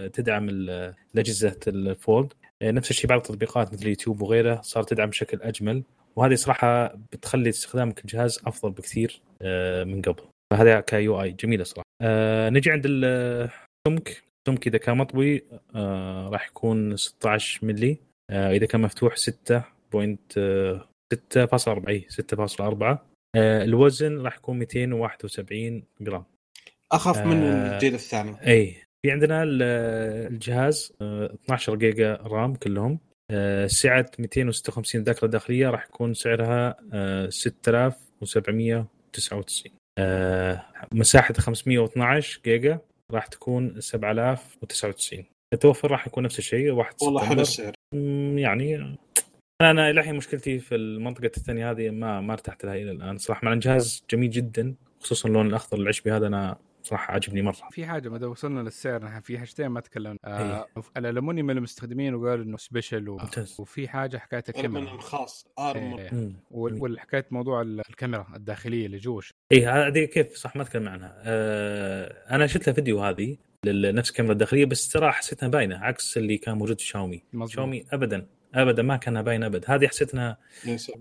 تدعم 0.08 0.48
ال- 0.48 0.94
الأجهزة 1.14 1.56
ال 1.66 1.80
Fold 1.80 2.32
آه، 2.62 2.70
نفس 2.70 2.90
الشيء 2.90 3.10
بعض 3.10 3.18
التطبيقات 3.18 3.72
مثل 3.72 3.82
اليوتيوب 3.82 4.22
وغيره 4.22 4.60
صارت 4.60 4.90
تدعم 4.90 5.10
بشكل 5.10 5.38
أجمل. 5.42 5.82
وهذه 6.16 6.34
صراحة 6.34 6.86
بتخلي 7.12 7.48
استخدامك 7.48 8.00
الجهاز 8.00 8.40
أفضل 8.46 8.70
بكثير 8.70 9.20
آه، 9.42 9.84
من 9.84 10.02
قبل. 10.02 10.22
فهذا 10.50 10.80
ك 10.80 11.22
UI 11.22 11.30
جميلة 11.30 11.64
صراحة. 11.64 11.84
آه، 12.02 12.50
نجي 12.50 12.70
عند 12.70 12.86
السمك 13.86 14.22
السمك 14.48 14.66
إذا 14.66 14.78
كان 14.78 14.96
مطوي 14.96 15.42
آه، 15.74 16.28
راح 16.28 16.46
يكون 16.48 16.96
16 16.96 17.66
ملي 17.66 17.98
آه، 18.30 18.50
إذا 18.50 18.66
كان 18.66 18.80
مفتوح 18.80 19.14
6.6.4 19.16 21.88
إي 21.88 22.06
6.4 22.08 22.98
آه، 23.36 23.64
الوزن 23.64 24.20
راح 24.20 24.36
يكون 24.36 24.58
271 24.58 25.82
جرام. 26.00 26.24
أخف 26.92 27.18
من 27.18 27.42
آه، 27.42 27.74
الجيل 27.74 27.94
الثاني. 27.94 28.36
إي. 28.46 28.76
في 29.02 29.10
عندنا 29.10 29.42
ال- 29.42 29.62
الجهاز 30.32 30.92
آه، 31.02 31.34
12 31.44 31.74
جيجا 31.76 32.14
رام 32.14 32.54
كلهم. 32.54 32.98
آه، 33.30 33.66
سعة 33.66 34.10
256 34.18 35.02
ذاكرة 35.02 35.26
داخلية 35.26 35.70
راح 35.70 35.84
يكون 35.86 36.14
سعرها 36.14 36.76
آه، 36.92 37.28
6799 37.28 39.72
آه، 39.98 40.64
مساحة 40.92 41.34
512 41.34 42.40
جيجا. 42.44 42.78
راح 43.12 43.26
تكون 43.26 43.80
7099 43.80 45.24
التوفر 45.54 45.90
راح 45.90 46.06
يكون 46.06 46.24
نفس 46.24 46.38
الشيء 46.38 46.70
1 46.70 46.94
والله 47.02 47.24
حلو. 47.24 47.40
السعر. 47.40 47.74
يعني 48.36 48.76
أنا 48.76 48.96
أنا 49.70 49.90
الحين 49.90 50.14
مشكلتي 50.14 50.58
في 50.58 50.74
المنطقة 50.74 51.30
الثانية 51.36 51.70
هذه 51.70 51.90
ما 51.90 52.20
ما 52.20 52.32
ارتحت 52.32 52.64
لها 52.64 52.74
إلى 52.74 52.90
الآن. 52.90 53.18
صراحة 53.18 53.44
مع 53.44 53.52
الجهاز 53.52 54.04
جميل 54.10 54.30
جدا 54.30 54.74
خصوصا 55.00 55.28
اللون 55.28 55.46
الأخضر 55.46 55.78
العشبي 55.78 56.12
هذا 56.12 56.26
أنا 56.26 56.56
صراحة 56.84 57.14
عجبني 57.14 57.42
مرة. 57.42 57.56
في 57.70 57.86
حاجة 57.86 58.08
ما 58.08 58.18
دام 58.18 58.30
وصلنا 58.30 58.60
للسعر 58.60 59.04
نحن 59.04 59.20
في 59.20 59.38
حاجتين 59.38 59.66
ما 59.66 59.80
تكلمنا. 59.80 60.18
آه 60.24 60.66
إيه. 60.76 60.82
الالومنيوم 60.96 61.50
المستخدمين 61.50 62.14
وقالوا 62.14 62.44
إنه 62.44 62.56
سبيشل 62.56 63.08
و... 63.08 63.16
ممتاز. 63.16 63.56
وفي 63.60 63.88
حاجة 63.88 64.16
حكايه 64.18 64.44
من 64.48 64.54
الكاميرا 64.56 65.00
خاص 65.00 65.46
ارمر 65.58 65.98
إيه. 65.98 66.32
وال- 66.50 66.82
والحكايه 66.82 67.26
موضوع 67.30 67.60
ال- 67.62 67.80
الكاميرا 67.90 68.26
الداخلية 68.36 68.86
اللي 68.86 68.96
جوش 68.96 69.30
اي 69.52 69.66
هذه 69.66 70.04
كيف؟ 70.04 70.34
صح 70.36 70.56
ما 70.56 70.64
تكلم 70.64 70.88
عنها. 70.88 71.14
آه 71.24 72.34
أنا 72.34 72.46
شفت 72.46 72.66
لها 72.66 72.74
فيديو 72.74 73.00
هذه 73.04 73.36
لنفس 73.64 74.10
الكاميرا 74.10 74.32
الداخلية 74.32 74.64
بس 74.64 74.88
ترى 74.88 75.12
حسيتها 75.12 75.48
باينة 75.48 75.76
عكس 75.78 76.16
اللي 76.18 76.38
كان 76.38 76.58
موجود 76.58 76.80
في 76.80 76.86
شاومي. 76.86 77.22
مظبوط. 77.32 77.50
شاومي 77.50 77.86
ابدا 77.92 78.26
ابدا 78.54 78.82
ما 78.82 78.96
كانها 78.96 79.22
باينة 79.22 79.46
ابد 79.46 79.64
هذه 79.68 79.86
حسيت 79.86 80.14
إنها 80.14 80.38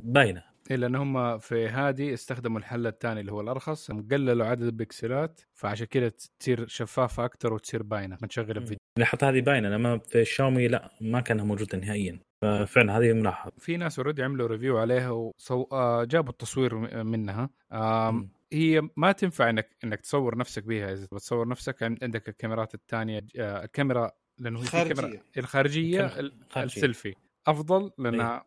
باينة. 0.03 0.52
إلا 0.71 0.87
إن 0.87 0.95
هم 0.95 1.37
في 1.37 1.67
هذه 1.67 2.13
استخدموا 2.13 2.59
الحل 2.59 2.87
الثاني 2.87 3.19
اللي 3.19 3.31
هو 3.31 3.41
الأرخص 3.41 3.91
قللوا 3.91 4.45
عدد 4.45 4.61
البكسلات 4.63 5.41
فعشان 5.53 5.85
كذا 5.87 6.11
تصير 6.39 6.67
شفافة 6.67 7.25
أكثر 7.25 7.53
وتصير 7.53 7.83
باينة 7.83 8.17
ما 8.21 8.27
تشغل 8.27 8.57
الفيديو 8.57 8.77
لاحظت 8.99 9.23
هذه 9.23 9.41
باينة 9.41 9.69
لما 9.69 9.97
في 9.97 10.21
الشاومي 10.21 10.67
لا 10.67 10.91
ما 11.01 11.21
كانها 11.21 11.45
موجودة 11.45 11.77
نهائيا. 11.77 12.19
ففعلا 12.41 12.97
هذه 12.97 13.13
ملاحظة. 13.13 13.51
في 13.59 13.77
ناس 13.77 13.99
already 13.99 14.23
عملوا 14.23 14.47
review 14.47 14.77
عليها 14.77 15.09
وصو... 15.09 15.67
آه 15.71 16.03
جابوا 16.03 16.31
التصوير 16.31 17.03
منها. 17.03 17.49
آم. 17.73 18.29
هي 18.53 18.81
ما 18.97 19.11
تنفع 19.11 19.49
انك 19.49 19.69
إنك 19.83 20.01
تصور 20.01 20.37
نفسك 20.37 20.63
بها 20.63 20.93
إذا 20.93 21.07
بتصور 21.11 21.47
نفسك 21.47 21.83
عن- 21.83 21.97
عندك 22.01 22.29
الكاميرات 22.29 22.75
الثانية 22.75 23.25
آه 23.37 23.63
الكاميرا 23.63 24.11
لأنه 24.37 24.59
هي 24.59 24.63
الخارجية. 24.63 24.93
الكاميرا 25.37 26.19
ال- 26.19 26.33
الخارجية. 26.47 26.75
السيلفي. 26.77 27.13
أفضل 27.47 27.91
لأنها 27.97 28.35
آه، 28.37 28.45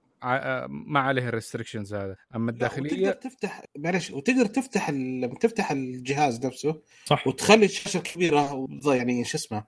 ما 0.69 1.01
عليها 1.01 1.29
ال 1.29 1.34
restrictions 1.34 1.95
هذا. 1.95 2.17
أما 2.37 2.51
لا 2.51 2.57
وتقدر 2.67 2.79
الداخليه 2.83 3.11
تفتح 3.11 3.63
معلش 3.79 4.11
وتقدر 4.11 4.47
تفتح 4.47 4.89
ال... 4.89 5.21
لما 5.21 5.35
تفتح 5.35 5.71
الجهاز 5.71 6.47
نفسه 6.47 6.83
صح. 7.05 7.27
وتخلي 7.27 7.65
الشاشة 7.65 8.01
كبيره 8.01 8.69
يعني 8.87 9.25
شو 9.25 9.39
اسمه؟ 9.39 9.65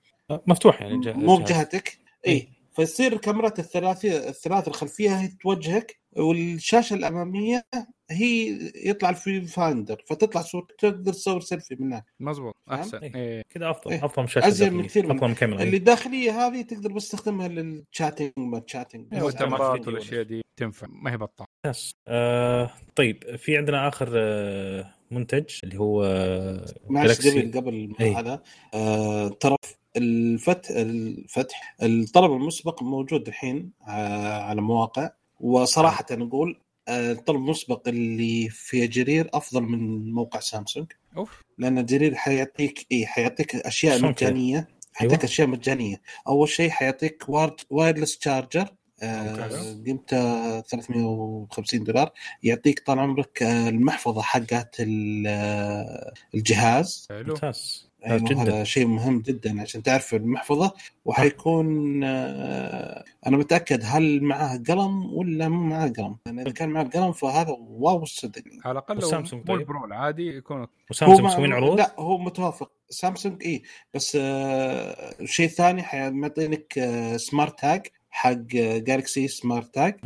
مفتوح 0.47 0.83
يعني 0.83 0.95
الج- 0.95 1.09
مو 1.09 1.35
الجهاز. 1.37 1.51
بجهتك. 1.51 1.99
اي 2.27 2.49
فيصير 2.77 3.13
الكاميرات 3.13 3.59
الثلاثية 3.59 4.29
الثلاث 4.29 4.69
الخلفية 4.69 5.21
هي 5.21 5.29
توجهك 5.29 5.97
والشاشة 6.17 6.95
الأمامية 6.95 7.65
هي 8.11 8.59
يطلع 8.85 9.11
ال 9.11 9.41
viewfinder 9.41 10.03
فتطلع 10.07 10.43
صورة 10.43 10.67
تقدر 10.79 11.13
تصور 11.13 11.41
سيلفي 11.41 11.77
منها 11.81 12.05
مزبوط 12.21 12.57
فهمت؟ 12.67 12.79
أحسن 12.81 12.99
إيه. 12.99 13.15
إيه. 13.15 13.43
كذا 13.51 13.71
افضل 13.71 13.91
إيه. 13.93 14.05
أفضل 14.05 14.23
من 14.23 14.29
شاشه 14.29 14.47
أزين 14.49 14.73
من. 14.75 14.85
كثير 14.87 15.07
من- 15.07 15.11
أفضل 15.17 15.29
من 15.29 15.35
كاميرا 15.35 15.59
اللي 15.63 15.73
إيه. 15.73 15.79
الداخليه 15.79 16.47
هذه 16.47 16.63
تقدر 16.63 16.93
بس 16.93 17.09
تستخدمها 17.09 17.49
لل 17.49 17.66
chatting 17.66 18.33
ما 18.37 18.59
chatting 18.59 19.23
والكاميرات 19.23 19.77
فيديو 19.79 19.93
والأشياء 19.93 20.23
دي 20.23 20.43
تنفع 20.57 20.87
ما 20.91 21.13
هي 21.13 21.17
بطال 21.17 21.47
yes 21.67 21.93
آه 22.09 22.71
طيب 22.97 23.37
في 23.37 23.57
عندنا 23.57 23.89
آخر 23.89 24.09
آه 24.17 24.95
منتج 25.11 25.45
اللي 25.65 25.79
هو 25.79 26.05
آه، 26.05 26.67
معلش. 26.89 27.29
قبل 27.29 27.53
قبل 27.55 27.95
إي. 28.01 28.15
هذا 28.15 28.43
آه 28.75 29.29
ترى 29.29 29.57
الفتح 29.97 30.71
الفتح 30.71 31.77
الطلب 31.83 32.33
المسبق 32.33 32.83
موجود 32.83 33.29
الحين 33.29 33.73
آه 33.89 34.43
على 34.43 34.61
مواقع 34.61 35.11
وصراحة 35.41 36.05
نقول 36.13 36.61
الطلب 36.89 37.37
المسبق 37.37 37.89
اللي 37.89 38.49
في 38.49 38.87
جرير 38.87 39.31
أفضل 39.35 39.63
من 39.63 40.13
موقع 40.13 40.41
سامسونج. 40.41 40.93
أوف. 41.17 41.43
لأن 41.59 41.87
جرير 41.87 42.15
حيعطيك 42.15 42.87
اي 42.93 43.07
حيعطيك 43.07 43.57
أشياء؟ 43.57 44.03
مجانية. 44.03 44.69
حيعطيك 44.93 45.19
أيوة. 45.19 45.25
أشياء 45.33 45.47
مجانية. 45.49 46.01
أول 46.29 46.49
شيء 46.49 46.71
حيعطيك 46.71 47.25
wireless 47.71 48.19
charger 48.19 48.69
ممتاز. 49.03 49.83
قيمته 49.87 50.61
350 50.61 51.85
دولار. 51.85 52.11
يعطيك 52.43 52.81
طال 52.87 52.99
عمرك 52.99 53.43
آه، 53.43 53.69
المحفظة 53.69 54.23
حقت 54.23 54.77
ال- 54.81 55.25
آه، 55.27 56.13
الجهاز. 56.35 57.07
حلو. 57.11 57.35
ممتاز. 57.35 57.88
أيوة 58.07 58.19
جدا. 58.19 58.43
هذا 58.43 58.65
شيء 58.65 58.87
مهم 58.87 59.21
جدا 59.21 59.63
عشان 59.63 59.83
تعرف 59.83 60.15
المحفظة. 60.15 60.73
وحيكون 61.05 62.01
آه، 62.05 63.05
أنا 63.27 63.37
متأكد 63.37 63.81
هل 63.85 64.23
معاه 64.23 64.63
قلم 64.69 65.15
ولا 65.15 65.49
مو 65.49 65.63
معاه 65.63 65.89
قلم. 65.89 66.17
يعني 66.27 66.43
إذا 66.43 66.51
كان 66.51 66.69
معاه 66.69 66.85
قلم 66.85 67.13
فهذا 67.13 67.57
wow 67.61 68.05
صدقني 68.05 68.61
على 68.65 68.73
الأقل 68.73 68.99
لو 68.99 69.11
مو 69.11 69.43
طيب؟ 69.43 69.61
ال 69.61 69.67
pro 69.67 69.85
العادي 69.85 70.37
يكون. 70.37 70.67
وسامسونج 70.91 71.21
مسوين 71.21 71.53
عروض؟ 71.53 71.79
لا 71.79 71.95
هو 71.99 72.19
متوافق. 72.19 72.71
سامسونج 72.91 73.43
اي 73.45 73.63
بس 73.95 74.19
آه 74.21 75.15
شيء 75.25 75.49
ثاني 75.49 75.83
حيعطينك 75.83 76.79
آه 76.79 77.17
smart 77.17 77.61
tag 77.61 77.87
حق 78.11 78.33
Galaxy 78.33 79.29
smart 79.29 79.75
tag. 79.75 79.97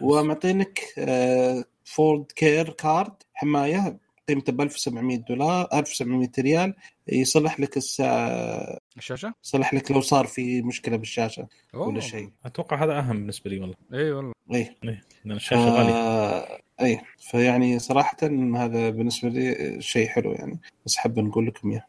ومعطينك 0.00 0.80
آه 0.98 1.64
Fold 1.84 2.32
care 2.32 2.70
card 2.70 3.12
حماية 3.34 3.98
قيمته 4.28 4.52
ب 4.52 4.60
1700 4.60 5.16
دولار 5.16 5.68
1700 5.72 6.28
ريال. 6.38 6.74
يصلح 7.08 7.60
لك 7.60 7.76
الساعة 7.76 8.78
الشاشة؟ 8.96 9.34
يصلح 9.44 9.74
لك 9.74 9.90
لو 9.90 10.00
صار 10.00 10.26
في 10.26 10.62
مشكلة 10.62 10.96
بالشاشة 10.96 11.48
أوه. 11.74 11.88
ولا 11.88 12.00
شيء. 12.00 12.30
أتوقع 12.44 12.84
هذا 12.84 12.98
أهم 12.98 13.16
بالنسبة 13.16 13.50
لي 13.50 13.58
والله. 13.60 13.74
إي 13.94 14.12
والله. 14.12 14.32
إي. 14.52 14.56
إيه، 14.56 14.76
لأن 15.24 15.36
الشاشة 15.36 15.68
غالية. 15.68 15.92
آه 15.92 16.58
إي 16.80 17.00
فيعني 17.18 17.78
صراحة 17.78 18.16
هذا 18.56 18.90
بالنسبة 18.90 19.28
لي 19.28 19.76
شيء 19.82 20.08
حلو 20.08 20.32
يعني. 20.32 20.60
بس 20.86 20.96
حابه 20.96 21.22
نقول 21.22 21.46
لكم 21.46 21.70
إياه. 21.70 21.86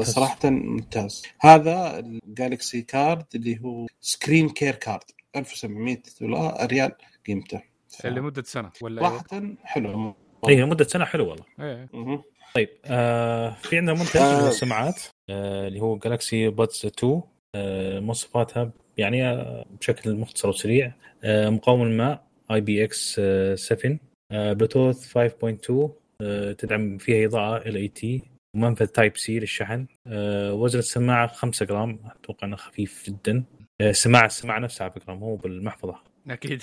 فصراحة 0.00 0.50
ممتاز. 0.50 1.22
هذا 1.40 1.98
ال 1.98 2.10
Galaxy 2.10 2.82
card 2.82 3.24
اللي 3.34 3.60
هو 3.64 3.86
screen 4.00 4.48
care 4.48 4.74
card. 4.74 5.02
1700 5.36 6.02
دولار 6.20 6.66
ريال 6.66 6.92
قيمته. 7.26 7.62
ف- 7.98 8.06
لمدة 8.06 8.42
سنة 8.42 8.70
ولا 8.82 9.00
صراحة 9.02 9.54
حلو 9.64 10.14
اي 10.48 10.56
لمدة 10.60 10.84
سنة 10.84 11.04
حلو 11.04 11.28
والله. 11.28 11.44
إيه. 11.60 11.88
مهم. 11.92 12.22
طيب 12.54 12.68
آه 12.84 13.50
في 13.50 13.76
عندنا 13.78 13.92
منتج 13.98 14.16
آه. 14.20 14.42
من 14.42 14.48
السماعات 14.48 15.02
آه 15.30 15.68
اللي 15.68 15.80
هو 15.80 15.96
Galaxy 15.98 16.48
Buds 16.48 16.86
2 16.86 17.22
آه 17.54 18.00
مواصفاتها 18.00 18.70
يعني 18.98 19.28
آه 19.28 19.64
بشكل 19.80 20.14
مختصر 20.14 20.48
وسريع. 20.48 20.92
آه 21.24 21.48
مقاوم 21.48 21.82
الماء 21.82 22.24
IPX 22.50 23.20
7 23.54 23.98
آه 24.32 24.52
بلوتوث 24.52 25.18
5.2 25.18 25.90
آه 26.20 26.52
تدعم 26.52 26.98
فيها 26.98 27.26
إضاءة 27.26 27.68
LED 27.68 28.22
ومنفذ 28.56 28.86
Type 28.86 29.16
C 29.16 29.38
للشحن. 29.40 29.86
آه 30.06 30.52
وزن 30.54 30.78
السماعة 30.78 31.26
5 31.26 31.66
جرام 31.66 31.98
أتوقع 32.20 32.46
إنه 32.46 32.56
خفيف 32.56 33.04
جدا. 33.10 33.44
آه 33.80 33.92
سماعة 33.92 34.26
السماعة 34.26 34.58
نفسها 34.58 34.84
على 34.84 34.92
فكرة 35.00 35.14
مو 35.14 35.36
بالمحفظة. 35.36 36.13
أكيد. 36.30 36.62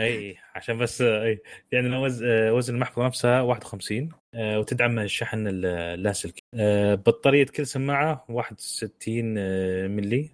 أي 0.00 0.36
عشان 0.54 0.78
بس 0.78 1.02
أي. 1.02 1.40
آه، 2.22 2.52
وزن 2.52 2.74
المحفظه 2.74 3.06
نفسها 3.06 3.40
51 3.40 4.08
آه، 4.34 4.58
وتدعم 4.58 4.98
الشحن 4.98 5.46
ال- 5.46 5.66
اللاسلكي 5.66 6.42
آه، 6.54 6.94
بطارية 6.94 7.46
كل 7.46 7.66
سماعة 7.66 8.24
61 8.28 9.34
آه، 9.38 9.86
ملي 9.86 10.30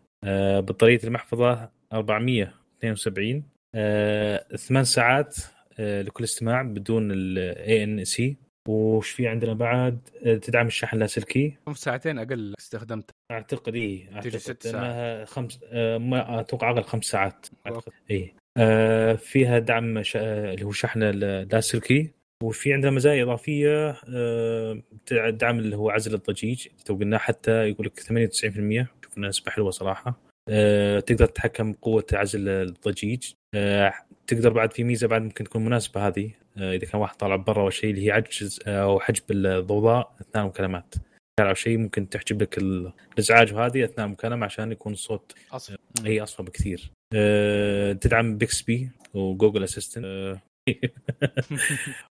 بطارية 0.61 1.01
المحفظة 1.05 1.71
472 1.93 3.43
آه، 3.75 4.47
ثمان 4.57 4.85
ساعات 4.85 5.37
لكل 5.79 6.25
استماع 6.25 6.63
بدون 6.63 7.11
ال 7.12 7.85
ANC 7.85 8.37
وش 8.69 9.11
في 9.11 9.29
عندنا 9.29 9.53
بعد؟ 9.55 9.99
تدعم 10.43 10.67
الشحن 10.67 10.97
اللاسلكي 10.97 11.57
خمس 11.67 11.79
ساعتين 11.79 12.19
أقل 12.19 12.55
استخدمت. 12.59 13.11
أعتقد 13.31 13.73
تجي 13.73 14.09
أعتقد 14.15 14.37
ست 14.37 14.67
إنها 14.67 15.25
خمس 15.25 15.59
ما 16.01 16.41
أتوقع 16.41 16.71
أقل 16.71 16.83
خمس 16.83 17.05
ساعات. 17.05 17.47
أعتقد 17.67 17.93
إي. 18.11 18.35
فيها 19.17 19.59
دعم. 19.59 19.99
آه، 19.99 20.55
اللي 20.55 20.65
هو 20.65 20.73
شحن 20.73 21.03
اللاسلكي 21.03 22.11
وفي 22.43 22.73
عندنا 22.73 22.91
مزايا 22.91 23.23
إضافية 23.23 23.97
آه، 24.09 24.83
دعم 25.31 25.59
اللي 25.59 25.77
هو 25.77 25.91
عزل 25.91 26.15
الضجيج 26.15 26.67
تو 26.85 26.97
قلنا 26.97 27.19
حتى 27.19 27.69
يقول 27.69 27.87
لك 27.87 28.01
98% 28.01 28.87
شوف 29.05 29.19
نسبه 29.19 29.51
حلوة 29.51 29.71
صراحة 29.71 30.31
آه، 30.49 31.01
تقدر 31.01 31.27
تتحكم 31.27 31.73
بقوة 31.73 32.07
عزل 32.13 32.49
الضجيج. 32.49 33.33
آه، 33.55 33.95
تقدر 34.27 34.53
بعد 34.53 34.73
في 34.73 34.85
ميزة 34.85 35.07
بعد 35.07 35.23
ممكن 35.23 35.45
تكون 35.45 35.65
مناسبة 35.65 36.07
هذه. 36.07 36.31
آه، 36.59 36.75
إذا 36.75 36.87
كان 36.87 37.01
واحد 37.01 37.17
طالع 37.17 37.37
برا 37.37 37.63
أو 37.63 37.71
شيء 37.71 37.91
اللي 37.91 38.07
هي 38.07 38.11
عجز 38.11 38.61
آه، 38.67 38.83
أو 38.83 39.01
حجب 39.01 39.23
الضوضاء 39.31 40.17
أثناء 40.21 40.45
المكالمات 40.45 40.95
أو 41.49 41.55
شيء 41.55 41.78
ممكن 41.78 42.09
تحجب 42.09 42.43
لك 42.43 42.59
ال- 42.59 42.93
الإزعاج 43.12 43.53
هذه 43.53 43.84
أثناء 43.84 44.07
المكالمه 44.07 44.45
عشان 44.45 44.72
يكون 44.72 44.93
الصوت 44.93 45.32
أصلا. 45.53 45.76
هي 46.05 46.22
اصفى 46.22 46.43
بكثير. 46.43 46.91
أه 47.14 47.93
تدعم 47.93 48.36
Bixby 48.39 48.91
و 49.14 49.22
Google 49.22 49.64
Assistant 49.64 50.05
أه 50.05 50.41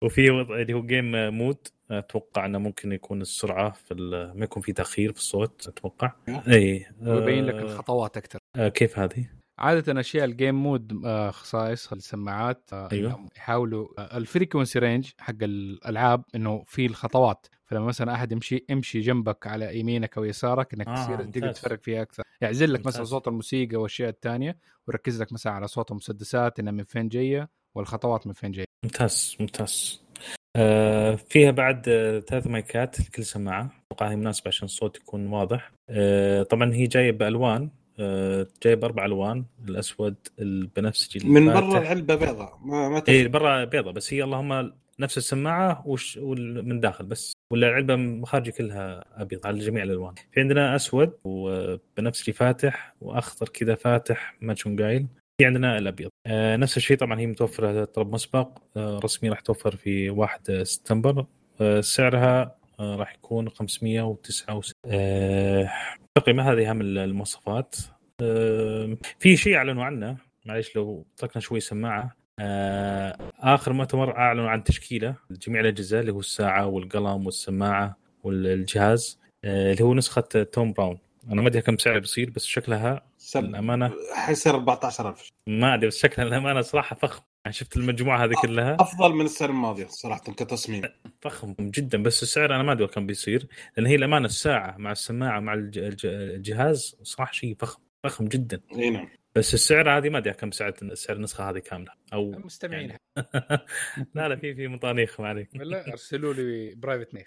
وفي 0.04 0.30
وضع 0.30 0.60
اللي 0.60 0.72
هو 0.72 0.82
game 0.86 1.34
mode 1.34 1.68
أتوقع 1.90 2.46
إنه 2.46 2.58
ممكن 2.58 2.92
يكون 2.92 3.20
السرعة 3.20 3.70
في 3.70 3.94
ما 4.36 4.44
يكون 4.44 4.62
في 4.62 4.72
تأخير 4.72 5.12
في 5.12 5.18
الصوت 5.18 5.68
أتوقع. 5.68 6.12
اي 6.28 6.86
ويبين 7.02 7.44
لك 7.46 7.54
آه، 7.54 7.62
الخطوات 7.62 8.16
أكثر. 8.16 8.38
آه 8.56 8.68
كيف 8.68 8.98
هذه؟ 8.98 9.26
عادة 9.62 10.00
أشياء 10.00 10.24
ال 10.24 10.30
game 10.30 10.54
mode 10.62 11.02
آه، 11.04 11.30
خصائص 11.30 11.92
السماعات 11.92 12.70
آه، 12.72 12.88
أيوة. 12.92 13.10
إنهم 13.10 13.28
يحاولوا 13.36 13.88
آه، 13.98 14.16
ال 14.16 14.22
frequency 14.22 14.78
range 14.78 15.10
حق 15.18 15.34
الألعاب 15.42 16.24
إنه 16.34 16.64
في 16.66 16.86
الخطوات. 16.86 17.46
فلما 17.66 17.86
مثلا 17.86 18.14
أحد 18.14 18.32
يمشي 18.32 18.64
يمشي 18.68 19.00
جنبك 19.00 19.46
على 19.46 19.78
يمينك 19.80 20.18
أو 20.18 20.24
يسارك 20.24 20.74
إنك 20.74 20.88
آه، 20.88 20.94
تصير 20.94 21.24
تقدر. 21.24 21.52
تفرق 21.52 21.82
فيها 21.82 22.02
أكثر. 22.02 22.22
يعزل 22.40 22.72
لك 22.72 22.86
مثلا. 22.86 23.04
صوت 23.04 23.28
الموسيقى 23.28 23.76
والأشياء 23.76 24.08
الثانية 24.08 24.58
ويركز 24.88 25.22
لك 25.22 25.32
مثلا 25.32 25.52
على 25.52 25.68
صوت 25.68 25.90
المسدسات 25.90 26.58
إنها 26.58 26.72
من 26.72 26.84
فين 26.84 27.08
جاية 27.08 27.48
والخطوات 27.74 28.26
من 28.26 28.32
فين 28.32 28.50
جاية. 28.50 28.66
ممتاز 28.84 29.36
ممتاز. 29.40 30.02
آه 30.56 31.14
فيها 31.14 31.50
بعد 31.50 31.88
آه 31.88 32.20
ثلاث 32.20 32.46
مايكات 32.46 33.00
لكل 33.00 33.24
سماعة. 33.24 33.70
أتوقع 33.92 34.10
هي 34.10 34.16
مناسبة 34.16 34.48
عشان 34.48 34.64
الصوت 34.64 34.96
يكون 34.96 35.26
واضح. 35.26 35.72
آه 35.90 36.42
طبعا 36.42 36.74
هي 36.74 36.86
جاية 36.86 37.12
بألوان. 37.12 37.70
آه 38.00 38.46
جاية 38.62 38.74
باربع 38.74 39.04
ألوان 39.04 39.44
الأسود 39.68 40.14
البنفسجي 40.38 41.28
من. 41.28 41.46
برا 41.46 41.78
العلبه 41.78 42.14
بيضاء 42.14 42.58
ما 42.64 42.88
ما 42.88 43.02
إي 43.08 43.28
برا 43.28 43.64
بيضة 43.64 43.90
بس 43.90 44.14
هي 44.14 44.24
اللهم 44.24 44.72
نفس 45.00 45.18
السماعة 45.18 45.82
وش 45.86 46.18
من 46.18 46.80
داخل 46.80 47.06
بس. 47.06 47.32
ولا 47.52 47.68
العلبة 47.68 47.96
مخارجي 47.96 48.52
كلها 48.52 49.04
أبيض 49.22 49.46
على 49.46 49.58
جميع 49.58 49.82
الألوان. 49.82 50.14
في 50.32 50.40
عندنا 50.40 50.76
أسود 50.76 51.12
وبنفسجي 51.24 52.32
فاتح 52.32 52.94
وأخضر 53.00 53.48
كذا 53.48 53.74
فاتح 53.74 54.36
ما 54.40 54.54
تشون 54.54 54.82
قايل. 54.82 55.06
في 55.40 55.46
عندنا 55.46 55.78
الأبيض. 55.78 56.10
آه 56.26 56.56
نفس 56.56 56.76
الشيء 56.76 56.96
طبعا 56.96 57.20
هي 57.20 57.26
متوفرة 57.26 57.84
طلب 57.84 58.12
مسبق 58.12 58.58
آه 58.76 58.98
رسمي 58.98 59.30
راح 59.30 59.40
توفر 59.40 59.76
في 59.76 60.10
1 60.10 60.62
سبتمبر. 60.62 61.26
آه 61.60 61.80
سعرها 61.80 62.56
راح 62.82 63.14
يكون 63.14 63.48
569 63.48 64.72
آه 64.86 65.70
تقريبا 66.14 66.42
هذه 66.42 66.70
أهم 66.70 66.80
المواصفات. 66.80 67.76
آه 68.22 68.96
في 69.18 69.36
شيء 69.36 69.56
أعلنوا 69.56 69.84
عنه. 69.84 70.16
معليش 70.46 70.76
لو 70.76 71.06
تركنا 71.16 71.40
شوي 71.42 71.60
سماعة. 71.60 72.16
آه 72.40 73.16
آخر 73.40 73.72
مؤتمر 73.72 74.16
أعلنوا 74.16 74.50
عن 74.50 74.64
تشكيلة 74.64 75.14
جميع 75.30 75.60
الأجهزة 75.60 76.00
اللي 76.00 76.12
هو 76.12 76.20
الساعة 76.20 76.66
والقلم 76.66 77.26
والسماعة 77.26 77.96
والجهاز 78.24 79.18
آه 79.44 79.72
اللي 79.72 79.84
هو 79.84 79.94
نسخة 79.94 80.20
توم 80.52 80.72
براون. 80.72 80.98
أنا 81.32 81.42
ما 81.42 81.48
أدري 81.48 81.62
كم 81.62 81.78
سعر 81.78 81.98
بيصير 81.98 82.30
بس 82.30 82.44
شكلها 82.44 83.02
سب 83.18 83.44
الامانه 83.44 83.92
حيصير 84.14 84.54
14000 84.54 85.28
ما 85.46 85.74
أدري 85.74 85.86
بس 85.86 85.98
شكلها 85.98 86.28
الامانه 86.28 86.60
صراحة 86.60 86.96
فخم. 86.96 87.22
يعني 87.44 87.52
شفت 87.54 87.76
المجموعة 87.76 88.24
هذه 88.24 88.32
كلها؟ 88.42 88.76
أفضل 88.80 89.12
من 89.14 89.24
السنة 89.24 89.48
الماضيه 89.48 89.86
صراحة 89.86 90.20
كتصميم. 90.20 90.82
فخم 91.20 91.54
جدا 91.60 92.02
بس 92.02 92.22
السعر 92.22 92.54
أنا 92.54 92.62
ما 92.62 92.72
أدري 92.72 92.86
كم 92.86 93.06
بيصير 93.06 93.46
لأن 93.76 93.86
هي 93.86 93.94
الأمانة 93.94 94.26
الساعة 94.26 94.76
مع 94.78 94.92
السماعة 94.92 95.40
مع 95.40 95.54
الج- 95.54 95.78
الج- 95.78 96.06
الجهاز 96.06 96.96
صراحة 97.02 97.32
شيء 97.32 97.56
فخم 97.60 97.82
فخم 98.04 98.24
جدا. 98.24 98.60
إي 98.74 98.90
نعم. 98.90 99.08
بس 99.34 99.54
السعر 99.54 99.90
هذه 99.98 100.08
ما 100.08 100.18
أدري 100.18 100.32
كم 100.34 100.50
سعر 100.50 100.74
سعر 100.94 101.16
النسخة 101.16 101.50
هذه 101.50 101.58
كاملة 101.58 101.92
أو 102.12 102.32
المستمعين. 102.34 102.88
يعني. 102.90 103.00
لا 104.14 104.28
لا 104.28 104.36
في 104.36 104.54
في 104.54 104.68
مطانيخ 104.68 105.20
ما 105.20 105.28
عليك. 105.28 105.48
ولا 105.60 105.88
أرسلوا 105.92 106.34
لي 106.34 106.74
private 106.74 107.14
mail 107.14 107.24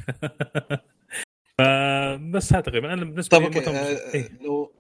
فبس 1.57 2.53
هذا 2.53 2.61
تقريبا. 2.61 2.93
أنا 2.93 3.05
بالنسبة 3.05 3.37
طب 3.37 3.43
لي 3.43 3.49
مؤتمر- 3.49 3.75
آه، 3.75 4.13
إيه. 4.13 4.29
لو 4.41 4.74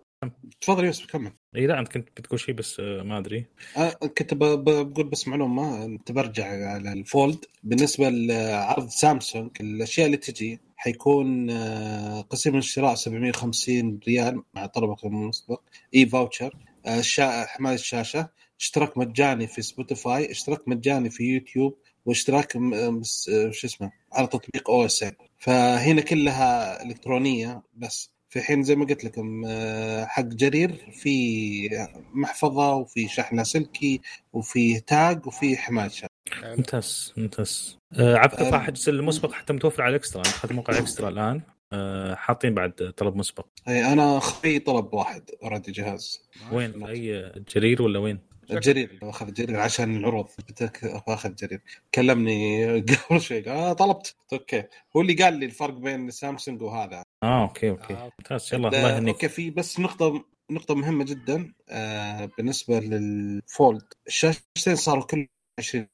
تفضل 0.65 0.85
يوسف 0.85 1.05
كمل. 1.05 1.31
إي 1.55 1.67
لا 1.67 1.79
أنت 1.79 1.87
كنت 1.87 2.09
بتقول 2.17 2.39
شيء 2.39 2.55
بس 2.55 2.79
آه، 2.79 3.01
ما 3.03 3.17
أدري. 3.17 3.45
آه، 3.77 3.89
كنت 3.89 4.33
بقول 4.33 5.03
بس 5.09 5.27
معلومة 5.27 5.85
أنت 5.85 6.11
برجع 6.11 6.45
على 6.73 6.93
ال 6.93 7.02
Fold. 7.02 7.45
بالنسبة 7.63 8.09
لعرض 8.09 8.89
سامسونج 8.89 9.49
الأشياء 9.61 10.05
اللي 10.05 10.17
تجي 10.17 10.59
حيكون 10.75 11.49
آه، 11.49 12.21
قسيم 12.21 12.55
الشراء 12.57 12.95
750 12.95 13.99
ريال 14.07 14.43
مع 14.53 14.65
طلبك 14.65 15.05
المسبق 15.05 15.61
e-voucher 15.95 16.55
آه، 16.85 16.99
الشا- 16.99 17.45
حماية 17.47 17.75
الشاشة. 17.75 18.29
اشتراك 18.59 18.97
مجاني 18.97 19.47
في 19.47 19.61
سبوتيفاي 19.61 20.31
اشتراك 20.31 20.67
مجاني 20.67 21.09
في 21.09 21.23
يوتيوب 21.23 21.77
واشتراك 22.05 22.51
شو 23.51 23.67
اسمه 23.67 23.91
على 24.13 24.27
تطبيق 24.27 24.69
OSN 24.69 25.05
فهنا 25.39 26.01
كلها 26.01 26.83
إلكترونية 26.83 27.61
بس. 27.75 28.14
في 28.35 28.41
حين 28.41 28.63
زي 28.63 28.75
ما 28.75 28.85
قلت 28.85 29.03
لكم 29.03 29.43
آه، 29.47 30.05
حق 30.05 30.23
جرير 30.23 30.75
في 30.91 31.87
محفظة 32.13 32.75
وفي 32.75 33.07
شحن 33.07 33.37
لاسلكي 33.37 34.01
وفي 34.33 34.79
tag 34.79 35.27
وفي 35.27 35.57
حمايه 35.57 35.89
ممتاز 36.43 37.13
ممتاز. 37.17 37.77
آه 37.99 38.15
آه، 38.15 38.25
طبعا 38.25 38.59
حجز 38.59 38.89
المسبق 38.89 39.31
حتى 39.31 39.53
متوفر 39.53 39.83
على 39.83 39.89
ال 39.89 39.94
eXtra 39.94 40.21
أنا 40.21 40.31
دخلت 40.31 40.51
موقع 40.51 40.73
ال 40.73 40.79
eXtra 40.79 41.09
الآن. 41.09 41.41
آه 41.73 42.15
حاطين 42.15 42.53
بعد 42.53 42.71
طلب 42.97 43.15
مسبق. 43.15 43.45
أي 43.67 43.93
أنا 43.93 44.17
أخوي 44.17 44.59
طلب 44.59 44.93
واحد 44.93 45.23
already 45.43 45.71
جهاز 45.71 46.29
وين؟ 46.51 46.85
أي 46.85 47.31
جرير 47.55 47.81
ولا 47.81 47.99
وين؟ 47.99 48.19
جرير 48.49 48.99
أخذ 49.03 49.33
جرير 49.33 49.59
عشان 49.59 49.97
العروض. 49.97 50.27
أخذ 50.83 51.35
جرير. 51.35 51.61
كلمني 51.95 52.65
قبل 53.09 53.21
شوي 53.21 53.39
قال 53.41 53.49
آه 53.57 53.73
طلبت. 53.73 54.15
okay. 54.33 54.63
هو 54.95 55.01
اللي 55.01 55.13
قال 55.13 55.33
لي 55.33 55.45
الفرق 55.45 55.73
بين 55.73 56.11
سامسونج 56.11 56.61
وهذا. 56.61 57.03
آه 57.23 57.41
okay 57.41 57.69
okay. 57.69 57.93
آه. 57.93 58.09
ممتاز. 58.19 58.49
يلا 58.53 58.67
لا، 58.67 58.77
الله 58.77 58.95
يهنيك. 58.95 59.13
okay 59.15 59.29
في 59.29 59.49
بس 59.49 59.79
نقطة 59.79 60.25
نقطة 60.51 60.75
مهمة 60.75 61.03
جدا 61.05 61.53
آه 61.69 62.29
بالنسبة 62.37 62.79
لل 62.79 63.09
Fold. 63.09 63.83
الشاشتين 64.07 64.75
صاروا 64.75 65.03
كل 65.03 65.27
20 65.59 65.87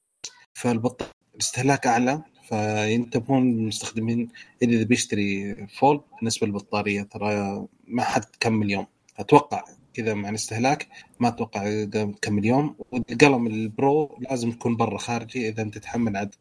فالبطارية 0.53 1.11
الاستهلاك 1.35 1.87
أعلى 1.87 2.21
فينتبهون 2.49 3.41
المستخدمين 3.41 4.29
اللي 4.63 4.75
إذا 4.75 4.83
بيشتري 4.85 5.55
Fold. 5.67 6.01
بالنسبة 6.19 6.47
للبطارية 6.47 7.01
ترى 7.03 7.65
ما 7.87 8.03
حد 8.03 8.21
تكمل 8.21 8.71
يوم. 8.71 8.87
أتوقع 9.19 9.63
كذا 9.93 10.13
مع 10.13 10.29
الاستهلاك 10.29 10.87
ما 11.19 11.27
أتوقع 11.27 11.83
تكمل 11.83 12.45
يوم 12.45 12.75
والقلم 12.91 13.47
ال 13.47 13.65
Pro 13.65 14.17
لازم 14.19 14.49
يكون 14.49 14.77
برا 14.77 14.97
خارجي 14.97 15.49
اذا 15.49 15.61
انت 15.61 15.77
تتحمل 15.77 16.17
عدد 16.17 16.35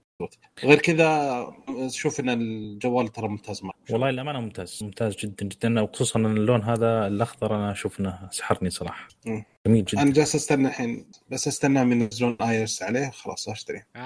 غير 0.65 0.79
كذا 0.79 1.53
شوف 1.89 2.21
ان 2.21 2.29
الجوال 2.29 3.09
ترى 3.09 3.29
ممتاز 3.29 3.65
مره 3.65 3.75
والله 3.91 4.11
الامانه 4.11 4.41
ممتاز 4.41 4.79
ممتاز 4.83 5.17
جدا 5.17 5.47
جدا 5.47 5.81
وخصوصا 5.81 6.19
ان 6.19 6.37
اللون 6.37 6.63
هذا 6.63 7.07
الاخضر 7.07 7.57
أنا 7.57 7.73
أشوف 7.73 8.01
انه 8.01 8.29
سحرني 8.31 8.71
صراحة 8.71 9.09
مم. 9.27 9.45
جميل 9.67 9.85
جدا 9.85 10.03
أنا 10.03 10.13
جالس 10.13 10.35
استنى 10.35 10.69
الحين 10.69 11.07
بس 11.29 11.49
استنى 11.49 11.81
ينزلون 11.81 12.37
iOS 12.43 12.83
عليه 12.83 13.11
خلاص 13.11 13.49
اشتري 13.49 13.83
آه، 13.97 13.99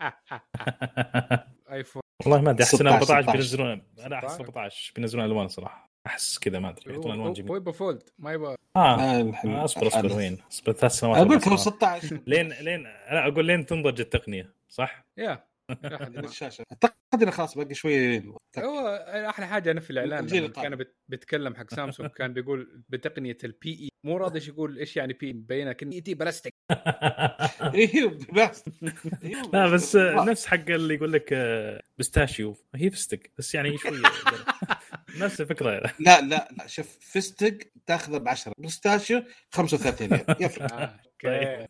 آه، 0.00 0.14
آه، 0.32 1.44
ايفون 1.72 2.02
والله 2.20 2.40
ما 2.40 2.50
ادري 2.50 2.64
احس 2.64 2.74
ان 2.74 2.78
16 2.78 2.94
14 2.94 3.22
16. 3.22 3.32
بينزلون 3.32 3.82
أنا 4.06 4.16
احس 4.16 4.32
16. 4.32 4.44
14 4.44 4.92
بينزلون 4.96 5.24
الوان 5.24 5.48
صراحة 5.48 5.87
أحس 6.08 6.38
كذا 6.38 6.58
ما 6.58 6.68
أدري. 6.68 6.92
يحطون 6.94 7.12
ألوان 7.12 7.26
هو 7.26 7.32
جميله 7.32 7.52
هو 7.52 7.56
يبغى 7.56 7.72
Fold 7.72 8.02
ما 8.18 8.32
يبغى 8.32 8.56
آه 8.76 9.00
آه 9.00 9.64
أصبر 9.64 9.86
أصبر 9.86 10.16
وين؟ 10.16 10.38
أصبر 10.52 10.72
ثلاث 10.72 10.92
سنوات 10.92 11.16
أقول 11.16 11.32
أربع 11.32 11.40
لك 11.42 11.48
هو 11.48 11.56
سنوات. 11.56 11.76
16 11.76 12.20
لين 12.26 12.48
لين 12.52 12.82
لا 12.82 13.28
أقول 13.28 13.44
لين 13.46 13.66
تنضج 13.66 14.00
التقنية 14.00 14.52
صح؟ 14.68 15.04
يا 15.16 15.44
الشاشة. 16.24 16.64
أعتقد 16.72 17.22
إنه 17.22 17.30
خلاص 17.30 17.58
باقي 17.58 17.74
شوية 17.74 18.24
هو 18.58 18.88
أحلى 19.28 19.46
حاجة 19.46 19.70
أنا 19.70 19.80
في 19.80 19.90
الإعلان. 19.90 20.48
كان 20.48 20.84
بيتكلم 21.08 21.54
حق 21.54 21.70
سامسونج 21.74 22.10
كان 22.18 22.32
بيقول 22.32 22.82
بتقنية 22.88 23.38
البي 23.44 23.70
اي 23.80 23.88
مو 24.04 24.16
راضي 24.16 24.34
إيش 24.38 24.48
يقول 24.48 24.78
إيش 24.78 24.96
يعني 24.96 25.12
بي 25.12 25.32
مبينة 25.32 25.72
كن 25.72 25.88
اي 25.90 26.00
تي 26.00 26.14
بلاستيك 26.14 26.54
أيوه 27.74 28.18
بس. 28.32 28.64
لا 29.52 29.68
بس 29.68 29.96
نفس 29.96 30.46
حق 30.46 30.54
اللي 30.70 30.94
يقول 30.94 31.12
لك 31.12 31.28
آه، 31.32 31.82
بستاشيو 31.98 32.56
هي 32.74 32.90
فستق 32.90 33.20
بس 33.38 33.54
يعني 33.54 33.78
شوية. 33.78 33.92
نفس 35.16 35.40
الفكرة. 35.40 35.94
لا 36.00 36.20
لا 36.20 36.48
لا 36.58 36.66
شوف 36.66 36.98
فستق 37.00 37.58
تاخذه 37.86 38.18
ب 38.18 38.28
10 38.28 38.52
بستاشيو 38.58 39.22
35 39.52 40.08
ريال. 40.12 40.36
يفرق. 40.40 40.72
آه، 40.72 41.00
أوكي 41.24 41.66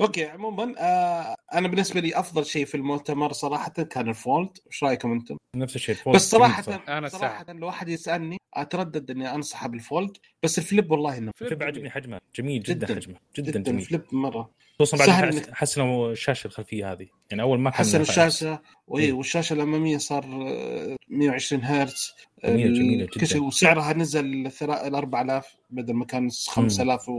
okay 0.00 0.24
عموما 0.24 0.74
آه 0.78 1.34
أنا 1.54 1.68
بالنسبة 1.68 2.00
لي 2.00 2.18
أفضل 2.18 2.46
شيء 2.46 2.64
في 2.64 2.74
المؤتمر 2.74 3.32
صراحة 3.32 3.70
كان 3.70 4.08
ال 4.08 4.18
Fold 4.18 4.58
إيش 4.66 4.84
رأيكم 4.84 5.12
أنتم؟ 5.12 5.36
نفس 5.56 5.76
الشيء 5.76 5.96
بس 6.14 6.30
صراحة 6.30 6.82
أنا 6.88 7.08
صراحة 7.08 7.44
لو 7.52 7.66
واحد 7.66 7.88
يسألني 7.88 8.36
أتردد 8.54 9.10
إني 9.10 9.34
أنصحه 9.34 9.68
بال 9.68 9.84
Fold 9.84 10.16
بس 10.42 10.58
ال 10.58 10.64
Flip 10.64 10.90
والله 10.90 11.18
إنه 11.18 11.30
ال 11.40 11.44
Flip 11.44 11.62
عجبني 11.62 11.90
حجمه. 11.90 12.20
جميل 12.36 12.62
جدا, 12.62 12.86
جداً. 12.86 12.94
حجمه. 12.94 13.16
جدا, 13.36 13.50
جدا 13.50 13.60
جميل. 13.72 13.84
Flip 13.84 14.02
مرة. 14.12 14.50
خصوصا 14.80 14.96
بعد 15.06 15.34
إنك- 15.34 15.50
حسنوا 15.52 16.12
الشاشة 16.12 16.46
الخلفية 16.46 16.92
هذه. 16.92 17.06
يعني 17.30 17.42
أول 17.42 17.60
ما 17.60 17.70
كان 17.70 17.78
حسن 17.78 17.98
نافع. 17.98 18.10
الشاشة. 18.26 18.62
واي. 18.86 19.12
والشاشة 19.12 19.54
الأمامية 19.54 19.98
صار 19.98 20.24
آه، 20.24 20.96
120 21.08 21.64
هرتز. 21.64 22.12
جميلة- 22.44 22.46
ال- 22.46 22.74
جميلة 22.74 23.06
كل 23.06 23.20
جداً. 23.20 23.26
شيء 23.26 23.42
وسعرها 23.42 23.92
نزل 23.92 24.50
ثلا- 24.50 24.86
ال 24.86 24.94
4000 24.94 25.56
بدل 25.70 25.94
ما 25.94 26.04
كان 26.04 26.30
5000 26.48 27.10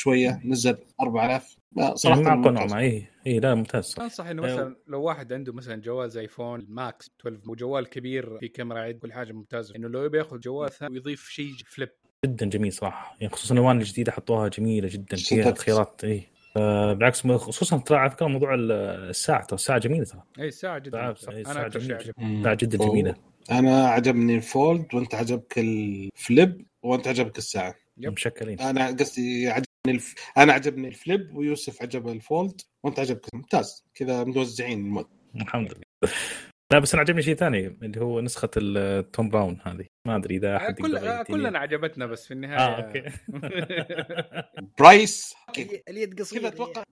وشويه 0.00 0.40
نزل 0.44 0.76
4000 1.00 1.56
آه، 1.78 1.80
يعني 1.82 1.96
صراحة 1.96 2.20
مع 2.20 2.34
ممتاز. 2.34 2.52
قنعة 2.72 2.80
اي 2.80 3.06
اي 3.26 3.40
لا 3.40 3.54
ممتاز 3.54 3.94
أنصح 4.00 4.26
إنه. 4.26 4.42
مثلا 4.42 4.76
لو 4.86 5.02
واحد 5.02 5.32
عنده 5.32 5.52
مثلا 5.52 5.76
جوال 5.80 6.10
زي 6.10 6.26
آيفون 6.28 6.60
ال 6.60 6.72
Max 6.72 7.10
12 7.20 7.50
وجوال 7.50 7.86
كبير 7.88 8.38
في 8.38 8.48
كاميرا 8.48 8.78
عيد 8.80 8.98
كل 8.98 9.12
حاجة 9.12 9.32
ممتازة 9.32 9.76
إنه 9.76 9.88
لو 9.88 10.04
يبي 10.04 10.18
يأخذ 10.18 10.40
جوال 10.40 10.70
ثاني 10.72 10.92
ويضيف 10.94 11.28
شيء 11.28 11.52
Flip 11.66 11.88
جدا 12.24 12.46
جميل 12.46 12.72
صراحة 12.72 13.16
يعني 13.20 13.32
خصوصا 13.32 13.54
الألوان 13.54 13.78
الجديدة 13.78 14.12
حطوها 14.12 14.48
جميلة 14.48 14.88
جدا 14.92 15.16
فيها. 15.16 15.54
خيارات 15.54 16.04
اي 16.04 16.22
آه، 16.56 16.92
بالعكس 16.92 17.26
خصوصا 17.26 17.78
ترى 17.78 17.98
على 17.98 18.10
فكرة 18.10 18.26
موضوع 18.26 18.54
الساعة 18.54 19.44
ترى 19.44 19.54
الساعة 19.54 19.78
جميلة 19.78 20.04
ترى 20.04 20.22
اي 20.38 20.48
الساعة 20.48 20.78
جدا 20.78 20.98
ساعة- 20.98 21.04
ممتازة. 21.06 21.32
أي 21.32 21.40
أنا 21.42 21.52
ساعة 21.54 21.66
أكثر 21.66 21.80
شيء 21.80 21.88
جميلة. 21.88 22.04
عجبني 22.08 22.36
مم. 22.36 22.42
ساعه 22.44 22.54
جدا. 22.54 22.78
جميلة 22.88 23.14
أنا 23.50 23.88
عجبني 23.88 24.36
ال 24.36 24.48
Fold 24.48 24.94
وأنت 24.94 25.14
عجبك 25.14 25.58
ال 25.58 25.80
Flip 25.80 26.66
وأنت 26.82 27.08
عجبك 27.08 27.38
الساعة 27.38 27.74
yep. 27.98 28.12
مشكلين 28.12 28.60
أنا 28.60 28.86
قصدي 28.86 29.48
عجبني 29.48 29.66
الف... 29.90 30.14
أنا 30.38 30.52
عجبني 30.52 30.88
ال 30.88 30.98
Flip 30.98 31.36
ويوسف 31.36 31.82
عجبه 31.82 32.12
ال 32.12 32.22
Fold 32.22 32.60
وأنت 32.82 33.00
عجبك 33.00 33.34
ممتاز. 33.34 33.86
كذا 33.94 34.24
موزعين 34.24 34.78
ال 34.78 34.84
mood 34.84 35.06
الحمد 35.34 35.72
لله. 35.72 36.12
لا 36.72 36.78
بس 36.78 36.94
أنا 36.94 37.00
عجبني 37.00 37.22
شيء 37.22 37.34
ثاني 37.34 37.66
اللي 37.66 38.00
هو 38.00 38.20
نسخة 38.20 38.50
ال 38.56 38.70
Thom 38.70 39.28
Browne 39.28 39.58
هذه. 39.64 39.86
ما 40.06 40.16
أدري 40.16 40.36
إذا 40.36 40.56
أحد 40.56 40.74
كل 40.74 40.96
آه،. 40.96 41.22
كلنا 41.22 41.58
عجبتنا 41.58 42.06
بس 42.06 42.26
في 42.26 42.34
النهاية. 42.34 42.58
آه 42.58 42.76
okay. 42.76 43.02
price. 44.78 45.34
اليد 45.88 46.14
كذا 46.14 46.24
قصيره 46.24 46.48
أتوقع. 46.48 46.82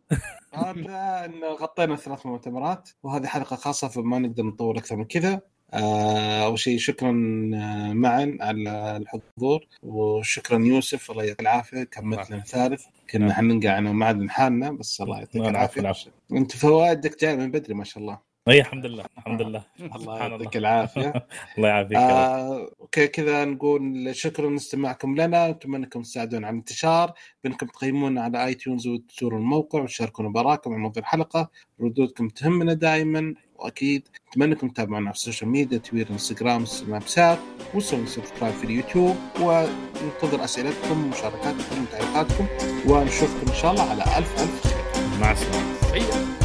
هذا 0.55 1.25
انه 1.25 1.47
غطينا 1.47 1.97
ثلاث 1.97 2.27
مؤتمرات 2.27 2.91
وهذه 3.03 3.27
حلقة 3.27 3.57
خاصة 3.57 3.89
فما 3.89 4.19
نقدر 4.19 4.43
نطول 4.43 4.77
أكثر 4.77 4.97
من 4.97 5.05
كذا. 5.05 5.33
آه، 5.33 5.43
أول 5.75 6.59
شيء 6.59 6.79
شكرا 6.79 7.11
آه، 7.55 7.93
معاذ 7.93 8.37
على 8.41 8.97
الحضور 8.97 9.67
وشكرا 9.83 10.59
يوسف 10.59 11.11
الله 11.11 11.25
يعطيك 11.25 11.41
العافية. 11.41 11.85
كملت 11.85 12.31
لنا 12.31 12.41
ثالث 12.41 12.85
كنا 13.11 13.35
حنقعد 13.35 13.79
أنا 13.79 13.91
ومعاذ 13.91 14.29
لحالنا 14.29 14.71
بس 14.73 15.01
الله 15.01 15.19
يعطيك 15.19 15.43
العفو، 15.43 15.81
العافية. 15.81 16.11
أنت 16.33 16.57
فوائدك 16.57 17.21
جاي 17.21 17.37
من 17.37 17.51
بدري 17.51 17.75
ما 17.75 17.85
شاء 17.85 18.03
الله. 18.03 18.35
إي 18.49 18.61
الحمد 18.61 18.87
لله 18.87 19.05
الحمد 19.19 19.43
لله. 19.43 19.65
الله 19.97 20.19
يعطيك 20.19 20.57
العافية. 20.57 21.13
الله 21.57 21.69
يعافيك. 21.69 21.97
آه، 21.97 22.71
okay 22.81 23.07
كذا 23.09 23.45
نقول 23.45 24.11
شكرا 24.17 24.51
لاستماعكم 24.51 25.17
لنا. 25.17 25.51
اتمنى 25.51 25.77
أنكم 25.77 26.03
تساعدونا 26.03 26.47
على 26.47 26.55
الانتشار 26.55 27.13
بأنكم 27.45 27.67
تقيمونا 27.67 28.23
على 28.23 28.45
iTunes 28.47 28.87
وتزوروا 28.87 29.39
الموقع 29.39 29.83
وتشاركونا 29.83 30.29
برأيكم 30.29 30.73
عن 30.73 30.81
موضوع 30.81 31.01
الحلقة. 31.01 31.51
ردودكم 31.81 32.29
تهمنا 32.29 32.73
دائما. 32.75 33.35
واكيد 33.59 34.03
اتمنى 34.31 34.53
انكم 34.53 34.69
تتابعونا 34.69 35.07
على 35.07 35.15
ال 35.15 35.20
social 35.20 35.51
media 35.51 35.79
تويتر 35.79 36.11
انستغرام 36.11 36.65
سناب 36.65 37.03
شات 37.07 37.39
وسووا 37.75 38.07
subscribe 38.07 38.55
في 38.55 38.65
اليوتيوب 38.65 39.17
وننتظر 39.41 40.45
أسئلتكم 40.45 41.05
ومشاركاتكم 41.05 41.83
وتعليقاتكم 41.83 42.47
ونشوفكم 42.89 43.49
إن 43.49 43.55
شاء 43.55 43.71
الله 43.73 43.91
على 43.91 44.03
ألف 44.19 44.43
ألف 44.43 44.67
خير. 44.67 45.21
مع 45.21 45.33
السلامة. 45.33 46.44